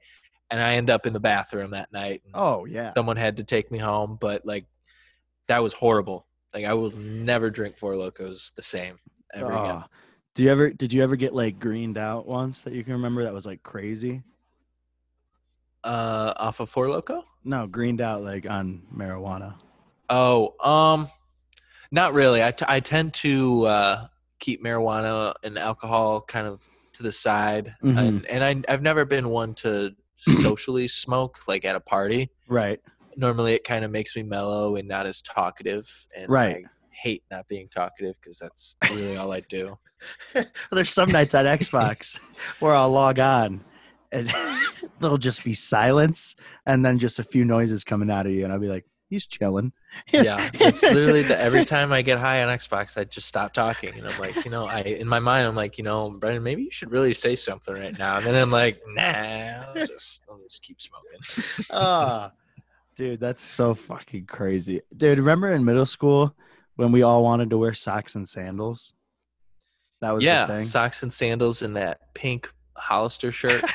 And 0.52 0.62
I 0.62 0.76
end 0.76 0.90
up 0.92 1.08
in 1.08 1.14
the 1.14 1.20
bathroom 1.20 1.72
that 1.72 1.92
night. 1.92 2.22
Oh 2.34 2.66
yeah. 2.66 2.94
someone 2.96 3.18
had 3.18 3.38
to 3.38 3.44
take 3.44 3.72
me 3.72 3.80
home 3.80 4.18
but 4.22 4.46
like 4.46 4.66
that 5.48 5.64
was 5.64 5.74
horrible 5.74 6.26
like 6.54 6.64
i 6.66 6.74
will 6.74 6.92
never 6.92 7.50
drink 7.50 7.78
Four 7.78 7.94
Lokos 7.94 8.54
the 8.56 8.64
same 8.64 8.98
ever 9.34 9.52
again 9.52 9.82
Oh. 9.84 9.86
Do 10.36 10.42
you 10.44 10.50
ever? 10.50 10.72
Did 10.72 10.92
you 10.92 11.04
ever 11.04 11.16
get 11.16 11.36
like 11.36 11.60
greened 11.60 11.98
out 11.98 12.26
once 12.28 12.64
that 12.64 12.74
you 12.74 12.84
can 12.84 12.94
remember? 12.94 13.24
That 13.24 13.34
was 13.36 13.46
like 13.46 13.62
crazy. 13.62 14.24
Uh 15.84 16.34
off 16.38 16.60
of 16.60 16.70
Four 16.70 16.88
Loko 16.88 17.24
No, 17.44 17.68
greened 17.68 18.02
out 18.02 18.22
like 18.22 18.50
on 18.50 18.84
marijuana. 18.96 19.56
oh 20.10 20.54
um 20.64 21.10
not 21.92 22.14
really 22.14 22.44
i, 22.44 22.52
t- 22.52 22.66
I 22.68 22.80
tend 22.80 23.14
to 23.16 23.66
uh 23.66 24.08
keep 24.40 24.64
marijuana 24.64 25.34
and 25.44 25.58
alcohol 25.58 26.22
kind 26.22 26.48
of 26.48 26.62
to 26.94 27.04
the 27.04 27.12
side 27.12 27.74
Mhm. 27.84 27.98
and, 27.98 28.26
and 28.28 28.44
I, 28.68 28.72
i've 28.74 28.82
never 28.82 29.06
been 29.06 29.30
one 29.30 29.54
to 29.56 29.92
socially 30.18 30.88
smoke 30.88 31.38
like 31.48 31.66
at 31.66 31.76
a 31.76 31.80
party 31.80 32.30
Right. 32.48 32.80
normally 33.18 33.54
it 33.54 33.64
kind 33.64 33.84
of 33.86 33.92
makes 33.92 34.16
me 34.16 34.24
mellow 34.24 34.76
and 34.78 34.88
not 34.88 35.06
as 35.06 35.22
talkative 35.22 35.90
and 36.16 36.30
Right. 36.30 36.66
I 36.66 36.70
hate 36.92 37.24
not 37.32 37.48
being 37.48 37.68
talkative 37.70 38.16
because 38.22 38.38
that's 38.40 38.76
really 38.92 39.16
all 39.16 39.32
i 39.32 39.42
do 39.50 39.78
There's 40.72 40.90
some 40.92 41.12
nights 41.12 41.34
on 41.34 41.46
Xbox 41.46 42.20
where 42.60 42.76
I'll 42.76 42.92
log 42.92 43.20
on 43.20 43.64
and 44.14 44.32
there'll 45.00 45.18
just 45.18 45.44
be 45.44 45.54
silence 45.54 46.36
and 46.66 46.86
then 46.86 47.00
just 47.00 47.20
a 47.20 47.24
few 47.24 47.44
noises 47.44 47.84
coming 47.84 48.10
out 48.10 48.26
of 48.26 48.32
you, 48.32 48.44
and 48.44 48.54
I'll 48.54 48.60
be 48.60 48.68
like, 48.68 48.86
"He's 49.10 49.28
chilling." 49.28 49.74
yeah 50.12 50.50
it's 50.56 50.82
literally 50.82 51.22
the 51.22 51.40
every 51.40 51.64
time 51.74 51.94
i 51.94 52.02
get 52.02 52.18
high 52.18 52.42
on 52.44 52.58
xbox 52.58 52.98
i 52.98 53.04
just 53.04 53.28
stop 53.28 53.54
talking 53.54 53.94
and 53.94 54.08
i'm 54.08 54.20
like 54.20 54.44
you 54.44 54.50
know 54.50 54.66
i 54.66 54.80
in 54.82 55.08
my 55.08 55.20
mind 55.20 55.46
i'm 55.46 55.56
like 55.56 55.78
you 55.78 55.84
know 55.84 56.10
Brenden 56.20 56.42
maybe 56.42 56.64
you 56.64 56.72
should 56.72 56.90
really 56.90 57.14
say 57.14 57.36
something 57.36 57.76
right 57.76 57.96
now 58.00 58.18
and 58.18 58.26
then 58.26 58.34
i'm 58.34 58.50
like 58.50 58.82
nah 58.88 59.66
i'll 59.68 59.74
just 59.88 60.24
i'll 60.28 60.40
just 60.40 60.64
keep 60.64 60.82
smoking 60.82 61.44
Ah, 61.70 62.32
dude, 62.96 63.20
that's 63.20 63.44
so 63.44 63.76
fucking 63.76 64.26
crazy, 64.26 64.82
dude. 64.98 65.20
Remember 65.20 65.54
in 65.54 65.64
middle 65.64 65.86
school 65.86 66.36
when 66.76 66.92
we 66.92 67.04
all 67.04 67.24
wanted 67.24 67.52
to 67.52 67.58
wear 67.60 67.74
socks 67.74 68.16
and 68.16 68.28
sandals? 68.28 68.96
That 70.02 70.12
was 70.16 70.24
yeah 70.24 70.48
the 70.48 70.58
thing. 70.58 70.66
socks 70.66 71.04
and 71.04 71.14
sandals 71.14 71.62
and 71.62 71.76
that 71.76 72.00
pink 72.16 72.52
hollister 72.76 73.32
shirt 73.32 73.64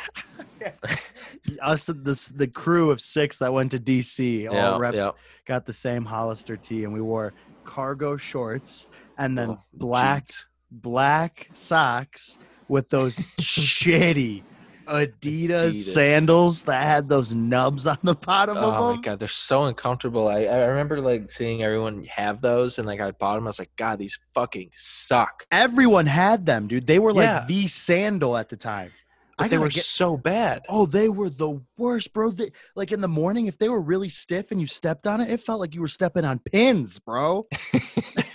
Us, 1.62 1.86
this 2.02 2.28
the 2.28 2.46
crew 2.48 2.90
of 2.90 3.00
six 3.00 3.38
that 3.38 3.52
went 3.52 3.70
to 3.70 3.78
DC 3.78 4.48
all 4.48 4.54
yeah, 4.54 4.78
rep, 4.78 4.94
yeah. 4.94 5.10
got 5.46 5.64
the 5.66 5.72
same 5.72 6.04
Hollister 6.04 6.56
tee, 6.56 6.84
and 6.84 6.92
we 6.92 7.00
wore 7.00 7.32
cargo 7.64 8.16
shorts 8.16 8.86
and 9.18 9.36
then 9.38 9.50
Oh, 9.50 9.62
black 9.74 10.26
jeans. 10.26 10.48
black 10.70 11.48
socks 11.54 12.38
with 12.68 12.88
those 12.90 13.16
shitty 13.40 14.42
Adidas, 14.88 15.70
Adidas. 15.70 15.72
sandals 15.92 16.62
that 16.64 16.82
had 16.82 17.08
those 17.08 17.34
nubs 17.34 17.86
on 17.86 17.98
the 18.02 18.14
bottom 18.14 18.56
Oh 18.56 18.70
of 18.72 18.96
my 18.96 19.02
god, 19.02 19.18
they're 19.20 19.28
so 19.28 19.64
uncomfortable. 19.66 20.28
I, 20.28 20.44
I 20.44 20.56
remember 20.66 21.00
like 21.00 21.30
seeing 21.30 21.62
everyone 21.62 22.04
have 22.04 22.40
those, 22.40 22.78
and 22.78 22.86
like 22.86 23.00
I 23.00 23.10
bought 23.12 23.34
them. 23.36 23.44
I 23.46 23.50
was 23.50 23.58
like, 23.58 23.70
God, 23.76 23.98
these 23.98 24.18
fucking 24.34 24.70
suck. 24.74 25.44
Everyone 25.52 26.06
had 26.06 26.46
them, 26.46 26.66
dude. 26.68 26.86
They 26.86 26.98
were 26.98 27.12
like 27.12 27.24
Yeah. 27.26 27.44
the 27.46 27.66
sandal 27.66 28.36
at 28.36 28.48
the 28.48 28.56
time. 28.56 28.90
But 29.36 29.50
they 29.50 29.58
were 29.58 29.68
get- 29.68 29.84
so 29.84 30.16
bad. 30.16 30.62
Oh, 30.68 30.84
they 30.84 31.08
were 31.08 31.30
the 31.30 31.60
worst, 31.76 32.12
bro. 32.12 32.30
They, 32.32 32.50
like 32.74 32.90
in 32.90 33.00
the 33.00 33.06
morning, 33.06 33.46
if 33.46 33.56
they 33.56 33.68
were 33.68 33.80
really 33.80 34.08
stiff 34.08 34.50
and 34.50 34.60
you 34.60 34.66
stepped 34.66 35.06
on 35.06 35.20
it, 35.20 35.30
it 35.30 35.40
felt 35.40 35.60
like 35.60 35.74
you 35.76 35.80
were 35.80 35.86
stepping 35.86 36.24
on 36.24 36.40
pins, 36.40 36.98
bro. 36.98 37.46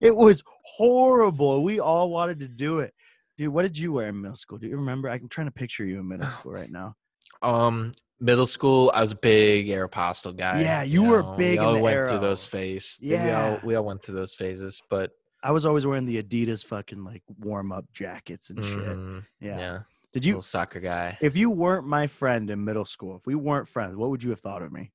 it 0.00 0.14
was 0.16 0.42
horrible. 0.64 1.62
We 1.62 1.80
all 1.80 2.10
wanted 2.10 2.40
to 2.40 2.48
do 2.48 2.78
it. 2.78 2.94
Dude, 3.40 3.48
what 3.54 3.62
did 3.62 3.78
you 3.78 3.90
wear 3.94 4.08
in 4.08 4.20
middle 4.20 4.36
school? 4.36 4.58
Do 4.58 4.66
you 4.66 4.76
remember? 4.76 5.08
I'm 5.08 5.26
trying 5.26 5.46
to 5.46 5.50
picture 5.50 5.86
you 5.86 5.98
in 5.98 6.06
middle 6.06 6.28
school 6.30 6.52
right 6.52 6.70
now. 6.70 6.94
Um, 7.40 7.92
middle 8.20 8.46
school, 8.46 8.92
I 8.94 9.00
was 9.00 9.12
a 9.12 9.16
big 9.16 9.68
Aeropostale 9.68 10.36
guy. 10.36 10.60
Yeah, 10.60 10.82
you 10.82 11.02
were 11.04 11.22
know, 11.22 11.36
big 11.38 11.52
We 11.58 11.64
in 11.64 11.64
all 11.64 11.80
went 11.80 11.96
Aero. 11.96 12.08
through 12.10 12.18
those 12.18 12.44
phases. 12.44 12.98
we 13.00 13.08
Yeah. 13.08 13.42
all 13.42 13.60
we 13.64 13.76
all 13.76 13.84
went 13.86 14.02
through 14.02 14.16
those 14.16 14.34
phases. 14.34 14.82
But 14.90 15.12
I 15.42 15.52
was 15.52 15.64
always 15.64 15.86
wearing 15.86 16.04
the 16.04 16.22
Adidas 16.22 16.62
fucking 16.66 17.02
like 17.02 17.22
warm 17.38 17.72
up 17.72 17.86
jackets 17.94 18.50
and 18.50 18.62
shit. 18.62 18.76
mhm, 18.76 19.24
Yeah. 19.40 19.58
yeah, 19.58 19.78
Did 20.12 20.26
little 20.26 20.40
you, 20.40 20.42
soccer 20.42 20.78
guy. 20.80 21.16
if 21.22 21.34
you 21.34 21.48
weren't 21.48 21.86
my 21.86 22.06
friend 22.08 22.50
in 22.50 22.62
middle 22.62 22.84
school, 22.84 23.16
if 23.16 23.24
we 23.24 23.36
weren't 23.36 23.68
friends, 23.68 23.96
what 23.96 24.10
would 24.10 24.22
you 24.22 24.28
have 24.28 24.40
thought 24.40 24.60
of 24.60 24.70
me? 24.70 24.92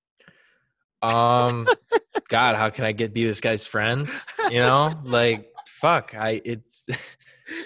Um, 1.01 1.67
God, 2.29 2.57
how 2.57 2.69
can 2.69 2.85
I 2.85 2.91
get 2.91 3.11
be 3.11 3.25
this 3.25 3.39
guy's 3.41 3.65
friend? 3.65 4.07
You 4.51 4.59
know, 4.59 4.93
like 5.03 5.49
fuck. 5.67 6.13
I 6.13 6.41
it's 6.45 6.87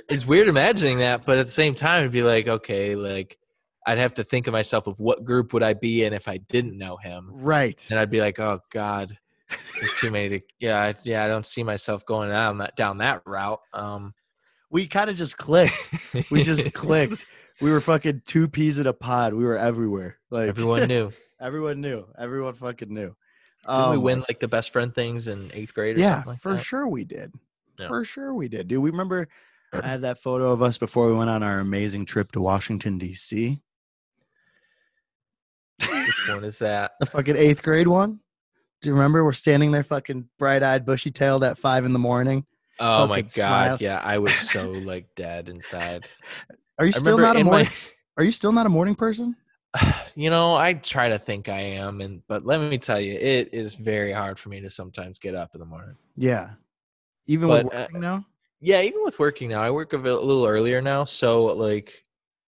it's 0.10 0.26
weird 0.26 0.48
imagining 0.48 1.00
that, 1.00 1.26
but 1.26 1.38
at 1.38 1.46
the 1.46 1.52
same 1.52 1.76
time, 1.76 2.00
it'd 2.02 2.12
be 2.12 2.24
like 2.24 2.48
okay, 2.48 2.96
like 2.96 3.38
I'd 3.88 3.98
have 3.98 4.13
to 4.15 4.24
think 4.24 4.48
of 4.48 4.54
myself 4.54 4.88
of 4.88 5.00
what 5.00 5.24
group 5.24 5.54
would 5.54 5.63
I 5.63 5.74
be 5.74 6.04
in 6.04 6.13
if 6.13 6.28
I 6.28 6.38
didn't 6.38 6.78
know 6.78 6.98
him, 6.98 7.30
Right. 7.32 7.86
and 7.89 8.00
I'd 8.00 8.10
be 8.10 8.20
like, 8.22 8.39
oh 8.39 8.60
God, 8.72 9.18
there's 9.80 9.94
too 10.00 10.12
many 10.12 10.30
to 10.30 10.42
yeah, 10.60 10.80
I, 10.80 10.94
yeah. 11.04 11.24
I 11.24 11.28
don't 11.28 11.46
see 11.46 11.63
myself 11.63 12.06
going 12.06 12.30
down 12.30 12.58
that 12.60 12.76
down 12.76 12.98
that 13.00 13.22
route. 13.26 13.62
Um, 13.74 14.13
We 14.70 14.88
kind 14.88 15.10
of 15.10 15.15
just 15.15 15.38
clicked. 15.38 15.89
We 16.30 16.44
just 16.44 16.72
clicked. 16.74 17.26
We 17.62 17.72
were 17.72 17.82
fucking 17.82 18.22
two 18.28 18.48
peas 18.48 18.80
in 18.80 18.88
a 18.88 18.94
pod. 18.94 19.34
We 19.34 19.44
were 19.44 19.58
everywhere. 19.58 20.18
Like 20.30 20.50
Everyone 20.50 20.88
knew. 20.88 21.12
everyone 21.42 21.82
knew. 21.82 22.06
Everyone 22.18 22.54
fucking 22.54 22.94
knew. 22.94 23.15
Didn't 23.68 23.89
we 23.92 23.96
Um, 23.98 24.02
win 24.02 24.20
like 24.30 24.39
the 24.39 24.48
best 24.48 24.72
friend 24.72 24.94
things 24.96 25.28
in 25.28 25.52
eighth 25.54 25.74
grade 25.74 25.98
or 25.98 26.00
yeah, 26.00 26.15
something 26.15 26.30
like 26.34 26.39
for 26.42 26.54
that? 26.54 26.63
sure 26.63 26.88
we 26.88 27.04
did. 27.06 27.34
Yeah. 27.80 27.88
For 27.88 28.04
sure 28.06 28.34
we 28.34 28.48
did. 28.50 28.68
Dude, 28.68 28.80
we 28.82 28.89
remember 28.92 29.28
I 29.74 29.88
had 29.88 30.02
that 30.04 30.20
photo 30.20 30.52
of 30.52 30.62
us 30.62 30.78
before 30.78 31.08
we 31.08 31.16
went 31.16 31.30
on 31.30 31.44
our 31.44 31.60
amazing 31.60 32.06
trip 32.06 32.32
to 32.34 32.42
Washington 32.42 32.98
D.C. 32.98 33.62
Which 35.80 36.30
one 36.30 36.44
is 36.44 36.60
that? 36.60 36.92
The 37.00 37.06
fucking 37.06 37.38
eighth 37.38 37.64
grade 37.64 37.88
one. 37.88 38.20
Do 38.82 38.90
you 38.90 38.94
remember? 38.94 39.24
We're 39.24 39.34
standing 39.34 39.72
there, 39.72 39.84
fucking 39.84 40.30
bright-eyed, 40.38 40.86
bushy-tailed 40.86 41.44
at 41.44 41.58
five 41.58 41.86
in 41.86 41.94
the 41.94 42.00
morning. 42.00 42.46
Oh 42.80 43.08
my 43.08 43.22
god, 43.22 43.30
smile. 43.30 43.78
yeah, 43.82 44.00
I 44.04 44.18
was 44.18 44.34
so 44.34 44.72
like 44.72 45.14
dead 45.16 45.50
inside. 45.50 46.08
Are 46.78 46.86
you 46.86 46.94
I 46.96 47.00
still 47.00 47.18
not 47.18 47.36
a 47.36 47.44
morning? 47.44 47.66
my 47.66 47.72
Are 48.18 48.24
you 48.24 48.32
still 48.32 48.54
not 48.54 48.66
a 48.66 48.70
morning 48.70 48.96
person? 48.96 49.36
you 50.16 50.30
know, 50.30 50.56
I 50.56 50.74
try 50.74 51.10
to 51.10 51.20
think 51.20 51.50
I 51.50 51.60
am, 51.60 52.02
and 52.02 52.22
but 52.28 52.46
let 52.46 52.62
me 52.62 52.78
tell 52.78 53.00
you, 53.00 53.16
it 53.16 53.50
is 53.52 53.76
very 53.76 54.14
hard 54.14 54.40
for 54.40 54.50
me 54.50 54.62
to 54.62 54.70
sometimes 54.70 55.20
get 55.20 55.36
up 55.36 55.52
in 55.54 55.60
the 55.60 55.66
morning. 55.66 55.96
Yeah. 56.16 56.52
Even 57.28 57.50
with 57.50 57.64
But, 57.64 57.76
uh, 57.76 57.80
working 57.82 58.00
now. 58.00 58.26
Yeah, 58.62 58.82
even 58.82 59.04
with 59.04 59.19
working 59.19 59.50
now, 59.50 59.62
I 59.62 59.72
work 59.72 59.93
a 59.93 59.98
little 59.98 60.45
earlier 60.45 60.82
now, 60.82 61.04
so 61.06 61.45
like 61.45 62.04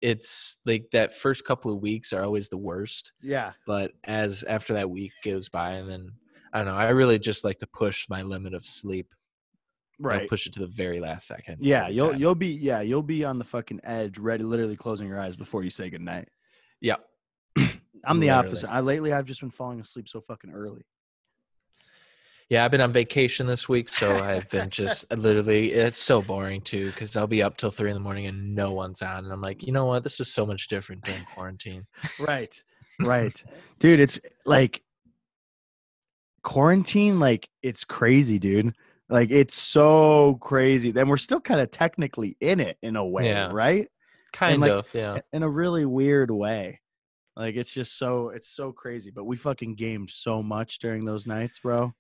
it's 0.02 0.58
like 0.66 0.86
that 0.92 1.16
first 1.16 1.44
couple 1.44 1.74
of 1.74 1.82
weeks 1.82 2.14
are 2.14 2.24
always 2.24 2.50
the 2.50 2.58
worst. 2.58 3.12
Yeah. 3.22 3.54
But 3.66 3.92
as 4.04 4.44
after 4.44 4.74
that 4.76 4.90
week 4.90 5.12
goes 5.24 5.50
by, 5.50 5.72
and 5.74 5.90
then 5.90 6.12
I 6.54 6.60
don't 6.60 6.68
know, 6.68 6.76
I 6.76 6.90
really 6.90 7.20
just 7.20 7.44
like 7.44 7.60
to 7.60 7.68
push 7.68 8.08
my 8.10 8.22
limit 8.22 8.54
of 8.54 8.66
sleep. 8.66 9.08
I'll 10.00 10.06
Right. 10.10 10.30
push 10.30 10.46
it 10.46 10.54
to 10.54 10.60
the 10.60 10.68
very 10.68 11.00
last 11.00 11.26
second. 11.28 11.58
Yeah, 11.60 11.88
you'll 11.88 12.12
time. 12.12 12.20
you'll 12.20 12.36
be 12.36 12.50
yeah 12.54 12.82
you'll 12.82 13.02
be 13.02 13.26
on 13.26 13.40
the 13.40 13.46
fucking 13.46 13.80
edge, 13.84 14.18
ready, 14.20 14.44
literally 14.44 14.76
closing 14.78 15.08
your 15.08 15.20
eyes 15.20 15.36
before 15.36 15.64
you 15.64 15.72
say 15.72 15.90
goodnight. 15.90 16.30
yeah. 16.82 16.98
I'm 17.58 18.20
the 18.20 18.28
Literally. 18.28 18.30
opposite. 18.30 18.70
I 18.72 18.80
lately 18.82 19.12
I've 19.12 19.26
just 19.26 19.42
been 19.42 19.50
falling 19.50 19.80
asleep 19.82 20.08
so 20.08 20.22
fucking 20.22 20.52
early. 20.52 20.86
Yeah, 22.50 22.64
I've 22.64 22.72
been 22.72 22.80
on 22.82 22.94
vacation 22.94 23.46
this 23.46 23.68
week, 23.68 23.90
so 23.90 24.16
I've 24.24 24.48
been 24.50 24.70
just 24.70 25.12
uh, 25.12 25.16
literally. 25.18 25.74
It's 25.74 26.00
so 26.00 26.22
boring 26.22 26.62
too, 26.62 26.88
because 26.88 27.16
I'll 27.16 27.28
be 27.28 27.44
up 27.44 27.58
till 27.58 27.72
three 27.72 27.90
in 27.90 27.94
the 27.96 28.00
morning 28.02 28.26
and 28.28 28.56
no 28.56 28.72
one's 28.72 29.02
on, 29.02 29.26
and 29.26 29.34
I'm 29.34 29.42
like, 29.42 29.64
you 29.64 29.74
know 29.74 29.86
what? 29.86 30.04
This 30.04 30.20
is 30.20 30.34
so 30.34 30.46
much 30.46 30.68
different 30.70 31.04
during 31.04 31.24
quarantine. 31.36 31.86
Right. 32.20 32.56
Right. 33.00 33.44
dude, 33.80 34.00
it's 34.00 34.20
like 34.46 34.82
quarantine 36.44 37.20
like 37.20 37.50
it's 37.62 37.84
crazy, 37.84 38.40
dude. 38.40 38.74
Like 39.10 39.32
it's 39.32 39.56
so 39.56 40.36
crazy. 40.42 40.92
Then 40.92 41.08
we're 41.08 41.18
still 41.18 41.40
kind 41.40 41.62
of 41.62 41.72
technically 41.72 42.38
in 42.42 42.60
it 42.60 42.78
in 42.82 42.96
a 42.96 43.06
way, 43.06 43.28
Yeah. 43.28 43.52
right? 43.52 43.88
Kind 44.34 44.62
like- 44.62 44.72
of, 44.72 44.88
yeah. 44.94 45.20
In 45.34 45.44
a 45.44 45.50
really 45.50 45.86
weird 45.86 46.32
way. 46.32 46.82
Like 47.36 47.56
it's 47.56 47.72
just 47.72 47.98
so 47.98 48.30
it's 48.30 48.50
so 48.50 48.72
crazy. 48.72 49.12
But 49.12 49.26
we 49.26 49.38
fucking 49.38 49.76
gamed 49.76 50.10
so 50.10 50.42
much 50.42 50.80
during 50.80 51.06
those 51.06 51.28
nights, 51.28 51.60
bro. 51.60 51.94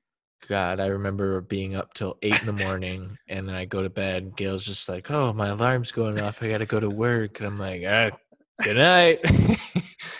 God, 0.47 0.79
I 0.79 0.87
remember 0.87 1.41
being 1.41 1.75
up 1.75 1.93
till 1.93 2.17
eight 2.21 2.39
in 2.39 2.45
the 2.45 2.53
morning, 2.53 3.17
and 3.27 3.47
then 3.47 3.55
I 3.55 3.65
go 3.65 3.81
to 3.83 3.89
bed. 3.89 4.35
Gail's 4.35 4.65
just 4.65 4.87
like, 4.87 5.09
"Oh, 5.11 5.33
my 5.33 5.47
alarm's 5.49 5.91
going 5.91 6.19
off. 6.19 6.41
I 6.41 6.49
got 6.49 6.59
to 6.59 6.65
go 6.65 6.79
to 6.79 6.89
work." 6.89 7.39
And 7.39 7.47
I'm 7.47 7.59
like, 7.59 7.83
ah, 7.87 8.11
"Good 8.63 8.77
night." 8.77 9.19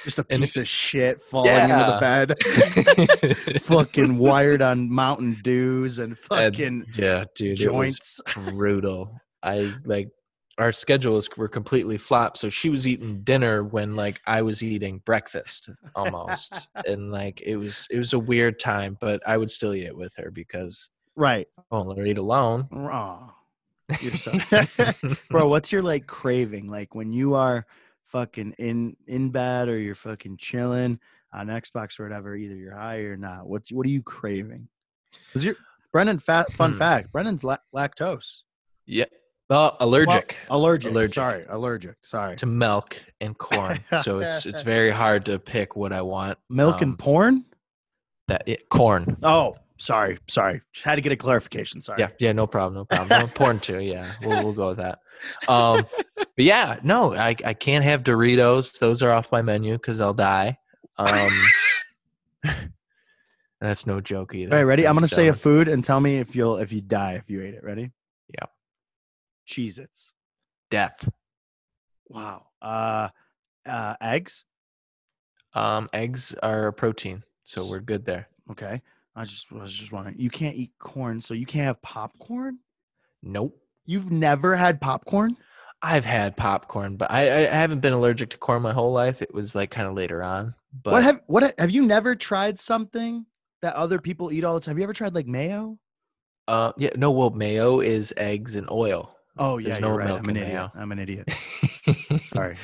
Just 0.04 0.20
a 0.20 0.26
And 0.30 0.42
piece 0.42 0.56
of 0.56 0.66
shit 0.68 1.22
falling 1.22 1.52
into 1.52 1.86
the 1.86 1.98
bed. 2.00 3.62
fucking 3.64 4.18
wired 4.18 4.62
on 4.62 4.90
Mountain 4.90 5.38
Dews 5.44 6.00
and 6.00 6.12
And, 6.32 6.54
fucking 6.54 6.86
yeah, 6.96 7.26
dude, 7.36 7.60
it 7.60 7.72
was 7.74 7.98
joints. 7.98 8.22
brutal. 8.52 9.20
I 9.44 9.74
like 9.86 10.10
our 10.58 10.72
schedules 10.72 11.30
were 11.38 11.48
completely 11.48 11.98
flopped. 11.98 12.38
So 12.38 12.50
she 12.50 12.70
was 12.70 12.88
eating 12.88 13.22
dinner 13.24 13.64
when 13.64 13.96
like 13.96 14.22
I 14.26 14.42
was 14.42 14.64
eating 14.64 15.02
breakfast 15.06 15.70
almost, 15.96 16.68
and 16.86 17.12
like 17.12 17.42
it 17.42 17.58
was 17.58 17.88
it 17.92 17.98
was 17.98 18.14
a 18.14 18.20
weird 18.20 18.60
time. 18.60 18.98
But 19.00 19.22
I 19.28 19.38
would 19.38 19.52
still 19.52 19.74
eat 19.74 19.86
it 19.86 19.96
with 19.96 20.14
her 20.18 20.32
because 20.32 20.90
Right. 21.16 21.48
I 21.58 21.76
won't 21.76 21.88
let 21.90 21.98
her 21.98 22.06
eat 22.06 22.18
alone. 22.18 22.68
Aw. 22.72 23.34
You're 24.02 24.14
so 24.14 24.34
Bro, 25.32 25.48
what's 25.50 25.72
your 25.72 25.82
like 25.82 26.08
craving? 26.08 26.68
Like 26.68 26.94
when 26.96 27.12
you 27.14 27.34
are 27.36 27.66
fucking 28.06 28.54
in 28.58 28.96
in 29.08 29.30
bed 29.30 29.70
or 29.70 29.78
you're 29.80 29.96
fucking 29.96 30.38
chilling 30.38 31.00
on 31.34 31.48
Xbox 31.48 32.00
or 32.00 32.04
whatever, 32.04 32.36
either 32.36 32.56
you're 32.56 32.76
high 32.76 33.00
or 33.00 33.18
not. 33.18 33.48
What's 33.48 33.72
what 33.72 33.86
are 33.86 33.90
you 33.92 34.02
craving? 34.02 34.68
Cuz 35.34 35.44
you're 35.46 35.56
Brenden 35.94 36.22
fat 36.22 36.52
fun 36.54 36.74
Hmm. 36.74 36.78
fact, 36.80 37.12
Brenden's 37.14 37.44
la- 37.44 37.58
lactose. 37.76 38.44
yeah, 38.86 39.06
well, 39.50 39.78
allergic. 39.80 40.38
Allergic. 40.50 40.92
Allergic. 40.92 41.14
Sorry, 41.16 41.46
allergic. 41.50 41.96
Sorry. 42.02 42.36
to 42.38 42.46
milk 42.46 43.00
and 43.22 43.38
corn. 43.38 43.80
so 44.04 44.20
it's 44.20 44.46
it's 44.46 44.62
very 44.62 44.92
hard 44.92 45.26
to 45.26 45.40
pick 45.40 45.76
what 45.76 45.94
I 45.94 46.02
want. 46.02 46.38
Milk 46.50 46.78
Um, 46.78 46.84
and 46.84 47.00
porn? 47.00 47.46
That 48.28 48.44
it, 48.46 48.68
corn. 48.70 49.18
Oh, 49.24 49.56
sorry. 49.78 50.20
Sorry. 50.28 50.62
Just 50.74 50.84
had 50.86 50.96
to 50.96 51.02
get 51.02 51.14
a 51.14 51.16
clarification. 51.16 51.82
Sorry. 51.82 52.02
Yeah, 52.02 52.10
yeah, 52.20 52.34
no 52.34 52.46
problem, 52.46 52.74
no 52.76 52.86
problem. 52.86 53.22
No, 53.22 53.28
porn 53.28 53.60
too. 53.60 53.80
Yeah, 53.80 54.12
we'll 54.22 54.44
we'll 54.44 54.54
go 54.54 54.68
with 54.70 54.78
that. 54.78 55.00
Um, 55.48 55.86
but 56.16 56.28
yeah, 56.38 56.80
no, 56.84 57.16
I 57.16 57.36
I 57.46 57.54
can't 57.54 57.86
have 57.86 58.04
Doritos. 58.04 58.78
Those 58.80 59.02
are 59.02 59.12
off 59.12 59.32
my 59.32 59.42
menu 59.42 59.74
because 59.74 60.02
I'll 60.02 60.14
die. 60.14 60.58
Um, 60.98 61.30
that's 63.62 63.88
no 63.88 64.02
joke 64.02 64.36
either. 64.36 64.54
All 64.54 64.58
right, 64.62 64.68
ready? 64.68 64.86
I'm 64.88 64.96
gonna 64.96 65.08
say 65.08 65.28
a 65.28 65.34
food 65.34 65.68
and 65.68 65.84
tell 65.84 66.00
me 66.00 66.18
if 66.18 66.36
you'll 66.36 66.58
if 66.58 66.72
you 66.74 66.82
die 66.82 67.14
if 67.14 67.30
you 67.30 67.42
ate 67.42 67.54
it. 67.54 67.64
Ready? 67.64 67.92
Yeah. 68.34 68.48
Cheez 69.48 69.80
Its. 69.80 70.14
death. 70.70 71.08
Wow. 72.10 72.48
Uh 72.62 73.10
uh 73.66 73.96
eggs. 74.02 74.46
Um, 75.54 75.90
eggs 75.94 76.36
are 76.44 76.68
a 76.68 76.74
protein, 76.74 77.24
so 77.44 77.68
we're 77.70 77.80
good 77.80 78.06
there. 78.06 78.28
Okay. 78.52 78.82
I 79.16 79.24
just 79.24 79.52
was 79.52 79.74
just 79.74 79.92
wondering. 79.92 80.16
You 80.20 80.30
can't 80.30 80.56
eat 80.56 80.72
corn, 80.78 81.20
so 81.20 81.34
you 81.34 81.46
can't 81.46 81.66
have 81.66 81.82
popcorn? 81.82 82.60
Nope. 83.24 83.58
You've 83.86 84.12
never 84.12 84.56
had 84.56 84.80
popcorn? 84.80 85.36
I've 85.82 86.06
had 86.06 86.36
popcorn, 86.38 86.98
but 86.98 87.10
I, 87.10 87.22
I 87.48 87.50
haven't 87.50 87.80
been 87.80 87.94
allergic 87.94 88.30
to 88.32 88.38
corn 88.38 88.62
my 88.62 88.74
whole 88.74 88.92
life. 88.92 89.22
It 89.22 89.34
was 89.34 89.56
like 89.56 89.72
kind 89.72 89.88
of 89.88 89.96
later 89.96 90.22
on. 90.22 90.54
But 90.84 90.92
what 90.92 91.04
have 91.04 91.22
what 91.28 91.54
have 91.60 91.72
you 91.72 91.84
never 91.84 92.16
tried 92.16 92.60
something 92.60 93.26
that 93.62 93.76
other 93.76 94.00
people 94.00 94.32
eat 94.32 94.44
all 94.44 94.54
the 94.54 94.60
time? 94.60 94.74
Have 94.74 94.80
you 94.80 94.84
ever 94.84 94.94
tried 94.94 95.16
like 95.16 95.28
mayo? 95.28 95.80
uh, 96.48 96.72
yeah, 96.78 96.92
no. 96.96 97.12
Well, 97.12 97.32
mayo 97.32 97.80
is 97.80 98.14
eggs 98.18 98.56
and 98.56 98.70
oil. 98.70 99.17
Oh 99.40 99.58
yeah, 99.58 99.70
There's 99.70 99.80
you're 99.82 99.90
no 99.90 99.96
right. 99.98 100.10
I'm 100.12 100.30
an 100.30 100.38
idiot. 100.38 100.48
mayo. 100.48 100.72
I'm 100.76 100.92
an 100.92 101.00
idiot. 101.00 101.30
Sorry. 102.28 102.56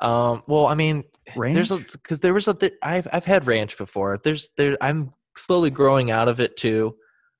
Um, 0.00 0.42
well, 0.46 0.66
I 0.66 0.74
mean, 0.74 1.04
Ranch? 1.36 1.54
there's 1.54 1.72
a 1.72 1.78
because 1.78 2.20
there 2.20 2.34
was 2.34 2.46
a 2.48 2.54
th- 2.54 2.74
I've 2.82 3.08
I've 3.12 3.24
had 3.24 3.46
ranch 3.46 3.76
before. 3.76 4.18
There's 4.22 4.48
there 4.56 4.76
I'm 4.80 5.12
slowly 5.36 5.70
growing 5.70 6.10
out 6.10 6.28
of 6.28 6.40
it 6.40 6.56
too, 6.56 6.96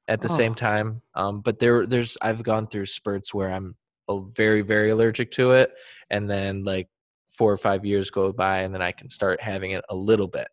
at 0.08 0.20
the 0.20 0.28
Oh. 0.28 0.36
same 0.36 0.54
time. 0.54 1.02
Um, 1.14 1.40
but 1.40 1.58
there 1.58 1.86
there's 1.86 2.16
I've 2.20 2.42
gone 2.42 2.66
through 2.66 2.86
spurts 2.86 3.32
where 3.32 3.50
I'm 3.52 3.76
a- 4.08 4.22
very 4.34 4.62
very 4.62 4.90
allergic 4.90 5.30
to 5.32 5.52
it, 5.52 5.72
and 6.10 6.28
then 6.28 6.64
like 6.64 6.88
four 7.28 7.52
or 7.52 7.58
five 7.58 7.84
years 7.84 8.10
go 8.10 8.32
by, 8.32 8.60
and 8.60 8.74
then 8.74 8.82
I 8.82 8.90
can 8.90 9.08
start 9.08 9.40
having 9.40 9.70
it 9.70 9.84
a 9.88 9.94
little 9.94 10.26
bit. 10.26 10.48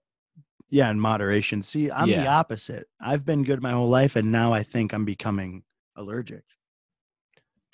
Yeah, 0.70 0.90
in 0.92 1.00
moderation. 1.00 1.62
See, 1.64 1.90
I'm 1.90 2.08
the 2.10 2.28
opposite. 2.28 2.88
I've 3.00 3.26
been 3.26 3.44
good 3.44 3.62
my 3.64 3.72
whole 3.72 3.90
life, 3.90 4.16
and 4.16 4.32
now 4.32 4.54
I 4.54 4.62
think 4.62 4.94
I'm 4.94 5.06
becoming 5.06 5.64
allergic 5.96 6.44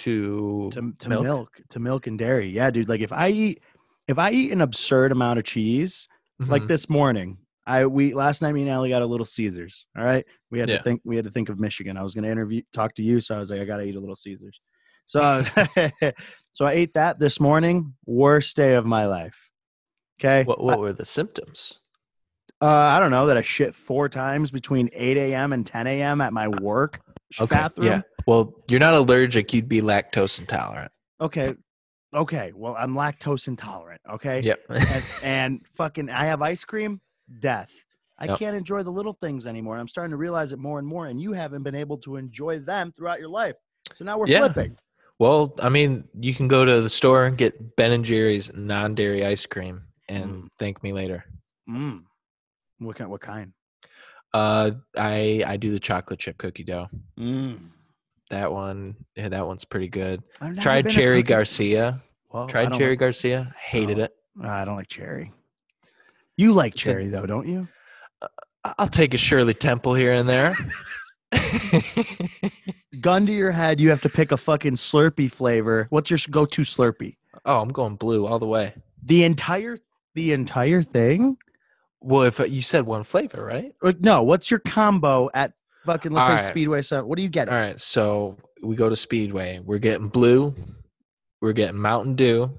To 0.03 0.69
to, 0.73 0.93
to 0.99 1.09
milk. 1.09 1.61
to 1.69 1.79
milk 1.79 2.07
and 2.07 2.17
dairy. 2.17 2.49
Yeah, 2.49 2.69
dude. 2.71 2.89
Like 2.89 3.01
if 3.01 3.11
I 3.13 3.29
eat, 3.29 3.61
if 4.07 4.17
I 4.17 4.31
eat 4.31 4.51
an 4.51 4.61
absurd 4.61 5.11
amount 5.11 5.39
of 5.39 5.45
cheese, 5.45 6.07
like 6.39 6.63
Mhm. 6.63 6.67
this 6.67 6.89
morning, 6.89 7.37
I 7.67 7.85
we 7.85 8.13
last 8.13 8.41
night 8.41 8.53
me 8.53 8.61
and 8.61 8.69
Allie 8.71 8.89
got 8.89 9.01
a 9.03 9.05
Little 9.05 9.25
Caesars. 9.25 9.85
All 9.97 10.03
right, 10.03 10.25
we 10.49 10.59
had 10.59 10.69
Yeah. 10.69 10.77
to 10.77 10.83
think. 10.83 11.01
We 11.03 11.15
had 11.15 11.25
to 11.25 11.31
think 11.31 11.49
of 11.49 11.59
Michigan. 11.59 11.97
I 11.97 12.03
was 12.03 12.13
going 12.15 12.23
to 12.23 12.31
interview, 12.31 12.61
talk 12.73 12.95
to 12.95 13.03
you, 13.03 13.19
so 13.21 13.35
I 13.35 13.39
was 13.39 13.51
like, 13.51 13.61
I 13.61 13.65
got 13.65 13.77
to 13.77 13.83
eat 13.83 13.95
a 13.95 13.99
Little 13.99 14.15
Caesars. 14.15 14.59
So, 15.05 15.43
so 16.53 16.65
I 16.65 16.71
ate 16.71 16.93
that 16.95 17.19
this 17.19 17.39
morning. 17.39 17.93
Worst 18.05 18.55
day 18.57 18.73
of 18.75 18.85
my 18.85 19.05
life. 19.05 19.49
Okay. 20.19 20.43
what 20.45 20.63
what 20.63 20.79
were 20.79 20.93
the 20.93 21.05
symptoms? 21.05 21.77
Uh, 22.61 22.65
I 22.67 22.99
don't 22.99 23.09
know 23.11 23.25
that 23.25 23.37
I 23.37 23.41
shit 23.41 23.73
four 23.73 24.07
times 24.07 24.51
between 24.51 24.87
8 24.93 25.17
a.m. 25.17 25.51
and 25.51 25.65
10 25.65 25.87
a.m. 25.87 26.21
at 26.21 26.31
my 26.31 26.47
work 26.47 27.01
sh- 27.31 27.41
bathroom. 27.49 27.87
yeah. 27.87 28.01
Well, 28.28 28.53
you're 28.67 28.80
not 28.80 28.93
allergic. 28.93 29.53
You'd 29.53 29.69
be 29.69 29.82
lactose 29.82 30.39
intolerant. 30.39 30.91
Okay. 31.19 31.55
Okay. 32.13 32.51
Well, 32.55 32.76
I'm 32.78 32.93
lactose 32.93 33.47
intolerant. 33.47 34.01
Okay. 34.09 34.41
Yep. 34.41 34.59
And, 34.69 35.03
and 35.24 35.61
fucking, 35.76 36.09
I 36.09 36.26
have 36.26 36.41
ice 36.41 36.65
cream. 36.65 37.01
Death. 37.39 37.72
I 38.19 38.26
Yep. 38.26 38.39
can't 38.39 38.55
enjoy 38.55 38.84
the 38.84 38.91
little 38.91 39.13
things 39.22 39.47
anymore. 39.47 39.78
I'm 39.78 39.88
starting 39.88 40.11
to 40.11 40.17
realize 40.17 40.51
it 40.51 40.59
more 40.59 40.78
and 40.78 40.88
more, 40.88 41.07
and 41.07 41.19
you 41.22 41.32
haven't 41.34 41.63
been 41.63 41.74
able 41.76 41.97
to 41.99 42.17
enjoy 42.17 42.59
them 42.59 42.91
throughout 42.91 43.19
your 43.19 43.30
life. 43.30 43.55
So 43.95 44.05
now 44.05 44.17
we're 44.19 44.28
Yeah. 44.28 44.39
flipping. 44.41 44.78
Well, 45.17 45.55
I 45.59 45.69
mean, 45.69 46.03
you 46.19 46.34
can 46.36 46.47
go 46.47 46.65
to 46.65 46.82
the 46.82 46.89
store 46.89 47.26
and 47.26 47.38
get 47.38 47.76
Ben 47.78 47.91
and 47.91 48.03
Jerry's 48.05 48.53
non-dairy 48.53 49.26
ice 49.26 49.45
cream 49.45 49.84
and 50.09 50.43
Mm. 50.43 50.47
thank 50.59 50.84
me 50.84 50.93
later. 50.93 51.26
Mm. 51.69 52.03
What 52.80 52.95
kind? 52.95 53.09
What 53.09 53.22
kind? 53.22 53.53
Uh, 54.34 54.72
I 54.97 55.43
I 55.45 55.57
do 55.57 55.72
the 55.72 55.80
chocolate 55.80 56.19
chip 56.19 56.38
cookie 56.38 56.63
dough. 56.63 56.89
Mm. 57.19 57.69
That 58.32 58.51
one, 58.51 58.95
yeah, 59.15 59.29
that 59.29 59.45
one's 59.45 59.65
pretty 59.65 59.88
good. 59.89 60.23
Tried 60.59 60.89
Cherry 60.89 61.21
Garcia. 61.23 62.01
I 62.34 62.47
Tried 62.47 62.73
Cherry 62.73 62.91
like- 62.91 62.99
Garcia. 62.99 63.53
Hated 63.59 63.99
it. 63.99 64.13
I 64.41 64.63
don't 64.65 64.75
like 64.75 64.88
cherry. 64.88 65.32
You 66.38 66.53
like 66.53 66.73
It's 66.75 66.84
a- 66.84 66.86
cherry 66.86 67.07
though, 67.09 67.25
don't 67.25 67.47
you? 67.47 67.67
I- 68.63 68.73
I'll 68.79 68.88
take 68.88 69.13
a 69.13 69.17
Shirley 69.17 69.53
Temple 69.53 69.93
here 69.93 70.13
and 70.13 70.27
there. 70.29 70.53
Gun 73.01 73.25
to 73.25 73.32
your 73.32 73.51
head, 73.51 73.79
you 73.79 73.89
have 73.89 74.01
to 74.01 74.09
pick 74.09 74.32
a 74.32 74.38
fucking 74.38 74.73
Slurpee 74.73 75.32
flavor. 75.32 75.88
What's 75.89 76.09
your 76.09 76.19
go-to 76.29 76.61
Slurpee? 76.63 77.15
oh, 77.45 77.59
I'm 77.59 77.69
going 77.69 77.95
blue 77.95 78.25
all 78.27 78.38
the 78.39 78.45
way. 78.47 78.73
The 79.03 79.23
entire, 79.23 79.77
the 80.15 80.32
entire 80.34 80.82
thing. 80.84 81.38
Well, 82.01 82.23
if 82.23 82.39
uh, 82.39 82.43
you 82.45 82.61
said 82.61 82.86
one 82.86 83.03
flavor, 83.03 83.43
right? 83.45 83.73
No, 84.01 84.23
what's 84.23 84.51
your 84.51 84.59
combo 84.59 85.29
at 85.34 85.53
fucking 85.86 86.11
let's 86.11 86.29
All 86.29 86.38
say 86.38 86.43
right. 86.43 86.49
Speedway 86.49 86.82
So 86.82 87.05
What 87.05 87.17
do 87.17 87.23
you 87.23 87.29
get? 87.29 87.49
All 87.49 87.55
right, 87.55 87.79
so 87.82 88.38
we 88.63 88.75
go 88.75 88.89
to 88.89 88.95
Speedway. 88.95 89.59
We're 89.59 89.79
getting 89.79 90.07
blue. 90.07 90.53
We're 91.41 91.53
getting 91.53 91.77
Mountain 91.79 92.15
Dew, 92.15 92.51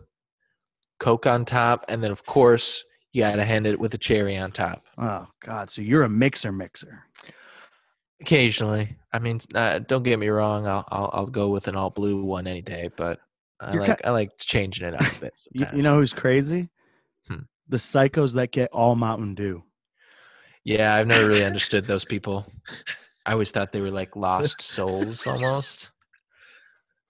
Coke 0.98 1.26
on 1.26 1.44
top, 1.44 1.84
and 1.88 2.02
then 2.02 2.10
of 2.10 2.24
course 2.24 2.82
you 3.12 3.22
gotta 3.22 3.44
hand 3.44 3.66
it 3.66 3.78
with 3.78 3.94
a 3.94 3.98
cherry 3.98 4.36
on 4.36 4.50
top. 4.52 4.82
Oh 4.98 5.26
God, 5.40 5.70
so 5.70 5.82
you're 5.82 6.02
a 6.02 6.08
mixer 6.08 6.50
mixer. 6.50 7.04
Occasionally, 8.20 8.96
I 9.12 9.18
mean, 9.18 9.40
uh, 9.54 9.80
don't 9.80 10.04
get 10.04 10.18
me 10.18 10.28
wrong. 10.28 10.66
I'll, 10.66 10.84
I'll 10.88 11.10
I'll 11.12 11.26
go 11.26 11.48
with 11.50 11.68
an 11.68 11.74
all 11.76 11.90
blue 11.90 12.24
one 12.24 12.46
any 12.46 12.62
day, 12.62 12.88
but 12.96 13.18
I 13.60 13.72
You're 13.72 13.86
like 13.86 13.98
ki- 13.98 14.04
I 14.04 14.10
like 14.10 14.30
changing 14.38 14.86
it 14.86 14.94
up 14.94 15.00
a 15.00 15.04
bit. 15.20 15.34
You, 15.52 15.58
Sometimes. 15.60 15.76
you 15.76 15.82
know 15.82 15.96
who's 15.96 16.12
crazy? 16.12 16.70
Hmm. 17.28 17.42
The 17.68 17.76
psychos 17.76 18.34
that 18.34 18.50
get 18.52 18.70
all 18.72 18.94
Mountain 18.96 19.34
Dew. 19.34 19.62
Yeah, 20.64 20.94
I've 20.94 21.06
never 21.08 21.26
really 21.26 21.44
understood 21.44 21.84
those 21.84 22.04
people. 22.04 22.46
I 23.24 23.32
always 23.32 23.50
thought 23.50 23.72
they 23.72 23.80
were 23.80 23.90
like 23.90 24.16
lost 24.16 24.60
souls 24.62 25.26
almost. 25.26 25.90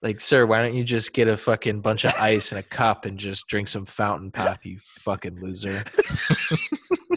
Like, 0.01 0.19
sir, 0.19 0.45
why 0.45 0.61
don't 0.61 0.75
you 0.75 0.83
just 0.83 1.13
get 1.13 1.29
a 1.29 1.37
fucking 1.37 1.79
bunch 1.79 2.03
of 2.03 2.13
ice 2.19 2.51
in 2.51 2.57
a 2.57 2.63
cup 2.63 3.05
and 3.05 3.17
just 3.17 3.47
drink 3.47 3.69
some 3.69 3.85
fountain 3.85 4.31
pop, 4.31 4.65
you 4.65 4.77
fucking 4.81 5.39
loser? 5.39 5.81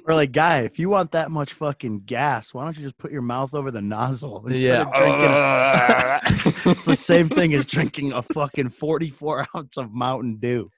Or 0.07 0.15
like, 0.15 0.31
guy, 0.31 0.61
if 0.61 0.79
you 0.79 0.89
want 0.89 1.11
that 1.13 1.33
much 1.33 1.53
fucking 1.55 2.03
gas, 2.07 2.55
why 2.55 2.63
don't 2.63 2.77
you 2.77 2.85
just 2.85 2.97
put 2.97 3.11
your 3.11 3.23
mouth 3.23 3.55
over 3.55 3.73
the 3.73 3.83
nozzle 3.83 4.47
instead 4.47 4.79
yeah. 4.79 4.83
of 4.83 4.93
drinking? 4.93 6.73
it's 6.73 6.85
the 6.85 6.95
same 6.95 7.29
thing 7.29 7.55
as 7.55 7.67
drinking 7.67 8.13
a 8.13 8.23
fucking 8.23 8.69
44 8.69 9.49
ounce 9.57 9.77
of 9.77 9.93
Mountain 9.93 10.37
Dew. 10.37 10.71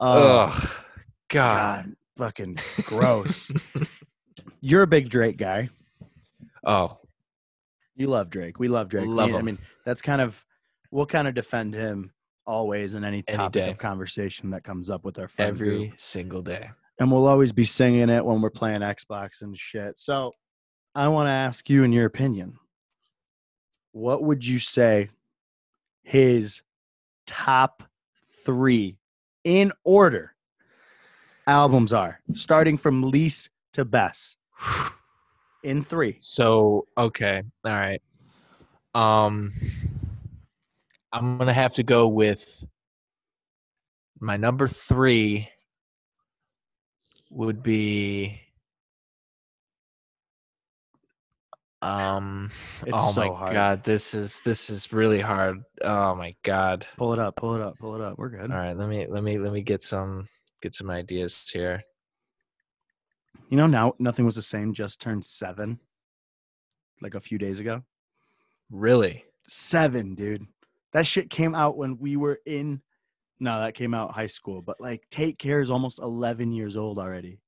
Oh, 0.00 0.46
Ugh. 0.46 0.70
God. 1.28 1.84
God, 1.84 1.94
fucking 2.16 2.58
gross. 2.84 3.52
You're 4.62 4.82
a 4.82 4.86
big 4.86 5.10
Drake 5.10 5.36
guy. 5.36 5.68
Oh, 6.64 6.98
You 7.98 8.06
love 8.06 8.30
Drake. 8.30 8.60
We 8.60 8.68
love 8.68 8.88
Drake. 8.88 9.08
Love 9.08 9.34
I 9.34 9.38
him. 9.38 9.44
mean, 9.44 9.58
that's 9.84 10.00
kind 10.00 10.20
of 10.20 10.46
we'll 10.92 11.04
kind 11.04 11.26
of 11.26 11.34
defend 11.34 11.74
him 11.74 12.12
always 12.46 12.94
in 12.94 13.04
any 13.04 13.22
topic 13.22 13.68
of 13.68 13.76
conversation 13.76 14.50
that 14.50 14.62
comes 14.62 14.88
up 14.88 15.04
with 15.04 15.18
our 15.18 15.26
friend 15.26 15.58
group. 15.58 15.74
every 15.74 15.92
single 15.96 16.40
day. 16.40 16.70
and 17.00 17.10
we'll 17.10 17.26
always 17.26 17.52
be 17.52 17.64
singing 17.64 18.08
it 18.08 18.24
when 18.24 18.40
we're 18.40 18.50
playing 18.50 18.80
Xbox 18.80 19.42
and 19.42 19.56
shit. 19.58 19.98
So 19.98 20.32
I 20.94 21.08
want 21.08 21.26
to 21.26 21.32
ask 21.32 21.68
you, 21.68 21.82
in 21.82 21.92
your 21.92 22.06
opinion, 22.06 22.56
what 23.90 24.22
would 24.22 24.46
you 24.46 24.60
say 24.60 25.08
his 26.04 26.62
top 27.26 27.82
three 28.44 28.96
in 29.42 29.72
order 29.84 30.34
albums 31.48 31.92
are, 31.92 32.20
starting 32.34 32.78
from 32.78 33.02
least 33.02 33.50
to 33.72 33.84
best? 33.84 34.36
In 35.64 35.82
three. 35.82 36.18
So 36.20 36.86
okay, 36.96 37.42
all 37.64 37.72
right. 37.72 38.00
Um, 38.94 39.52
I'm 41.12 41.38
gonna 41.38 41.52
have 41.52 41.74
to 41.74 41.82
go 41.82 42.08
with 42.08 42.64
my 44.20 44.36
number 44.36 44.68
three. 44.68 45.48
Would 47.30 47.62
be 47.62 48.40
um. 51.82 52.50
It's 52.86 52.92
oh 52.96 53.10
so 53.10 53.20
my 53.20 53.36
hard. 53.36 53.52
god, 53.52 53.84
this 53.84 54.14
is 54.14 54.40
this 54.44 54.70
is 54.70 54.92
really 54.92 55.20
hard. 55.20 55.58
Oh 55.82 56.14
my 56.14 56.34
god. 56.44 56.86
Pull 56.96 57.12
it 57.12 57.18
up, 57.18 57.36
pull 57.36 57.54
it 57.54 57.60
up, 57.60 57.74
pull 57.78 57.94
it 57.94 58.00
up. 58.00 58.16
We're 58.16 58.30
good. 58.30 58.50
All 58.50 58.58
right, 58.58 58.76
let 58.76 58.88
me 58.88 59.06
let 59.08 59.22
me 59.22 59.38
let 59.38 59.52
me 59.52 59.62
get 59.62 59.82
some 59.82 60.28
get 60.62 60.74
some 60.74 60.90
ideas 60.90 61.48
here. 61.52 61.82
You 63.48 63.56
know, 63.56 63.66
now 63.66 63.94
nothing 63.98 64.26
was 64.26 64.34
the 64.34 64.42
same. 64.42 64.74
Just 64.74 65.00
turned 65.00 65.24
seven, 65.24 65.78
like 67.00 67.14
a 67.14 67.20
few 67.20 67.38
days 67.38 67.60
ago. 67.60 67.82
Really? 68.70 69.24
Seven, 69.48 70.14
dude. 70.14 70.46
That 70.92 71.06
shit 71.06 71.30
came 71.30 71.54
out 71.54 71.76
when 71.76 71.98
we 71.98 72.16
were 72.16 72.40
in. 72.44 72.82
No, 73.40 73.60
that 73.60 73.74
came 73.74 73.94
out 73.94 74.12
high 74.12 74.26
school. 74.26 74.62
But 74.62 74.80
like, 74.80 75.04
Take 75.10 75.38
Care 75.38 75.60
is 75.60 75.70
almost 75.70 75.98
eleven 75.98 76.52
years 76.52 76.76
old 76.76 76.98
already. 76.98 77.40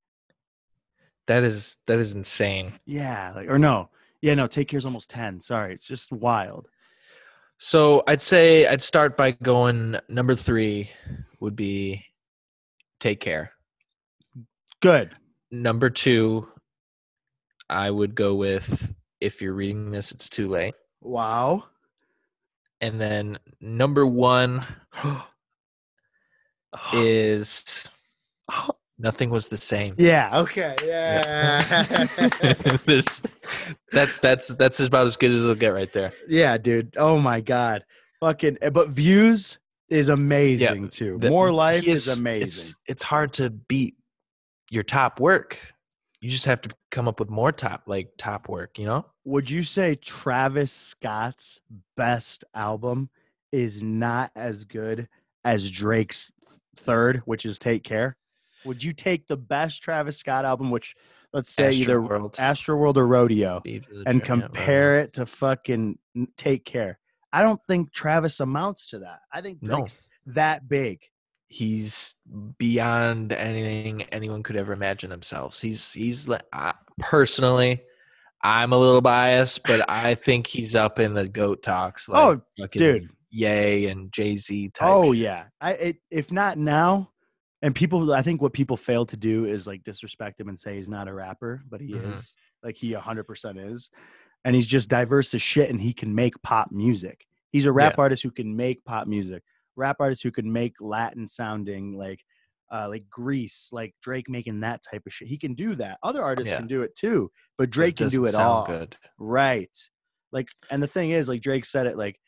That 1.26 1.42
is 1.42 1.76
that 1.86 1.98
is 1.98 2.14
insane. 2.14 2.72
Yeah, 2.86 3.32
like 3.34 3.48
or 3.48 3.58
no, 3.58 3.90
yeah, 4.22 4.34
no. 4.34 4.46
Take 4.46 4.68
Care 4.68 4.78
is 4.78 4.86
almost 4.86 5.10
ten. 5.10 5.40
Sorry, 5.40 5.74
it's 5.74 5.86
just 5.86 6.12
wild. 6.12 6.68
So 7.58 8.02
I'd 8.08 8.22
say 8.22 8.66
I'd 8.66 8.82
start 8.82 9.16
by 9.16 9.32
going 9.32 9.96
number 10.08 10.34
three 10.34 10.90
would 11.40 11.54
be 11.54 12.04
take 13.00 13.20
care. 13.20 13.52
Good. 14.80 15.14
Number 15.50 15.90
two, 15.90 16.48
I 17.68 17.90
would 17.90 18.14
go 18.14 18.34
with 18.34 18.92
if 19.20 19.42
you're 19.42 19.52
reading 19.54 19.90
this, 19.90 20.12
it's 20.12 20.28
too 20.30 20.48
late. 20.48 20.74
Wow. 21.00 21.64
And 22.80 23.00
then 23.00 23.38
number 23.60 24.06
one 24.06 24.64
is 26.92 27.84
nothing 28.98 29.30
was 29.30 29.48
the 29.48 29.56
same. 29.56 29.94
yeah. 29.98 30.40
Okay. 30.40 30.74
Yeah. 30.84 31.84
There's, 32.86 33.22
that's 33.92 34.18
that's 34.18 34.48
that's 34.48 34.80
about 34.80 35.06
as 35.06 35.16
good 35.16 35.30
as 35.30 35.42
it'll 35.42 35.54
get 35.54 35.68
right 35.74 35.92
there. 35.92 36.12
yeah, 36.28 36.56
dude. 36.58 36.94
Oh 36.96 37.18
my 37.18 37.40
god. 37.40 37.84
Fucking. 38.20 38.58
eh, 38.62 38.70
But 38.70 38.90
views 38.90 39.58
is 39.90 40.08
amazing 40.08 40.88
too. 40.90 41.18
The- 41.20 41.30
More 41.30 41.50
life 41.50 41.86
is, 41.86 42.06
It's, 42.08 42.18
amazing. 42.20 42.74
it's 42.86 43.02
hard 43.02 43.32
to 43.34 43.50
beat 43.50 43.96
your 44.70 44.82
top 44.82 45.20
work. 45.20 45.58
You 46.20 46.30
just 46.30 46.44
have 46.44 46.60
to 46.62 46.70
come 46.90 47.08
up 47.08 47.18
with 47.18 47.30
more 47.30 47.52
top 47.52 47.82
like 47.86 48.10
top 48.18 48.48
work, 48.48 48.78
you 48.78 48.84
know? 48.84 49.06
Would 49.24 49.50
you 49.50 49.62
say 49.62 49.94
Travis 49.94 50.72
Scott's 50.72 51.60
best 51.96 52.44
album 52.54 53.10
is 53.52 53.82
not 53.82 54.30
as 54.36 54.64
good 54.64 55.08
as 55.44 55.70
Drake's 55.70 56.30
third, 56.76 57.22
which 57.24 57.44
is 57.44 57.58
Take 57.58 57.84
Care? 57.84 58.16
Would 58.64 58.84
you 58.84 58.92
take 58.92 59.26
the 59.26 59.36
best 59.38 59.82
Travis 59.82 60.18
Scott 60.18 60.44
album, 60.44 60.70
which 60.70 60.94
let's 61.32 61.50
say 61.50 61.72
either 61.72 62.00
Astro 62.00 62.18
World 62.18 62.36
Astroworld 62.36 62.96
or 62.96 63.06
Rodeo, 63.06 63.62
and 64.06 64.22
compare 64.22 65.00
it 65.00 65.14
to 65.14 65.24
fucking 65.24 65.98
Take 66.36 66.66
Care? 66.66 66.98
I 67.32 67.42
don't 67.42 67.64
think 67.66 67.92
Travis 67.92 68.40
amounts 68.40 68.88
to 68.88 68.98
that. 69.00 69.20
I 69.32 69.40
think 69.40 69.62
No. 69.62 69.76
Drake's 69.76 70.02
that 70.26 70.68
big. 70.68 71.00
He's 71.52 72.14
beyond 72.58 73.32
anything 73.32 74.02
anyone 74.12 74.44
could 74.44 74.54
ever 74.56 74.72
imagine 74.72 75.10
themselves. 75.10 75.58
He's 75.58 75.90
he's 75.92 76.28
like 76.28 76.42
I, 76.52 76.74
personally, 77.00 77.82
I'm 78.42 78.72
a 78.72 78.78
little 78.78 79.00
biased, 79.00 79.64
but 79.64 79.84
I 79.90 80.14
think 80.14 80.46
he's 80.46 80.76
up 80.76 81.00
in 81.00 81.12
the 81.12 81.26
goat 81.28 81.62
talks. 81.64 82.08
Like 82.08 82.38
Oh, 82.60 82.66
dude. 82.72 83.10
Ye 83.30 83.86
and 83.86 84.12
Jay 84.12 84.36
Z 84.36 84.68
type. 84.70 84.88
Oh 84.88 85.12
shit. 85.12 85.22
yeah. 85.22 85.44
I 85.60 85.72
it, 85.72 85.96
if 86.10 86.30
not 86.30 86.56
now, 86.56 87.10
and 87.62 87.74
people 87.74 88.12
I 88.12 88.22
think 88.22 88.40
what 88.42 88.52
people 88.52 88.76
fail 88.76 89.04
to 89.06 89.16
do 89.16 89.44
is 89.46 89.66
like 89.66 89.82
disrespect 89.82 90.40
him 90.40 90.48
and 90.48 90.58
say 90.58 90.76
he's 90.76 90.88
not 90.88 91.08
a 91.08 91.12
rapper, 91.14 91.62
but 91.68 91.80
he 91.80 91.94
Mhm. 91.94 92.12
is. 92.14 92.36
Like 92.62 92.76
he 92.76 92.92
100% 92.92 93.72
is. 93.72 93.90
And 94.44 94.54
he's 94.54 94.66
just 94.68 94.88
diverse 94.88 95.34
as 95.34 95.42
shit 95.42 95.68
and 95.68 95.80
he 95.80 95.92
can 95.92 96.14
make 96.14 96.40
pop 96.42 96.70
music. 96.70 97.26
He's 97.50 97.66
a 97.66 97.72
rap 97.72 97.98
artist 97.98 98.22
who 98.22 98.30
can 98.30 98.54
make 98.56 98.84
pop 98.84 99.06
music. 99.08 99.42
Rap 99.80 99.96
artist 100.00 100.22
who 100.22 100.30
can 100.30 100.52
make 100.52 100.74
Latin 100.80 101.26
sounding 101.26 101.96
like 101.96 102.20
uh 102.70 102.86
like 102.88 103.08
Grease, 103.10 103.70
like 103.72 103.94
Drake 104.02 104.28
making 104.28 104.60
that 104.60 104.82
type 104.88 105.02
of 105.06 105.12
shit. 105.12 105.26
He 105.28 105.38
can 105.38 105.54
do 105.54 105.74
that. 105.76 105.98
Other 106.02 106.22
artists 106.22 106.52
Yeah. 106.52 106.58
can 106.58 106.68
do 106.68 106.82
it 106.82 106.94
too, 106.94 107.30
but 107.58 107.70
Drake 107.70 107.96
can 107.96 108.08
do 108.08 108.26
it 108.26 108.34
all. 108.34 108.66
Good. 108.66 108.96
Right. 109.18 109.76
Like, 110.32 110.46
and 110.70 110.80
the 110.80 110.86
thing 110.86 111.10
is, 111.10 111.28
like 111.28 111.40
Drake 111.40 111.64
said 111.64 111.86
it, 111.88 111.96
like, 111.98 112.20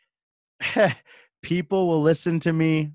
people 1.42 1.86
will 1.88 2.03
listen 2.03 2.40
to 2.40 2.53
me 2.53 2.90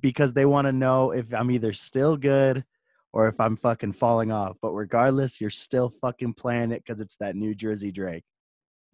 because 0.00 0.32
they 0.32 0.46
want 0.46 0.66
to 0.66 0.72
know 0.72 1.10
if 1.10 1.32
I'm 1.34 1.50
either 1.50 1.72
still 1.74 2.16
good 2.16 2.64
or 3.12 3.28
if 3.28 3.38
I'm 3.40 3.56
fucking 3.56 3.92
falling 3.92 4.32
off. 4.32 4.56
But 4.62 4.72
regardless, 4.72 5.40
you're 5.40 5.50
still 5.50 5.92
fucking 6.00 6.34
playing 6.34 6.72
it 6.72 6.82
because 6.86 7.00
it's 7.00 7.16
that 7.16 7.36
New 7.36 7.54
Jersey 7.54 7.90
Drake. 7.90 8.24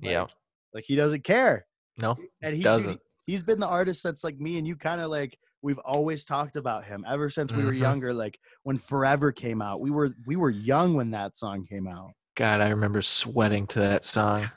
Yeah. 0.01 0.23
Like, 0.23 0.31
Like 0.75 0.85
he 0.89 0.97
doesn't 0.97 1.23
care. 1.25 1.67
No. 1.97 2.17
And 2.43 2.57
he 2.57 2.63
doesn't. 2.63 3.01
He's 3.27 3.43
been 3.45 3.61
the 3.61 3.67
artist 3.67 4.03
that's 4.03 4.25
like 4.25 4.39
me 4.39 4.59
and 4.59 4.67
you 4.67 4.77
kind 4.77 5.01
of 5.01 5.11
like 5.11 5.39
we've 5.63 5.79
always 5.79 6.25
talked 6.25 6.57
about 6.57 6.85
him 6.85 7.05
ever 7.09 7.31
since 7.31 7.53
we 7.53 7.65
were 7.65 7.73
Mhm. 7.73 7.79
younger. 7.79 8.13
Like 8.13 8.39
when 8.65 8.77
Forever 8.79 9.33
came 9.33 9.63
out, 9.63 9.81
we 9.81 9.91
were 9.91 10.11
we 10.27 10.37
were 10.37 10.51
young 10.51 10.95
when 10.95 11.11
that 11.13 11.37
song 11.37 11.65
came 11.67 11.87
out. 11.89 12.13
God, 12.37 12.61
I 12.61 12.69
remember 12.71 13.01
sweating 13.01 13.67
to 13.69 13.79
that 13.81 14.05
song. 14.05 14.51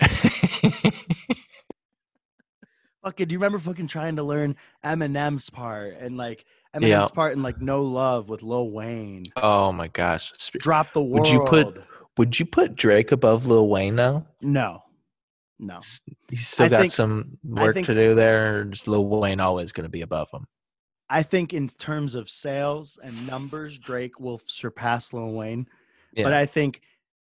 fucking 3.04 3.28
do 3.28 3.32
you 3.32 3.38
remember 3.38 3.58
fucking 3.58 3.86
trying 3.86 4.16
to 4.16 4.22
learn 4.22 4.56
Eminem's 4.84 5.48
part 5.50 5.94
and 5.98 6.16
like 6.16 6.44
Eminem's 6.74 6.88
Yeah. 6.88 7.06
part 7.14 7.34
in 7.34 7.42
like 7.42 7.60
No 7.60 7.82
Love 7.82 8.28
with 8.28 8.42
Lil 8.42 8.70
Wayne. 8.70 9.24
oh 9.36 9.72
my 9.72 9.88
gosh. 9.88 10.32
Drop 10.58 10.92
the 10.92 11.02
world. 11.02 11.26
Would 11.26 11.32
you 11.32 11.44
put- 11.46 11.84
Would 12.18 12.40
you 12.40 12.46
put 12.46 12.74
Drake 12.74 13.12
above 13.12 13.46
Lil 13.46 13.68
Wayne 13.68 13.94
now? 13.94 14.26
No. 14.42 14.82
No. 15.58 15.78
He's 16.30 16.46
still 16.46 16.66
I 16.66 16.68
got 16.68 16.80
think- 16.82 16.92
some 16.92 17.38
work 17.44 17.74
think- 17.74 17.86
to 17.86 17.94
do 17.94 18.14
there. 18.14 18.64
Just 18.64 18.86
Lil 18.88 19.06
Wayne 19.06 19.40
always 19.40 19.72
going 19.72 19.84
to 19.84 19.90
be 19.90 20.02
above 20.02 20.28
him? 20.32 20.46
I 21.10 21.22
think 21.22 21.54
in 21.54 21.68
terms 21.68 22.14
of 22.14 22.28
sales 22.28 22.98
and 23.02 23.26
numbers, 23.26 23.78
Drake 23.78 24.20
will 24.20 24.40
surpass 24.46 25.12
Lil 25.12 25.32
Wayne. 25.32 25.66
But 26.14 26.32
I 26.32 26.46
think 26.46 26.82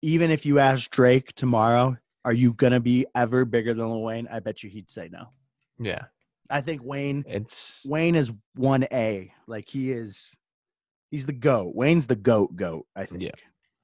even 0.02 0.32
if 0.32 0.46
you 0.46 0.60
ask 0.60 0.90
Drake 0.90 1.34
tomorrow, 1.36 1.96
are 2.26 2.34
you 2.34 2.54
gonna 2.54 2.80
be 2.80 3.06
ever 3.16 3.46
bigger 3.46 3.74
than 3.74 3.90
Lil 3.90 4.02
Wayne? 4.02 4.28
I 4.32 4.40
bet 4.40 4.64
you 4.64 4.70
he'd 4.70 4.90
say 4.90 5.10
no. 5.12 5.30
Yeah. 5.80 6.06
I 6.50 6.62
think 6.62 6.82
Wayne 6.84 7.24
It's 7.28 7.86
Wayne 7.86 8.16
is 8.16 8.32
one 8.56 8.86
A. 8.92 9.32
Like 9.46 9.68
he 9.70 9.92
is 9.92 10.36
he's 11.12 11.26
the 11.26 11.34
goat. 11.34 11.76
Wayne's 11.76 12.08
the 12.08 12.16
goat 12.16 12.56
goat, 12.56 12.86
I 12.96 13.06
think. 13.06 13.22
Yeah. 13.24 13.32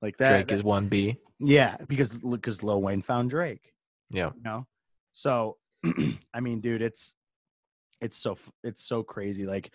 Like 0.01 0.17
that. 0.17 0.31
Drake 0.31 0.47
that- 0.47 0.55
is 0.55 0.63
1B. 0.63 1.17
Yeah, 1.39 1.77
because 1.87 2.17
because 2.19 2.63
Lil 2.63 2.81
Wayne 2.81 3.01
found 3.01 3.29
Drake. 3.29 3.72
Yeah. 4.13 4.31
You 4.35 4.41
know, 4.43 4.67
so 5.11 5.57
I 6.33 6.39
mean, 6.39 6.61
dude, 6.61 6.81
it's 6.81 7.13
it's 8.01 8.17
so 8.17 8.37
it's 8.63 8.83
so 8.85 9.03
crazy. 9.03 9.45
Like, 9.45 9.71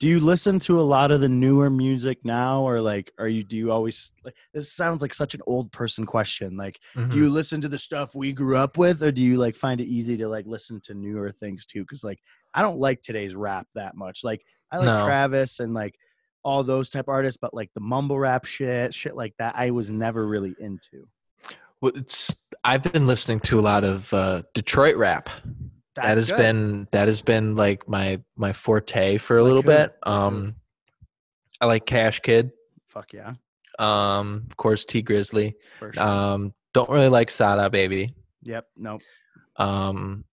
do 0.00 0.08
you 0.08 0.20
listen 0.20 0.58
to 0.60 0.80
a 0.80 0.82
lot 0.82 1.10
of 1.10 1.20
the 1.20 1.28
newer 1.28 1.68
music 1.70 2.18
now, 2.24 2.62
or 2.62 2.80
like, 2.80 3.12
are 3.18 3.28
you 3.28 3.42
do 3.44 3.56
you 3.56 3.70
always 3.72 4.12
like? 4.24 4.34
This 4.54 4.72
sounds 4.72 5.02
like 5.02 5.12
such 5.12 5.34
an 5.34 5.40
old 5.46 5.72
person 5.72 6.06
question. 6.06 6.56
Like, 6.56 6.78
Mhm. 6.96 7.10
do 7.10 7.16
you 7.18 7.28
listen 7.30 7.60
to 7.62 7.68
the 7.68 7.78
stuff 7.78 8.14
we 8.14 8.32
grew 8.32 8.56
up 8.56 8.78
with, 8.78 9.02
or 9.02 9.12
do 9.12 9.20
you 9.22 9.36
like 9.36 9.56
find 9.56 9.80
it 9.80 9.86
easy 9.88 10.16
to 10.18 10.28
like 10.28 10.46
listen 10.46 10.80
to 10.84 10.94
newer 10.94 11.30
things 11.30 11.66
too? 11.66 11.82
Because 11.82 12.04
like, 12.04 12.18
I 12.54 12.62
don't 12.62 12.78
like 12.78 13.02
today's 13.02 13.34
rap 13.34 13.66
that 13.74 13.94
much. 13.96 14.24
Like, 14.24 14.42
I 14.72 14.78
like 14.78 14.86
No. 14.86 15.04
Travis 15.04 15.60
and 15.60 15.74
like 15.74 15.96
all 16.42 16.64
those 16.64 16.88
type 16.88 17.08
artists, 17.08 17.38
but 17.40 17.52
like 17.52 17.70
the 17.74 17.80
mumble 17.82 18.18
rap 18.18 18.46
shit, 18.46 18.94
shit 18.94 19.14
like 19.14 19.34
that, 19.38 19.54
I 19.56 19.70
was 19.70 19.90
never 19.90 20.26
really 20.26 20.54
into. 20.58 21.06
It's, 21.82 22.36
I've 22.64 22.82
been 22.82 23.06
listening 23.06 23.40
to 23.40 23.58
a 23.58 23.62
lot 23.62 23.84
of 23.84 24.12
uh, 24.12 24.42
Detroit 24.54 24.96
rap. 24.96 25.30
that 25.96 26.18
has 26.18 26.30
good. 26.30 26.36
been 26.38 26.88
that 26.92 27.08
has 27.08 27.22
been 27.22 27.56
like 27.56 27.88
my 27.88 28.20
my 28.36 28.52
forte 28.52 29.18
for 29.18 29.38
a 29.38 29.42
Like 29.42 29.48
little 29.48 29.62
who? 29.62 29.68
bit. 29.78 29.96
Who? 30.04 30.10
Um, 30.10 30.54
I 31.60 31.66
like 31.66 31.86
Cash 31.86 32.20
Kidd. 32.20 32.50
fuck 32.88 33.12
yeah, 33.12 33.34
Um, 33.78 34.44
of 34.48 34.56
course, 34.56 34.84
Tee 34.84 35.02
Grizzley. 35.02 35.54
sure. 35.78 35.92
Um, 36.02 36.54
don't 36.74 36.88
really 36.90 37.08
like 37.08 37.30
Sada 37.30 37.68
Baby. 37.70 38.14
yep, 38.42 38.66
nope, 38.76 39.00
Um, 39.56 40.24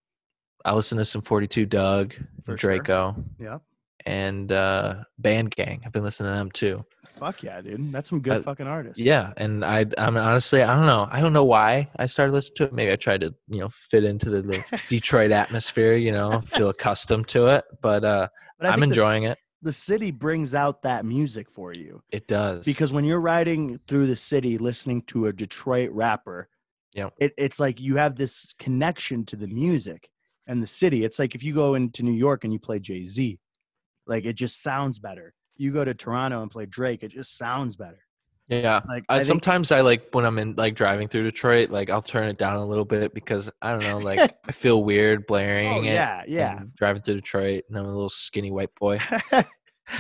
I 0.66 0.74
listen 0.74 0.98
to 1.00 1.06
some 1.06 1.22
Forty 1.22 1.48
Two 1.48 1.66
Dugg, 1.66 2.14
For 2.44 2.52
and 2.52 2.60
sure. 2.60 2.78
Draco, 2.78 3.16
yep. 3.40 3.62
and 4.06 4.52
uh, 4.52 5.04
Band 5.18 5.52
Gang. 5.56 5.82
I've 5.86 5.92
been 5.92 6.04
listening 6.04 6.32
to 6.32 6.38
them 6.38 6.52
too. 6.52 6.86
Fuck 7.18 7.44
yeah, 7.44 7.62
dude. 7.62 7.92
That's 7.92 8.10
some 8.10 8.22
good 8.22 8.44
fucking 8.44 8.68
artists. 8.68 9.00
Yeah, 9.00 9.34
and 9.38 9.64
I 9.66 9.86
I'm 9.98 10.18
honestly 10.18 10.62
I 10.62 10.76
don't 10.76 10.86
know 10.86 11.08
I 11.12 11.22
don't 11.22 11.34
know 11.34 11.46
why 11.46 11.90
I 11.98 12.06
started 12.06 12.34
listening 12.34 12.56
to 12.58 12.64
it. 12.66 12.74
Maybe 12.74 12.92
I 12.92 12.96
tried 12.96 13.22
to 13.22 13.34
you 13.48 13.60
know 13.60 13.70
fit 13.70 14.04
into 14.04 14.30
the, 14.30 14.42
the 14.42 14.82
Detroit 14.90 15.32
atmosphere. 15.32 15.94
You 15.94 16.12
know, 16.12 16.42
feel 16.42 16.70
accustomed 16.70 17.28
to 17.30 17.48
it. 17.48 17.66
But 17.82 18.04
uh, 18.04 18.28
But 18.60 18.68
I'm 18.72 18.84
enjoying 18.84 19.24
it. 19.24 19.38
The 19.64 19.74
city 19.74 20.12
brings 20.12 20.54
out 20.54 20.84
that 20.84 21.04
music 21.04 21.50
for 21.50 21.74
you 21.74 22.00
It 22.12 22.28
does 22.28 22.64
because 22.64 22.94
when 22.94 23.04
you're 23.04 23.20
riding 23.20 23.80
through 23.88 24.06
the 24.06 24.16
city 24.16 24.58
listening 24.60 25.02
to 25.08 25.28
a 25.28 25.34
Detroit 25.34 25.90
rapper, 25.92 26.48
Yep. 26.94 27.14
it, 27.20 27.34
it's 27.38 27.60
like 27.60 27.82
you 27.82 27.96
have 27.98 28.16
this 28.16 28.54
connection 28.60 29.26
to 29.26 29.36
the 29.36 29.48
music 29.48 30.10
and 30.48 30.62
the 30.62 30.68
city. 30.68 31.04
It's 31.04 31.20
like 31.20 31.36
if 31.36 31.44
you 31.44 31.54
go 31.54 31.74
into 31.76 32.04
New 32.04 32.14
York 32.14 32.44
and 32.44 32.54
you 32.54 32.60
play 32.60 32.80
Jay 32.80 33.04
Z, 33.04 33.40
like 34.06 34.26
it 34.26 34.34
just 34.34 34.62
sounds 34.62 35.00
better. 35.00 35.34
You 35.58 35.72
go 35.72 35.86
to 35.86 35.94
Toronto 35.94 36.42
and 36.42 36.52
play 36.52 36.66
Drake, 36.66 37.04
it 37.04 37.10
just 37.10 37.38
sounds 37.38 37.76
better. 37.76 38.00
yeah. 38.48 38.82
Like 38.88 39.04
I, 39.10 39.16
I 39.16 39.18
think, 39.20 39.28
sometimes 39.28 39.72
I 39.72 39.82
like 39.82 40.10
when 40.12 40.26
I'm 40.26 40.40
in 40.40 40.56
like 40.56 40.76
driving 40.76 41.08
through 41.08 41.24
Detroit, 41.24 41.70
like 41.70 41.90
I'll 41.90 42.02
turn 42.02 42.30
it 42.30 42.38
down 42.38 42.56
a 42.56 42.66
little 42.66 42.86
bit 42.86 43.14
because 43.14 43.50
I 43.62 43.72
don't 43.72 43.84
know, 43.84 43.98
like 43.98 44.38
I 44.46 44.52
feel 44.52 44.84
weird 44.84 45.28
blaring 45.28 45.70
oh, 45.70 45.82
it. 45.82 45.86
yeah, 45.86 46.24
yeah. 46.28 46.60
driving 46.78 47.02
through 47.02 47.16
Detroit, 47.16 47.66
and 47.70 47.78
I'm 47.78 47.86
a 47.86 47.90
little 47.90 48.10
skinny 48.10 48.52
white 48.52 48.74
boy. 48.80 49.00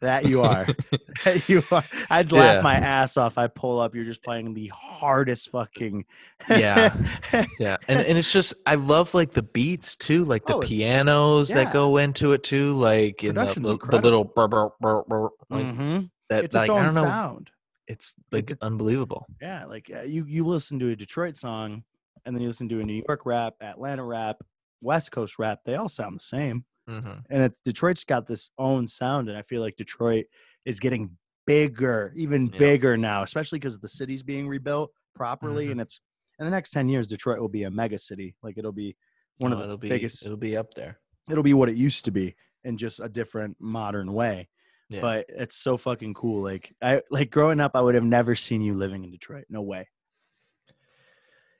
that 0.00 0.22
you 0.24 0.42
are. 0.42 0.66
That 1.24 1.48
you 1.48 1.62
are. 1.70 1.84
I'd 2.10 2.32
laugh 2.32 2.56
Yeah. 2.56 2.60
my 2.60 2.74
ass 2.74 3.16
off. 3.16 3.38
I 3.38 3.46
pull 3.46 3.78
up. 3.80 3.94
You're 3.94 4.04
just 4.04 4.22
playing 4.22 4.52
the 4.52 4.66
hardest 4.68 5.50
fucking. 5.50 6.04
Yeah. 6.48 6.94
Yeah, 7.58 7.76
and 7.88 8.00
and 8.00 8.18
it's 8.18 8.32
just 8.32 8.54
I 8.66 8.74
love 8.74 9.14
like 9.14 9.32
the 9.32 9.42
beats 9.42 9.96
too, 9.96 10.24
like 10.24 10.44
the 10.46 10.56
Oh, 10.56 10.60
pianos 10.60 11.50
yeah. 11.50 11.56
that 11.64 11.72
go 11.72 11.96
into 11.96 12.32
it 12.32 12.42
too, 12.42 12.72
like 12.76 13.24
in 13.24 13.34
the, 13.36 13.44
the, 13.90 13.98
little 13.98 14.24
burr, 14.24 14.48
burr, 14.48 14.70
burr, 14.80 15.02
burr, 15.08 15.28
like 15.50 15.66
Mhm. 15.66 16.10
that. 16.28 16.44
It's 16.44 16.54
like, 16.54 16.62
its 16.64 16.70
I 16.70 16.72
own 16.74 16.84
don't 16.86 16.94
know, 16.94 17.00
sound. 17.02 17.50
it's 17.88 18.12
like 18.30 18.44
It's 18.44 18.52
its- 18.52 18.62
unbelievable. 18.62 19.26
Yeah, 19.40 19.64
like 19.66 19.90
uh, 19.94 20.02
you 20.02 20.24
you 20.26 20.44
listen 20.46 20.78
to 20.80 20.90
a 20.90 20.96
Detroit 20.96 21.36
song, 21.36 21.82
and 22.26 22.34
then 22.36 22.42
you 22.42 22.48
listen 22.48 22.68
to 22.68 22.80
a 22.80 22.82
New 22.84 23.02
York 23.08 23.24
rap, 23.24 23.54
Atlanta 23.60 24.04
rap, 24.04 24.36
West 24.82 25.10
Coast 25.12 25.38
rap. 25.38 25.60
They 25.64 25.76
all 25.76 25.88
sound 25.88 26.16
the 26.16 26.20
same. 26.24 26.64
Hmm 26.86 27.12
and 27.30 27.42
it's 27.42 27.60
Detroit's 27.60 28.04
got 28.04 28.26
this 28.26 28.50
own 28.58 28.86
sound, 28.86 29.28
and 29.28 29.38
I 29.38 29.42
feel 29.42 29.62
like 29.62 29.76
Detroit 29.76 30.26
is 30.64 30.78
getting 30.80 31.10
bigger, 31.46 32.12
even 32.16 32.46
Yeah. 32.46 32.58
bigger 32.58 32.96
now, 32.96 33.22
especially 33.22 33.58
because 33.58 33.78
the 33.78 33.88
city's 33.88 34.22
being 34.22 34.46
rebuilt 34.48 34.92
properly, 35.14 35.66
Mhm. 35.68 35.72
and 35.72 35.80
it's 35.80 36.00
in 36.38 36.44
the 36.44 36.50
next 36.50 36.70
ten 36.70 36.88
years, 36.88 37.06
Detroit 37.08 37.38
will 37.40 37.48
be 37.48 37.62
a 37.64 37.70
mega 37.70 37.98
city. 37.98 38.34
Like 38.42 38.58
it'll 38.58 38.72
be 38.72 38.96
one 39.38 39.52
of 39.52 39.58
the 39.58 39.64
Oh, 39.64 39.68
it'll 39.68 39.78
be 39.78 39.88
biggest. 39.88 40.24
it'll 40.26 40.36
be 40.36 40.56
up 40.56 40.74
there. 40.74 41.00
It'll 41.30 41.42
be 41.42 41.54
what 41.54 41.68
it 41.68 41.76
used 41.76 42.04
to 42.06 42.10
be 42.10 42.34
in 42.64 42.76
just 42.76 43.00
a 43.00 43.08
different 43.08 43.56
modern 43.60 44.12
way. 44.12 44.48
Yeah. 44.90 45.00
But 45.00 45.26
it's 45.28 45.56
so 45.56 45.76
fucking 45.76 46.14
cool. 46.14 46.42
Like 46.42 46.74
I 46.82 47.02
like 47.10 47.30
growing 47.30 47.60
up, 47.60 47.72
I 47.74 47.80
would 47.80 47.94
have 47.94 48.04
never 48.04 48.34
seen 48.34 48.60
you 48.62 48.74
living 48.74 49.04
in 49.04 49.10
Detroit. 49.10 49.46
No 49.48 49.62
way. 49.62 49.88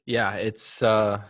yeah, 0.06 0.34
it's 0.34 0.82
uh, 0.82 1.22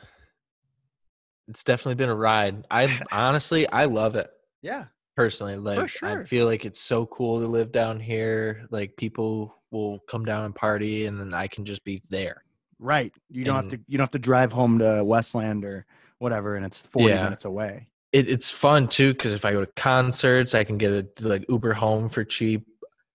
it's 1.49 1.65
definitely 1.65 1.95
been 1.97 2.09
a 2.09 2.15
ride. 2.15 2.67
I 2.71 3.01
honestly 3.13 3.69
I 3.69 3.85
love 3.85 4.17
it. 4.17 4.31
Yeah. 4.63 4.85
personally 5.17 5.57
like 5.57 5.89
sure. 5.89 6.23
i 6.23 6.25
feel 6.25 6.47
like 6.47 6.65
it's 6.65 6.81
so 6.81 7.07
cool 7.07 7.39
to 7.41 7.47
live 7.47 7.71
down 7.71 8.01
here 8.01 8.67
like 8.71 8.97
people 8.97 9.63
will 9.71 10.01
come 10.09 10.25
down 10.25 10.45
and 10.47 10.55
party 10.55 11.05
and 11.07 11.21
then 11.21 11.33
i 11.35 11.47
can 11.47 11.65
just 11.65 11.85
be 11.85 12.03
there 12.11 12.43
Right. 12.81 13.13
You 13.31 13.45
don't 13.45 13.55
have 13.55 13.69
to. 13.69 13.79
You 13.87 13.97
don't 13.97 14.03
have 14.03 14.11
to 14.11 14.19
drive 14.19 14.53
home 14.53 14.81
to 14.81 15.03
Westland 15.05 15.65
or 15.65 15.87
whatever, 16.19 16.57
and 16.57 16.67
it's 16.67 16.81
forty 16.87 17.15
Yeah. 17.15 17.23
minutes 17.23 17.45
away. 17.45 17.89
it, 18.13 18.29
it's 18.29 18.51
fun 18.51 18.89
too 18.89 19.13
because 19.15 19.33
if 19.33 19.45
i 19.45 19.53
go 19.53 19.65
to 19.65 19.71
concerts 19.77 20.55
i 20.55 20.65
can 20.65 20.77
get 20.77 20.91
a 20.93 21.07
like 21.21 21.45
uber 21.49 21.73
home 21.73 22.09
for 22.09 22.25
cheap 22.25 22.67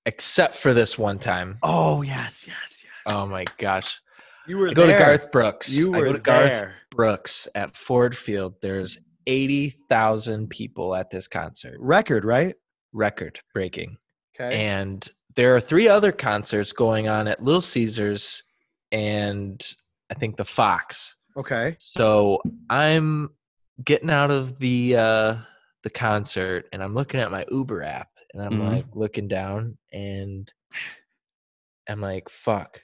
except 0.06 0.56
for 0.56 0.74
this 0.74 0.98
one 0.98 1.20
time 1.20 1.58
Oh 1.62 2.02
yes, 2.02 2.46
yes, 2.48 2.84
yes. 2.86 2.94
oh 3.14 3.26
my 3.28 3.44
gosh 3.58 4.00
You 4.50 4.58
were 4.58 4.70
i 4.70 4.74
go 4.74 4.88
there. 4.88 4.97
to 4.97 5.06
garth 5.06 5.32
brooks 5.32 5.70
You 5.78 5.93
i 5.95 6.00
were 6.00 6.06
go 6.08 6.14
to 6.14 6.20
garth 6.20 6.72
brooks 6.91 7.47
at 7.56 7.78
ford 7.78 8.18
field 8.18 8.56
there's 8.62 8.97
80000 9.28 10.50
people 10.50 10.95
at 10.95 11.10
this 11.12 11.28
concert 11.28 11.78
Record, 11.80 12.26
right? 12.26 12.56
record 12.93 13.39
breaking 13.54 13.97
Okay. 14.36 14.56
and 14.66 15.08
there 15.36 15.56
are 15.56 15.60
three 15.62 15.88
other 15.88 16.12
concerts 16.12 16.72
going 16.72 17.08
on 17.08 17.28
at 17.28 17.43
little 17.43 17.62
caesars 17.62 18.41
and 18.91 19.76
i 20.10 20.16
think 20.16 20.36
the 20.38 20.45
fox 20.45 21.16
okay. 21.38 21.76
so 21.80 22.41
i'm 22.72 23.30
getting 23.86 24.10
out 24.10 24.32
of 24.32 24.58
the 24.58 24.95
uh 24.97 25.36
the 25.84 25.89
concert 25.91 26.66
and 26.74 26.82
i'm 26.82 26.95
looking 26.95 27.20
at 27.20 27.30
my 27.32 27.45
uber 27.52 27.84
app 27.84 28.08
and 28.34 28.41
i'm 28.41 28.54
Mhm. 28.54 28.72
like 28.72 28.86
looking 28.95 29.28
down 29.28 29.78
and 29.93 30.52
i'm 31.88 32.02
like 32.02 32.28
fuck 32.30 32.82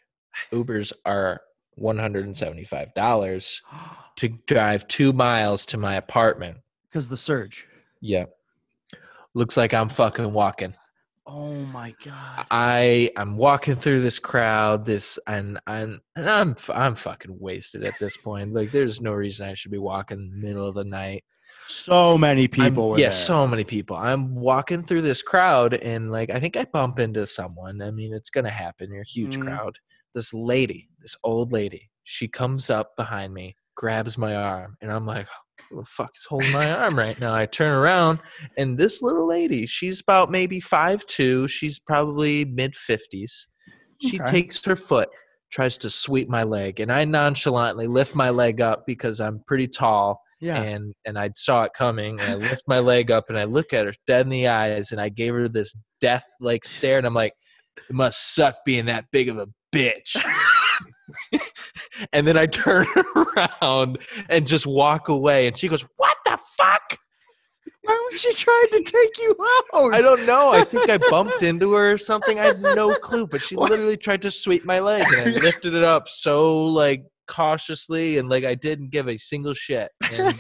ubers 0.54 0.94
are 1.06 1.42
$175 1.80 3.62
to 4.18 4.28
drive 4.48 4.88
two 4.88 5.14
miles 5.14 5.66
to 5.68 5.78
my 5.78 5.96
apartment 5.96 6.58
Because 6.90 7.10
the 7.10 7.18
surge. 7.18 7.68
yeah 8.02 8.26
looks 9.34 9.58
like 9.58 9.74
i'm 9.74 9.90
fucking 9.90 10.32
walking 10.32 10.74
Oh 11.28 11.56
my 11.56 11.92
god. 12.04 12.46
I 12.52 13.10
I'm 13.18 13.36
walking 13.36 13.76
through 13.78 14.02
this 14.02 14.20
crowd, 14.20 14.86
this 14.86 15.18
and 15.26 15.60
and, 15.66 15.98
and 16.16 16.30
I'm 16.30 16.56
I'm 16.72 16.94
fucking 16.94 17.40
wasted 17.40 17.84
at 17.84 17.96
this 18.00 18.16
point. 18.16 18.54
Like, 18.54 18.72
there's 18.72 19.02
no 19.02 19.12
reason 19.12 19.50
I 19.50 19.56
should 19.56 19.72
be 19.72 19.80
walking 19.80 20.20
in 20.20 20.30
the 20.30 20.48
middle 20.48 20.68
of 20.68 20.76
the 20.76 20.84
night. 20.84 21.24
So 21.66 22.16
many 22.16 22.42
I'm- 22.44 22.50
people 22.52 22.92
were 22.92 23.00
yeah, 23.00 23.06
there. 23.10 23.18
so 23.18 23.48
many 23.48 23.64
people. 23.64 23.96
I'm 23.96 24.36
walking 24.36 24.84
through 24.84 25.02
this 25.02 25.24
crowd, 25.24 25.74
and 25.74 26.12
like 26.12 26.30
I 26.30 26.40
think 26.40 26.58
I 26.58 26.66
bump 26.66 27.00
into 27.00 27.26
someone. 27.26 27.82
I 27.82 27.90
mean, 27.90 28.14
it's 28.14 28.30
gonna 28.30 28.52
happen. 28.52 28.92
You're 28.94 29.02
a 29.02 29.06
huge 29.10 29.38
Mhm. 29.38 29.46
crowd. 29.48 29.80
This 30.16 30.34
lady, 30.34 30.90
this 31.02 31.16
old 31.24 31.52
lady, 31.52 31.92
she 32.06 32.28
comes 32.28 32.70
up 32.70 32.96
behind 32.98 33.34
me, 33.34 33.56
grabs 33.76 34.18
my 34.18 34.34
arm, 34.36 34.78
and 34.82 34.90
I'm 34.92 35.06
like, 35.06 35.28
who 35.70 35.82
the 35.82 35.86
fuck 35.86 36.12
is 36.16 36.26
holding 36.28 36.52
my 36.52 36.72
arm 36.84 36.98
right 36.98 37.20
now? 37.20 37.36
I 37.36 37.46
turn 37.46 37.74
around, 37.74 38.20
and 38.58 38.78
this 38.78 39.02
little 39.02 39.28
lady, 39.28 39.66
she's 39.66 40.00
about 40.00 40.32
maybe 40.32 40.60
five 40.62 41.06
two. 41.06 41.48
She's 41.50 41.80
probably 41.80 42.46
mid 42.46 42.76
fifties. 42.76 43.48
She 44.02 44.20
Okay. 44.20 44.32
takes 44.32 44.64
her 44.66 44.76
foot, 44.76 45.10
tries 45.52 45.78
to 45.80 45.90
sweep 45.90 46.30
my 46.30 46.44
leg, 46.44 46.80
and 46.80 46.92
I 46.92 47.04
nonchalantly 47.06 47.88
lift 47.88 48.16
my 48.16 48.30
leg 48.30 48.62
up 48.62 48.86
because 48.88 49.20
I'm 49.20 49.42
pretty 49.48 49.68
tall 49.68 50.22
yeah. 50.42 50.62
and 50.62 50.94
and 51.06 51.18
I 51.18 51.32
saw 51.36 51.64
it 51.64 51.72
coming. 51.74 52.20
And 52.20 52.30
I 52.30 52.36
lift 52.50 52.64
my 52.68 52.80
leg 52.80 53.12
up 53.12 53.26
and 53.30 53.38
I 53.38 53.44
look 53.46 53.74
at 53.74 53.86
her 53.86 53.94
dead 54.08 54.22
in 54.22 54.30
the 54.30 54.48
eyes, 54.48 54.92
and 54.92 55.02
I 55.02 55.10
gave 55.10 55.34
her 55.34 55.50
this 55.50 55.76
death 56.00 56.26
like 56.40 56.64
stare, 56.64 56.98
and 57.00 57.08
I'm 57.08 57.14
like, 57.14 57.34
"It 57.90 57.96
must 57.96 58.34
suck 58.36 58.58
being 58.66 58.86
that 58.86 59.06
big 59.12 59.28
of 59.30 59.38
a 59.38 59.48
bitch." 59.76 60.16
and 62.14 62.28
then 62.28 62.38
I 62.38 62.46
turn 62.46 62.86
around 63.16 64.00
and 64.30 64.46
just 64.46 64.66
walk 64.66 65.08
away, 65.10 65.48
and 65.48 65.58
she 65.58 65.68
goes, 65.68 65.86
"What 65.98 66.18
the 66.26 66.38
fuck?" 66.58 66.98
Why 67.84 68.10
was 68.12 68.20
she 68.20 68.34
trying 68.34 68.70
to 68.72 68.80
take 68.80 69.18
you 69.20 69.36
out? 69.40 69.94
I 69.94 70.02
don't 70.02 70.26
know. 70.26 70.52
I 70.52 70.64
think 70.64 70.90
I 70.90 70.98
bumped 70.98 71.44
into 71.44 71.74
her 71.74 71.92
or 71.92 71.98
something. 72.00 72.40
I 72.40 72.48
had 72.48 72.60
no 72.60 72.96
clue, 72.96 73.28
but 73.28 73.44
she 73.44 73.56
What? 73.56 73.70
literally 73.70 73.96
tried 73.96 74.24
to 74.24 74.32
sweep 74.32 74.66
my 74.66 74.80
leg, 74.80 75.04
and 75.16 75.22
I 75.22 75.40
lifted 75.40 75.76
it 75.76 75.84
up 75.84 76.10
so 76.10 76.66
like 76.66 77.04
cautiously, 77.28 78.18
and 78.18 78.28
like 78.28 78.44
I 78.44 78.56
didn't 78.56 78.90
give 78.90 79.08
a 79.08 79.18
single 79.18 79.54
shit. 79.54 79.92
And 80.12 80.36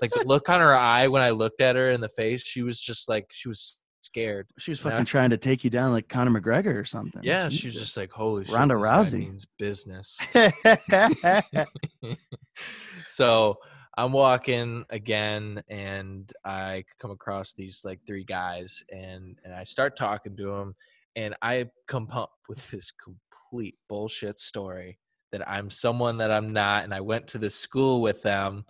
like 0.00 0.10
the 0.12 0.24
look 0.26 0.48
on 0.48 0.58
her 0.60 0.74
eye 0.74 1.06
when 1.06 1.22
I 1.22 1.30
looked 1.30 1.60
at 1.60 1.76
her 1.76 1.92
in 1.92 2.00
the 2.00 2.08
face, 2.10 2.42
she 2.42 2.62
was 2.62 2.80
just 2.80 3.08
like 3.08 3.26
she 3.30 3.48
was 3.48 3.78
scared. 4.08 4.48
She 4.58 4.70
was 4.70 4.80
fucking 4.80 5.04
trying 5.04 5.30
to 5.30 5.36
take 5.36 5.62
you 5.62 5.70
down 5.70 5.92
like 5.92 6.08
Conor 6.08 6.40
McGregor 6.40 6.74
or 6.74 6.84
something. 6.84 7.22
Yeah, 7.22 7.48
she 7.50 7.68
was 7.68 7.74
just 7.74 7.96
like, 7.96 8.10
"Holy 8.10 8.44
shit, 8.44 8.54
Ronda 8.54 8.74
Rousey. 8.74 9.20
means 9.20 9.46
business." 9.58 10.18
so 13.06 13.58
I'm 13.96 14.12
walking 14.12 14.84
again, 14.90 15.62
and 15.68 16.32
I 16.44 16.84
come 16.98 17.10
across 17.10 17.52
these 17.52 17.82
like 17.84 18.00
three 18.06 18.24
guys, 18.24 18.82
and 18.90 19.38
and 19.44 19.54
I 19.54 19.64
start 19.64 19.96
talking 19.96 20.36
to 20.36 20.44
them, 20.44 20.74
and 21.14 21.36
I 21.42 21.66
come 21.86 22.08
up 22.10 22.32
with 22.48 22.68
this 22.70 22.90
complete 22.90 23.76
bullshit 23.88 24.38
story 24.40 24.98
that 25.32 25.48
I'm 25.48 25.70
someone 25.70 26.16
that 26.18 26.30
I'm 26.30 26.52
not, 26.52 26.84
and 26.84 26.94
I 26.94 27.00
went 27.02 27.28
to 27.28 27.38
this 27.38 27.54
school 27.54 28.00
with 28.00 28.22
them. 28.22 28.64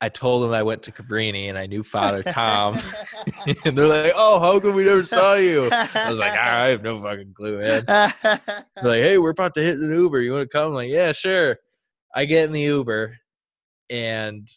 I 0.00 0.10
told 0.10 0.42
them 0.42 0.52
I 0.52 0.62
went 0.62 0.82
to 0.84 0.92
Cabrini, 0.92 1.48
and 1.48 1.56
I 1.56 1.66
knew 1.66 1.82
Father 1.82 2.22
Tom, 2.22 2.78
and 3.64 3.76
they're 3.76 3.88
like, 3.88 4.12
"Oh, 4.14 4.38
how 4.38 4.60
come 4.60 4.74
we 4.74 4.84
never 4.84 5.04
saw 5.04 5.34
you?" 5.34 5.68
I 5.70 6.10
was 6.10 6.18
like, 6.18 6.34
"Ah, 6.38 6.62
"I 6.62 6.66
have 6.68 6.82
no 6.82 7.00
fucking 7.02 7.32
clue, 7.34 7.60
man." 7.60 7.84
They're 7.86 8.60
like, 8.82 9.00
hey, 9.00 9.18
we're 9.18 9.30
about 9.30 9.54
to 9.54 9.62
hit 9.62 9.78
an 9.78 9.90
Uber. 9.90 10.20
You 10.20 10.32
want 10.32 10.50
to 10.50 10.56
come? 10.56 10.68
I'm 10.68 10.74
like, 10.74 10.90
yeah, 10.90 11.12
sure. 11.12 11.56
I 12.14 12.26
get 12.26 12.44
in 12.44 12.52
the 12.52 12.62
Uber 12.62 13.16
and 13.90 14.48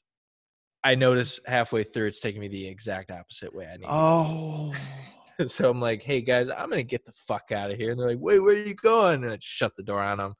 I 0.84 0.96
notice 0.96 1.40
halfway 1.46 1.84
through 1.84 2.08
it's 2.08 2.20
taking 2.20 2.42
me 2.42 2.48
the 2.48 2.68
exact 2.68 3.12
opposite 3.12 3.54
way 3.54 3.68
I 3.68 3.78
need. 3.78 3.88
oh. 3.88 4.74
so 5.48 5.70
I'm 5.70 5.82
like, 5.82 6.02
hey 6.02 6.22
guys, 6.22 6.48
I'm 6.50 6.70
gonna 6.70 6.84
get 6.84 7.06
the 7.06 7.12
fuck 7.12 7.52
out 7.52 7.72
of 7.72 7.78
here. 7.78 7.92
And 7.92 8.00
they're 8.00 8.10
like, 8.10 8.20
wait, 8.20 8.40
where 8.40 8.54
are 8.54 8.58
you 8.58 8.76
going? 8.76 9.24
And 9.24 9.34
I 9.34 9.38
shut 9.42 9.74
the 9.78 9.84
door 9.84 10.02
on 10.02 10.18
them. 10.18 10.34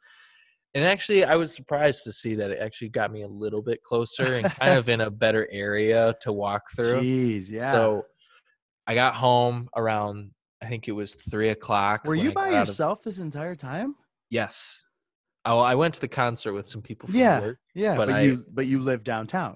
And 0.76 0.84
actually, 0.86 1.24
I 1.26 1.36
was 1.36 1.54
surprised 1.54 2.04
to 2.04 2.12
see 2.12 2.36
that 2.36 2.52
it 2.52 2.60
actually 2.62 2.90
got 2.90 3.12
me 3.12 3.24
a 3.24 3.28
little 3.28 3.62
bit 3.62 3.82
closer 3.84 4.36
and 4.36 4.50
kind 4.52 4.78
of 4.78 4.88
in 4.90 5.02
a 5.02 5.10
better 5.10 5.48
area 5.52 6.16
to 6.22 6.32
walk 6.32 6.64
through. 6.76 7.02
Jeez, 7.02 7.50
yeah. 7.50 7.72
So 7.72 8.06
I 8.86 8.94
got 8.96 9.16
home 9.16 9.70
around 9.76 10.32
I 10.62 10.68
think 10.68 10.88
it 10.90 10.92
was 10.92 11.16
three 11.16 11.50
o'clock. 11.50 12.04
Were 12.04 12.16
you 12.16 12.32
by 12.34 12.50
out 12.50 12.54
of- 12.64 12.68
yourself 12.68 13.02
this 13.02 13.20
entire 13.20 13.56
time? 13.56 13.96
yes. 14.30 14.84
Oh, 15.46 15.60
I 15.60 15.74
went 15.74 15.94
to 15.96 16.02
the 16.02 16.08
concert 16.08 16.54
with 16.54 16.68
some 16.68 16.82
people 16.82 17.08
from 17.08 17.16
Yeah. 17.18 17.40
work. 17.40 17.60
Yeah, 17.74 17.96
But 17.96 18.08
but, 18.08 18.16
I- 18.16 18.22
you 18.24 18.46
but 18.52 18.66
you 18.68 18.80
live 18.82 19.04
downtown. 19.06 19.56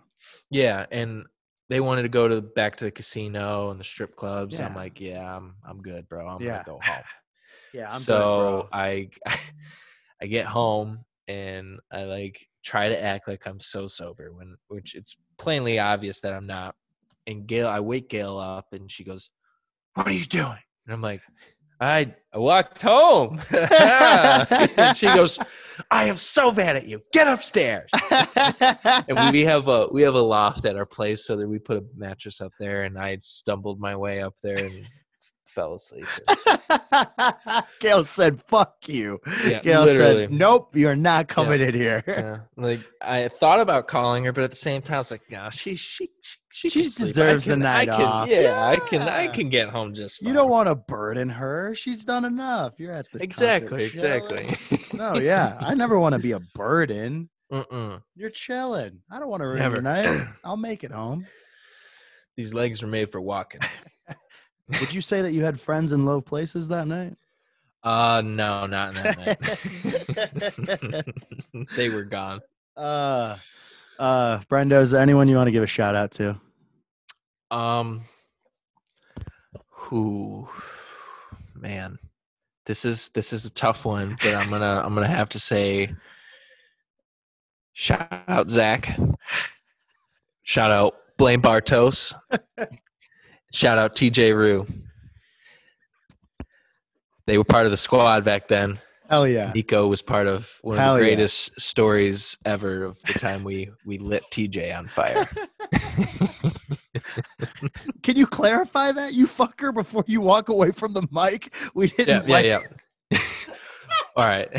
Yeah, 0.49 0.85
and 0.91 1.25
they 1.69 1.81
wanted 1.81 2.03
to 2.03 2.09
go 2.09 2.27
to 2.29 2.41
back 2.41 2.77
to 2.77 2.85
the 2.85 2.91
casino 2.91 3.69
and 3.69 3.79
the 3.79 3.83
strip 3.83 4.15
clubs. 4.15 4.59
I'm 4.59 4.73
like, 4.75 4.99
yeah, 5.01 5.35
I'm 5.35 5.55
I'm 5.67 5.81
good, 5.81 6.07
bro. 6.07 6.25
I'm 6.27 6.41
Yeah. 6.41 6.63
gonna 6.63 6.63
go 6.65 6.79
home. 6.83 7.03
Yeah, 7.73 7.93
I'm 7.93 7.99
so 7.99 8.13
good, 8.15 8.69
bro. 8.69 8.69
I 8.71 9.09
I 10.23 10.27
get 10.27 10.45
home 10.45 11.03
and 11.27 11.79
I 11.91 12.05
like 12.05 12.47
try 12.63 12.87
to 12.87 13.03
act 13.03 13.27
like 13.27 13.41
I'm 13.45 13.59
so 13.59 13.89
sober 13.89 14.31
when 14.31 14.55
which 14.69 14.95
it's 14.95 15.17
plainly 15.37 15.79
obvious 15.79 16.21
that 16.21 16.33
I'm 16.33 16.47
not. 16.47 16.75
And 17.27 17.45
Gail, 17.45 17.67
I 17.67 17.81
wake 17.81 18.09
Gail 18.09 18.37
up 18.37 18.67
and 18.71 18.89
she 18.89 19.03
goes, 19.03 19.29
"What 19.95 20.07
are 20.07 20.13
you 20.13 20.25
doing?" 20.25 20.63
And 20.85 20.93
I'm 20.93 21.01
like, 21.01 21.21
"I 21.81 22.13
I 22.33 22.37
walked 22.37 22.81
home." 22.81 23.41
and 23.51 24.95
she 24.95 25.07
goes, 25.07 25.39
"I 25.91 26.05
am 26.05 26.15
so 26.15 26.53
mad 26.53 26.77
at 26.77 26.87
you. 26.87 27.01
Get 27.11 27.27
upstairs." 27.27 27.91
and 28.11 29.31
we 29.33 29.41
have 29.41 29.67
a 29.67 29.87
we 29.91 30.03
have 30.03 30.15
a 30.15 30.21
loft 30.21 30.63
at 30.63 30.77
our 30.77 30.85
place, 30.85 31.25
so 31.25 31.35
that 31.35 31.47
we 31.47 31.59
put 31.59 31.77
a 31.77 31.83
mattress 31.97 32.39
up 32.39 32.53
there, 32.59 32.83
and 32.83 32.97
I 32.97 33.17
stumbled 33.21 33.79
my 33.79 33.95
way 33.95 34.21
up 34.21 34.35
there 34.41 34.65
and 34.65 34.85
fell 35.53 35.75
asleep. 35.75 36.05
Gail 37.79 38.03
said, 38.03 38.41
"Fuck 38.47 38.87
you." 38.87 39.19
Yeah, 39.45 39.61
Gail 39.61 39.83
literally. 39.85 40.23
said, 40.25 40.31
"Nope, 40.31 40.75
you're 40.75 40.95
not 40.95 41.27
coming 41.27 41.61
in 41.61 41.73
here." 41.73 42.03
yeah, 42.07 42.39
like 42.57 42.79
I 43.01 43.27
thought 43.27 43.59
about 43.59 43.87
calling 43.87 44.23
her, 44.25 44.31
but 44.31 44.43
at 44.43 44.49
the 44.51 44.55
same 44.57 44.81
time, 44.81 44.95
I 44.95 44.99
was 44.99 45.11
like, 45.11 45.21
"No, 45.29 45.49
she 45.51 45.75
she 45.75 46.09
she, 46.21 46.69
she, 46.69 46.69
She 46.83 46.91
can 46.97 47.07
deserves 47.07 47.45
the 47.45 47.55
night 47.55 47.89
I 47.89 47.95
can, 47.97 48.05
off." 48.05 48.27
Yeah, 48.29 48.67
I 48.67 48.75
can 48.77 49.01
I 49.03 49.27
can 49.27 49.49
get 49.49 49.69
home 49.69 49.93
just 49.93 50.19
fine. 50.19 50.27
You 50.29 50.33
don't 50.33 50.49
want 50.49 50.67
to 50.69 50.75
burden 50.75 51.29
her. 51.29 51.73
She's 51.75 52.03
done 52.03 52.25
enough. 52.25 52.73
You're 52.79 52.93
at 52.93 53.05
the 53.11 53.21
exactly 53.23 53.89
chilling. 53.89 54.49
exactly. 54.49 54.97
No, 54.97 55.15
yeah, 55.17 55.57
I 55.59 55.73
never 55.73 55.97
want 55.99 56.13
to 56.13 56.19
be 56.19 56.31
a 56.33 56.39
burden. 56.55 57.29
Mm-mm. 57.51 58.01
You're 58.15 58.31
chilling. 58.31 58.99
I 59.11 59.19
don't 59.19 59.29
want 59.29 59.41
to 59.41 59.47
ruin 59.47 59.59
Never. 59.59 59.75
your 59.75 59.83
night. 59.83 60.27
I'll 60.43 60.57
make 60.57 60.83
it 60.83 60.91
home. 60.91 61.27
These 62.35 62.51
legs 62.53 62.81
are 62.81 62.87
made 62.87 63.11
for 63.11 63.21
walking. 63.21 63.61
Would 64.79 64.93
you 64.93 65.01
say 65.01 65.21
that 65.21 65.33
you 65.33 65.43
had 65.43 65.59
friends 65.59 65.91
in 65.93 66.05
low 66.05 66.21
places 66.21 66.67
that 66.69 66.87
night? 66.87 67.15
Uh 67.83 68.21
no, 68.23 68.65
not 68.65 68.95
in 68.95 69.03
that 69.03 69.17
night. 70.93 71.67
they 71.75 71.89
were 71.89 72.03
gone. 72.03 72.41
Uh, 72.75 73.37
uh, 73.99 74.41
Brenda, 74.49 74.77
is 74.77 74.91
there 74.91 75.01
anyone 75.01 75.27
you 75.27 75.35
want 75.35 75.47
to 75.47 75.51
give 75.51 75.63
a 75.63 75.67
shout 75.67 75.95
out 75.95 76.11
to? 76.11 76.39
Um, 77.51 78.03
who, 79.69 80.47
man, 81.53 81.99
this 82.65 82.85
is 82.85 83.09
this 83.09 83.33
is 83.33 83.45
a 83.45 83.51
tough 83.51 83.85
one, 83.85 84.17
but 84.21 84.33
I'm 84.33 84.49
gonna 84.49 84.81
I'm 84.83 84.95
gonna 84.95 85.07
have 85.07 85.29
to 85.29 85.39
say, 85.39 85.93
shout 87.73 88.07
out 88.27 88.49
Zach, 88.49 88.97
shout 90.41 90.71
out 90.71 90.95
Blaine 91.17 91.41
Bartos, 91.41 92.15
shout 93.53 93.77
out 93.77 93.95
TJ 93.95 94.35
Rue. 94.35 94.67
They 97.25 97.37
were 97.37 97.45
part 97.45 97.65
of 97.65 97.71
the 97.71 97.77
squad 97.77 98.25
back 98.25 98.49
then. 98.49 98.79
Hell 99.09 99.27
yeah. 99.27 99.51
Nico 99.53 99.87
was 99.87 100.01
part 100.01 100.27
of 100.27 100.49
one 100.61 100.77
of 100.77 100.83
Hell 100.83 100.95
the 100.95 101.01
yeah. 101.01 101.07
greatest 101.07 101.59
stories 101.61 102.37
ever 102.45 102.83
of 102.83 103.01
the 103.03 103.13
time 103.13 103.43
we 103.43 103.69
we 103.85 103.97
lit 103.97 104.23
TJ 104.31 104.77
on 104.77 104.87
fire. 104.87 105.29
Can 108.03 108.17
you 108.17 108.25
clarify 108.27 108.91
that, 108.91 109.13
you 109.13 109.27
fucker, 109.27 109.73
before 109.73 110.03
you 110.07 110.21
walk 110.21 110.49
away 110.49 110.71
from 110.71 110.93
the 110.93 111.07
mic? 111.11 111.53
We 111.73 111.87
didn't 111.87 112.27
yeah, 112.27 112.33
like 112.33 112.45
yeah. 112.45 112.59
All 114.15 114.25
right. 114.25 114.49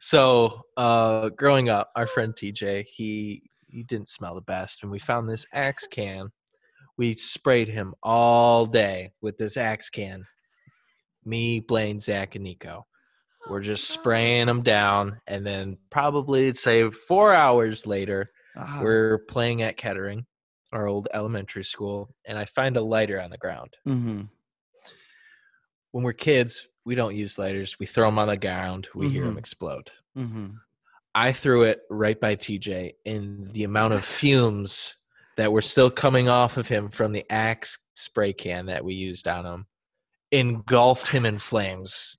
so, 0.00 0.62
uh, 0.76 1.30
growing 1.30 1.68
up, 1.68 1.90
our 1.96 2.06
friend 2.06 2.34
TJ, 2.34 2.84
he 2.86 3.50
he 3.66 3.82
didn't 3.82 4.08
smell 4.08 4.34
the 4.34 4.40
best, 4.42 4.82
and 4.82 4.90
we 4.90 4.98
found 4.98 5.28
this 5.28 5.46
axe 5.52 5.86
can. 5.86 6.30
We 6.98 7.14
sprayed 7.14 7.68
him 7.68 7.94
all 8.02 8.66
day 8.66 9.12
with 9.22 9.38
this 9.38 9.56
axe 9.56 9.88
can. 9.88 10.26
Me, 11.24 11.60
Blaine, 11.60 12.00
Zach, 12.00 12.34
and 12.34 12.44
Nico. 12.44 12.86
We're 13.48 13.62
just 13.62 13.88
spraying 13.88 14.48
him 14.48 14.62
down, 14.62 15.20
and 15.26 15.46
then 15.46 15.78
probably 15.90 16.52
say 16.54 16.90
four 16.90 17.32
hours 17.32 17.86
later, 17.86 18.30
Ah, 18.56 18.80
we're 18.82 19.18
playing 19.28 19.62
at 19.62 19.76
Kettering, 19.76 20.26
our 20.72 20.86
old 20.86 21.08
elementary 21.14 21.64
school, 21.64 22.10
and 22.26 22.36
I 22.36 22.44
find 22.46 22.76
a 22.76 22.82
lighter 22.82 23.20
on 23.20 23.30
the 23.30 23.38
ground 23.38 23.76
mhm. 23.86 24.28
when 25.92 26.04
we're 26.04 26.12
kids, 26.12 26.66
we 26.84 26.94
don't 26.94 27.14
use 27.14 27.38
lighters. 27.38 27.78
We 27.78 27.86
throw 27.86 28.06
them 28.06 28.18
on 28.18 28.28
the 28.28 28.36
ground. 28.36 28.88
We 28.94 29.08
hear 29.08 29.24
them 29.24 29.38
explode. 29.38 29.90
Mhm. 30.16 30.56
I 31.14 31.32
threw 31.32 31.62
it 31.62 31.82
right 31.90 32.18
by 32.20 32.34
TJ, 32.34 32.94
and 33.06 33.52
the 33.52 33.64
amount 33.64 33.94
of 33.94 34.04
fumes 34.04 34.97
that 35.38 35.52
were 35.52 35.62
still 35.62 35.88
coming 35.88 36.28
off 36.28 36.56
of 36.56 36.66
him 36.66 36.88
from 36.88 37.12
the 37.12 37.24
axe 37.30 37.78
spray 37.94 38.32
can 38.32 38.66
that 38.66 38.84
we 38.84 38.92
used 38.94 39.28
on 39.28 39.46
him 39.46 39.66
engulfed 40.32 41.06
him 41.06 41.24
in 41.24 41.38
flames. 41.38 42.18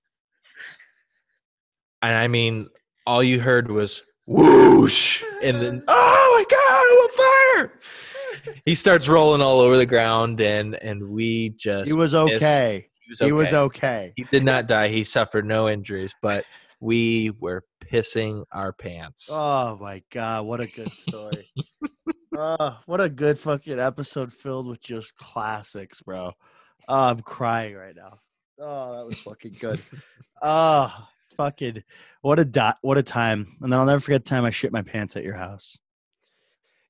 And 2.01 2.15
I 2.15 2.29
mean, 2.29 2.69
all 3.05 3.21
you 3.21 3.41
heard 3.41 3.69
was 3.69 4.01
whoosh, 4.25 5.21
and 5.43 5.61
then 5.61 5.83
oh 5.89 6.33
my 6.37 6.45
god, 6.49 7.67
I'm 7.67 7.67
on 7.67 7.67
fire! 7.67 8.53
He 8.65 8.73
starts 8.73 9.09
rolling 9.09 9.41
all 9.41 9.59
over 9.59 9.75
the 9.75 9.85
ground, 9.85 10.39
and 10.39 10.75
and 10.75 11.09
we 11.09 11.49
just 11.57 11.89
He 11.89 11.93
was 11.93 12.15
okay. 12.15 12.87
He 13.01 13.11
was 13.11 13.19
He 13.19 13.31
was 13.33 13.53
okay. 13.53 13.87
okay. 13.87 14.13
He 14.15 14.23
did 14.31 14.45
not 14.45 14.67
die. 14.67 14.87
He 14.87 15.03
suffered 15.03 15.45
no 15.45 15.67
injuries, 15.67 16.15
but 16.21 16.45
we 16.79 17.31
were 17.41 17.65
pissing 17.83 18.45
our 18.53 18.71
pants. 18.71 19.27
Oh 19.29 19.77
my 19.81 20.01
god, 20.09 20.45
what 20.45 20.61
a 20.61 20.67
good 20.67 20.93
story. 20.93 21.51
oh, 22.39 22.77
what 22.85 23.01
a 23.01 23.09
good 23.09 23.37
fucking 23.37 23.79
episode 23.79 24.33
filled 24.33 24.67
with 24.67 24.81
just 24.81 25.15
classics, 25.17 26.01
bro. 26.01 26.33
Oh, 26.87 27.03
I'm 27.09 27.21
crying 27.21 27.75
right 27.75 27.95
now. 27.95 28.19
Oh, 28.59 28.97
that 28.97 29.05
was 29.05 29.19
fucking 29.19 29.57
good. 29.59 29.81
oh, 30.41 31.07
fucking 31.37 31.83
what 32.21 32.39
a 32.39 32.45
dot 32.45 32.77
what 32.81 32.97
a 32.97 33.03
time. 33.03 33.57
And 33.61 33.71
then 33.71 33.79
I'll 33.79 33.85
never 33.85 33.99
forget 33.99 34.23
the 34.23 34.29
time 34.29 34.45
I 34.45 34.49
shit 34.49 34.71
my 34.71 34.81
pants 34.81 35.15
at 35.15 35.23
your 35.23 35.35
house. 35.35 35.77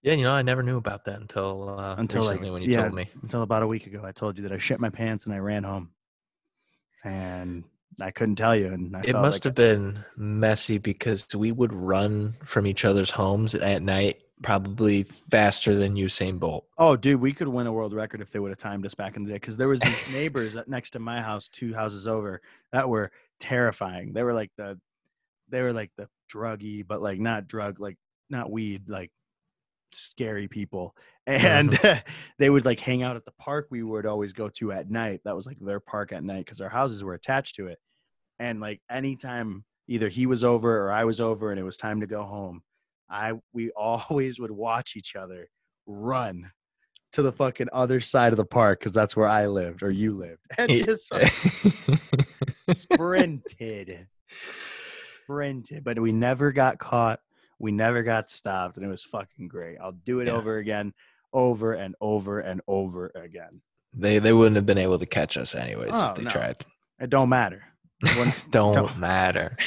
Yeah, 0.02 0.14
you 0.14 0.24
know, 0.24 0.32
I 0.32 0.42
never 0.44 0.64
knew 0.64 0.78
about 0.78 1.06
that 1.06 1.20
until 1.20 1.78
uh, 1.78 1.96
Until, 1.98 2.24
like, 2.24 2.40
when 2.40 2.62
you 2.62 2.70
yeah. 2.70 2.84
told 2.84 2.94
me. 2.94 3.10
Until 3.22 3.42
about 3.42 3.64
a 3.64 3.68
week 3.68 3.86
ago. 3.86 4.02
I 4.06 4.14
told 4.14 4.38
you 4.38 4.44
that 4.44 4.54
I 4.54 4.58
shit 4.58 4.80
my 4.80 4.90
pants 4.90 5.26
and 5.26 5.34
I 5.34 5.40
ran 5.40 5.64
home. 5.64 5.90
And 7.04 7.66
I 8.02 8.12
couldn't 8.12 8.38
tell 8.38 8.56
you. 8.56 8.68
And 8.68 8.96
I 8.96 9.02
It 9.02 9.14
must 9.14 9.40
like 9.40 9.44
have 9.44 9.56
been 9.56 10.06
messy 10.16 10.78
because 10.78 11.28
we 11.36 11.52
would 11.52 11.74
run 11.74 12.36
from 12.46 12.66
each 12.66 12.86
other's 12.86 13.12
homes 13.12 13.56
at 13.56 13.82
night 13.82 14.22
probably 14.42 15.04
faster 15.04 15.76
than 15.76 15.96
Usain 15.96 16.40
Bolt. 16.40 16.66
Oh, 16.78 16.96
dude, 16.96 17.20
we 17.20 17.34
could 17.34 17.48
win 17.48 17.68
a 17.68 17.74
world 17.74 17.94
record 17.94 18.22
if 18.22 18.32
they 18.32 18.40
would 18.40 18.52
have 18.52 18.58
timed 18.58 18.86
us 18.86 18.96
back 18.96 19.18
in 19.18 19.24
the 19.24 19.32
day. 19.32 19.36
Because 19.36 19.58
there 19.58 19.68
was 19.68 19.80
these 19.82 20.14
neighbors 20.14 20.56
uh, 20.56 20.64
next 20.68 20.92
to 20.92 21.00
my 21.00 21.22
house, 21.22 21.50
two 21.50 21.74
houses 21.74 22.08
over, 22.08 22.42
that 22.72 22.88
were 22.88 23.12
terrifying. 23.40 24.14
They 24.14 24.24
were 24.24 24.34
like 24.34 24.52
the, 24.58 24.80
they 25.50 25.62
were 25.62 25.74
like 25.74 25.92
the 25.98 26.08
druggy, 26.32 26.86
but 26.88 27.02
like 27.02 27.20
not 27.20 27.48
drug, 27.48 27.80
like 27.80 27.98
not 28.30 28.52
weed, 28.52 28.88
like 28.88 29.12
scary 29.92 30.48
people. 30.48 30.96
And 31.28 31.76
uh-huh. 31.76 32.02
they 32.40 32.50
would 32.50 32.66
like 32.66 32.80
hang 32.80 33.04
out 33.04 33.16
at 33.16 33.24
the 33.24 33.34
park 33.34 33.68
we 33.70 33.84
would 33.84 34.08
always 34.08 34.34
go 34.34 34.50
to 34.50 34.72
at 34.72 34.90
night. 34.90 35.22
That 35.26 35.36
was 35.36 35.46
like 35.46 35.60
their 35.62 35.80
park 35.80 36.12
at 36.12 36.24
night 36.24 36.44
because 36.44 36.60
our 36.60 36.70
houses 36.70 37.04
were 37.04 37.14
attached 37.14 37.58
to 37.58 37.68
it. 37.68 37.78
And 38.40 38.60
like 38.60 38.82
anytime 38.90 39.64
either 39.88 40.10
he 40.10 40.26
was 40.26 40.44
over 40.44 40.88
or 40.88 40.92
I 40.92 41.04
was 41.04 41.22
over 41.22 41.52
and 41.52 41.60
it 41.60 41.64
was 41.64 41.78
time 41.78 42.00
to 42.00 42.08
go 42.08 42.24
home, 42.24 42.64
I 43.10 43.34
we 43.54 43.72
always 43.76 44.40
would 44.40 44.52
watch 44.52 44.96
each 44.96 45.16
other 45.16 45.50
run 45.88 46.52
to 47.14 47.22
the 47.24 47.32
fucking 47.32 47.68
other 47.74 48.00
side 48.00 48.32
of 48.34 48.38
the 48.38 48.46
park 48.46 48.80
because 48.80 48.94
that's 48.94 49.16
where 49.16 49.28
I 49.28 49.48
lived 49.48 49.82
or 49.82 49.90
you 49.90 50.14
lived, 50.14 50.46
and 50.58 50.70
just 50.70 51.12
sprinted, 52.60 54.08
sprinted. 55.24 55.84
But 55.84 56.00
we 56.00 56.12
never 56.12 56.52
got 56.52 56.80
caught. 56.80 57.20
We 57.60 57.72
never 57.72 58.04
got 58.04 58.30
stopped, 58.32 58.78
and 58.78 58.86
it 58.86 58.90
was 58.90 59.04
fucking 59.04 59.48
great. 59.48 59.78
I'll 59.82 59.92
do 59.92 60.20
it 60.22 60.28
Yeah. 60.28 60.34
over 60.34 60.58
again, 60.58 60.94
over 61.34 61.74
and 61.74 61.96
over 62.00 62.40
and 62.40 62.62
over 62.68 63.12
again. 63.16 63.62
they 63.94 64.20
they 64.20 64.34
wouldn't 64.34 64.56
have 64.56 64.66
been 64.68 64.78
able 64.78 65.00
to 65.00 65.06
catch 65.06 65.36
us 65.38 65.56
anyways 65.56 65.92
Oh, 65.94 66.10
if 66.10 66.16
they 66.16 66.24
no. 66.24 66.30
tried. 66.30 66.58
It 67.00 67.10
don't 67.10 67.30
matter. 67.30 67.64
Don't, 68.52 68.74
don't- 68.74 68.98
matter. 68.98 69.58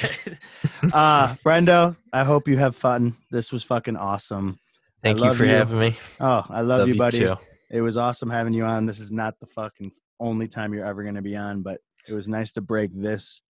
uh 0.93 1.35
Brendo, 1.45 1.97
I 2.12 2.24
hope 2.24 2.49
you 2.49 2.57
have 2.57 2.74
fun. 2.74 3.16
This 3.30 3.53
was 3.53 3.62
fucking 3.62 3.97
awesome. 3.97 4.59
Thank 5.03 5.20
you 5.20 5.35
for 5.35 5.45
you. 5.45 5.51
having 5.51 5.78
me. 5.78 5.97
Oh, 6.20 6.45
I 6.49 6.62
love, 6.62 6.89
you, 6.89 6.95
buddy. 6.97 7.18
too. 7.18 7.37
It 7.70 7.80
was 7.80 7.97
awesome 7.97 8.30
having 8.30 8.55
you 8.55 8.64
on. 8.64 8.87
This 8.87 9.01
is 9.01 9.11
not 9.11 9.39
the 9.41 9.47
fucking 9.47 9.93
only 10.20 10.47
time 10.49 10.72
you're 10.72 10.87
ever 10.87 11.03
going 11.03 11.16
to 11.16 11.22
be 11.22 11.37
on, 11.37 11.62
but 11.62 11.80
it 12.09 12.14
was 12.14 12.28
nice 12.28 12.53
to 12.53 12.61
break 12.61 12.91
this 12.95 13.43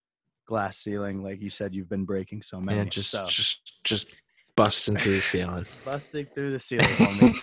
glass 0.47 0.79
ceiling. 0.79 1.23
Like 1.23 1.41
you 1.41 1.51
said, 1.51 1.75
you've 1.75 1.89
been 1.89 2.05
breaking 2.05 2.43
so 2.43 2.59
many. 2.61 2.79
Man, 2.79 2.91
just 2.91 3.11
so, 3.11 3.27
just 3.27 3.73
just 3.85 4.07
busting 4.57 4.97
through 4.97 5.15
the 5.17 5.21
ceiling. 5.21 5.67
busting 5.85 6.27
through 6.35 6.51
the 6.53 6.59
ceiling. 6.59 7.35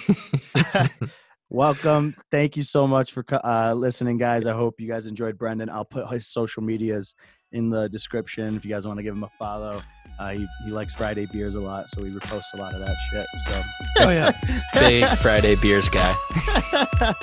Welcome. 1.51 2.15
Thank 2.29 2.55
you 2.55 2.63
so 2.63 2.85
much 2.85 3.11
for 3.11 3.25
uh, 3.43 3.73
listening, 3.73 4.17
guys. 4.17 4.45
I 4.45 4.53
hope 4.53 4.79
you 4.79 4.87
guys 4.87 5.07
enjoyed 5.07 5.35
Brenden. 5.35 5.69
I'll 5.69 5.83
put 5.83 6.07
his 6.07 6.27
social 6.27 6.61
medias 6.61 7.15
in 7.51 7.71
the 7.71 7.89
description 7.89 8.55
if 8.55 8.63
you 8.63 8.71
guys 8.71 8.85
want 8.85 8.97
to 8.97 9.03
give 9.03 9.15
him 9.15 9.23
a 9.23 9.29
follow. 9.39 9.81
Uh, 10.19 10.31
he, 10.31 10.47
he 10.65 10.71
likes 10.71 10.93
Friday 10.93 11.25
beers 11.31 11.55
a 11.55 11.59
lot, 11.59 11.89
so 11.89 12.03
we 12.03 12.09
repost 12.09 12.43
a 12.53 12.57
lot 12.57 12.75
of 12.75 12.81
that 12.81 12.95
shit. 13.11 13.25
So, 13.47 13.61
Oh 13.97 14.09
yeah, 14.09 14.31
big 14.73 15.07
Friday 15.17 15.55
beers 15.55 15.89
guy. 15.89 16.15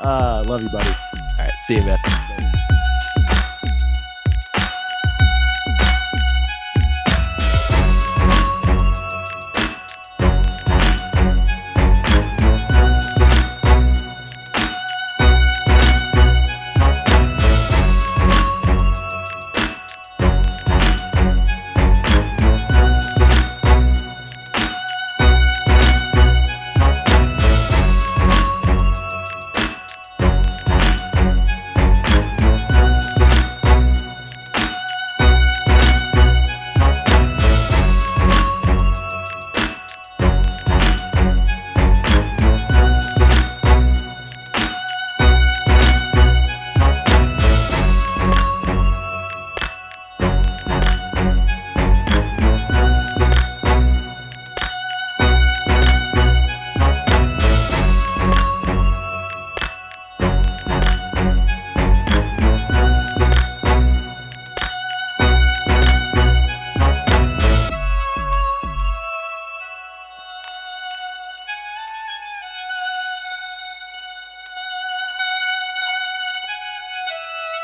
uh, 0.00 0.44
love 0.46 0.62
you, 0.62 0.68
buddy. 0.68 0.88
All 0.88 1.38
right, 1.38 1.52
see 1.66 1.74
you, 1.74 1.82
man. 1.82 1.98
Later. 2.38 2.61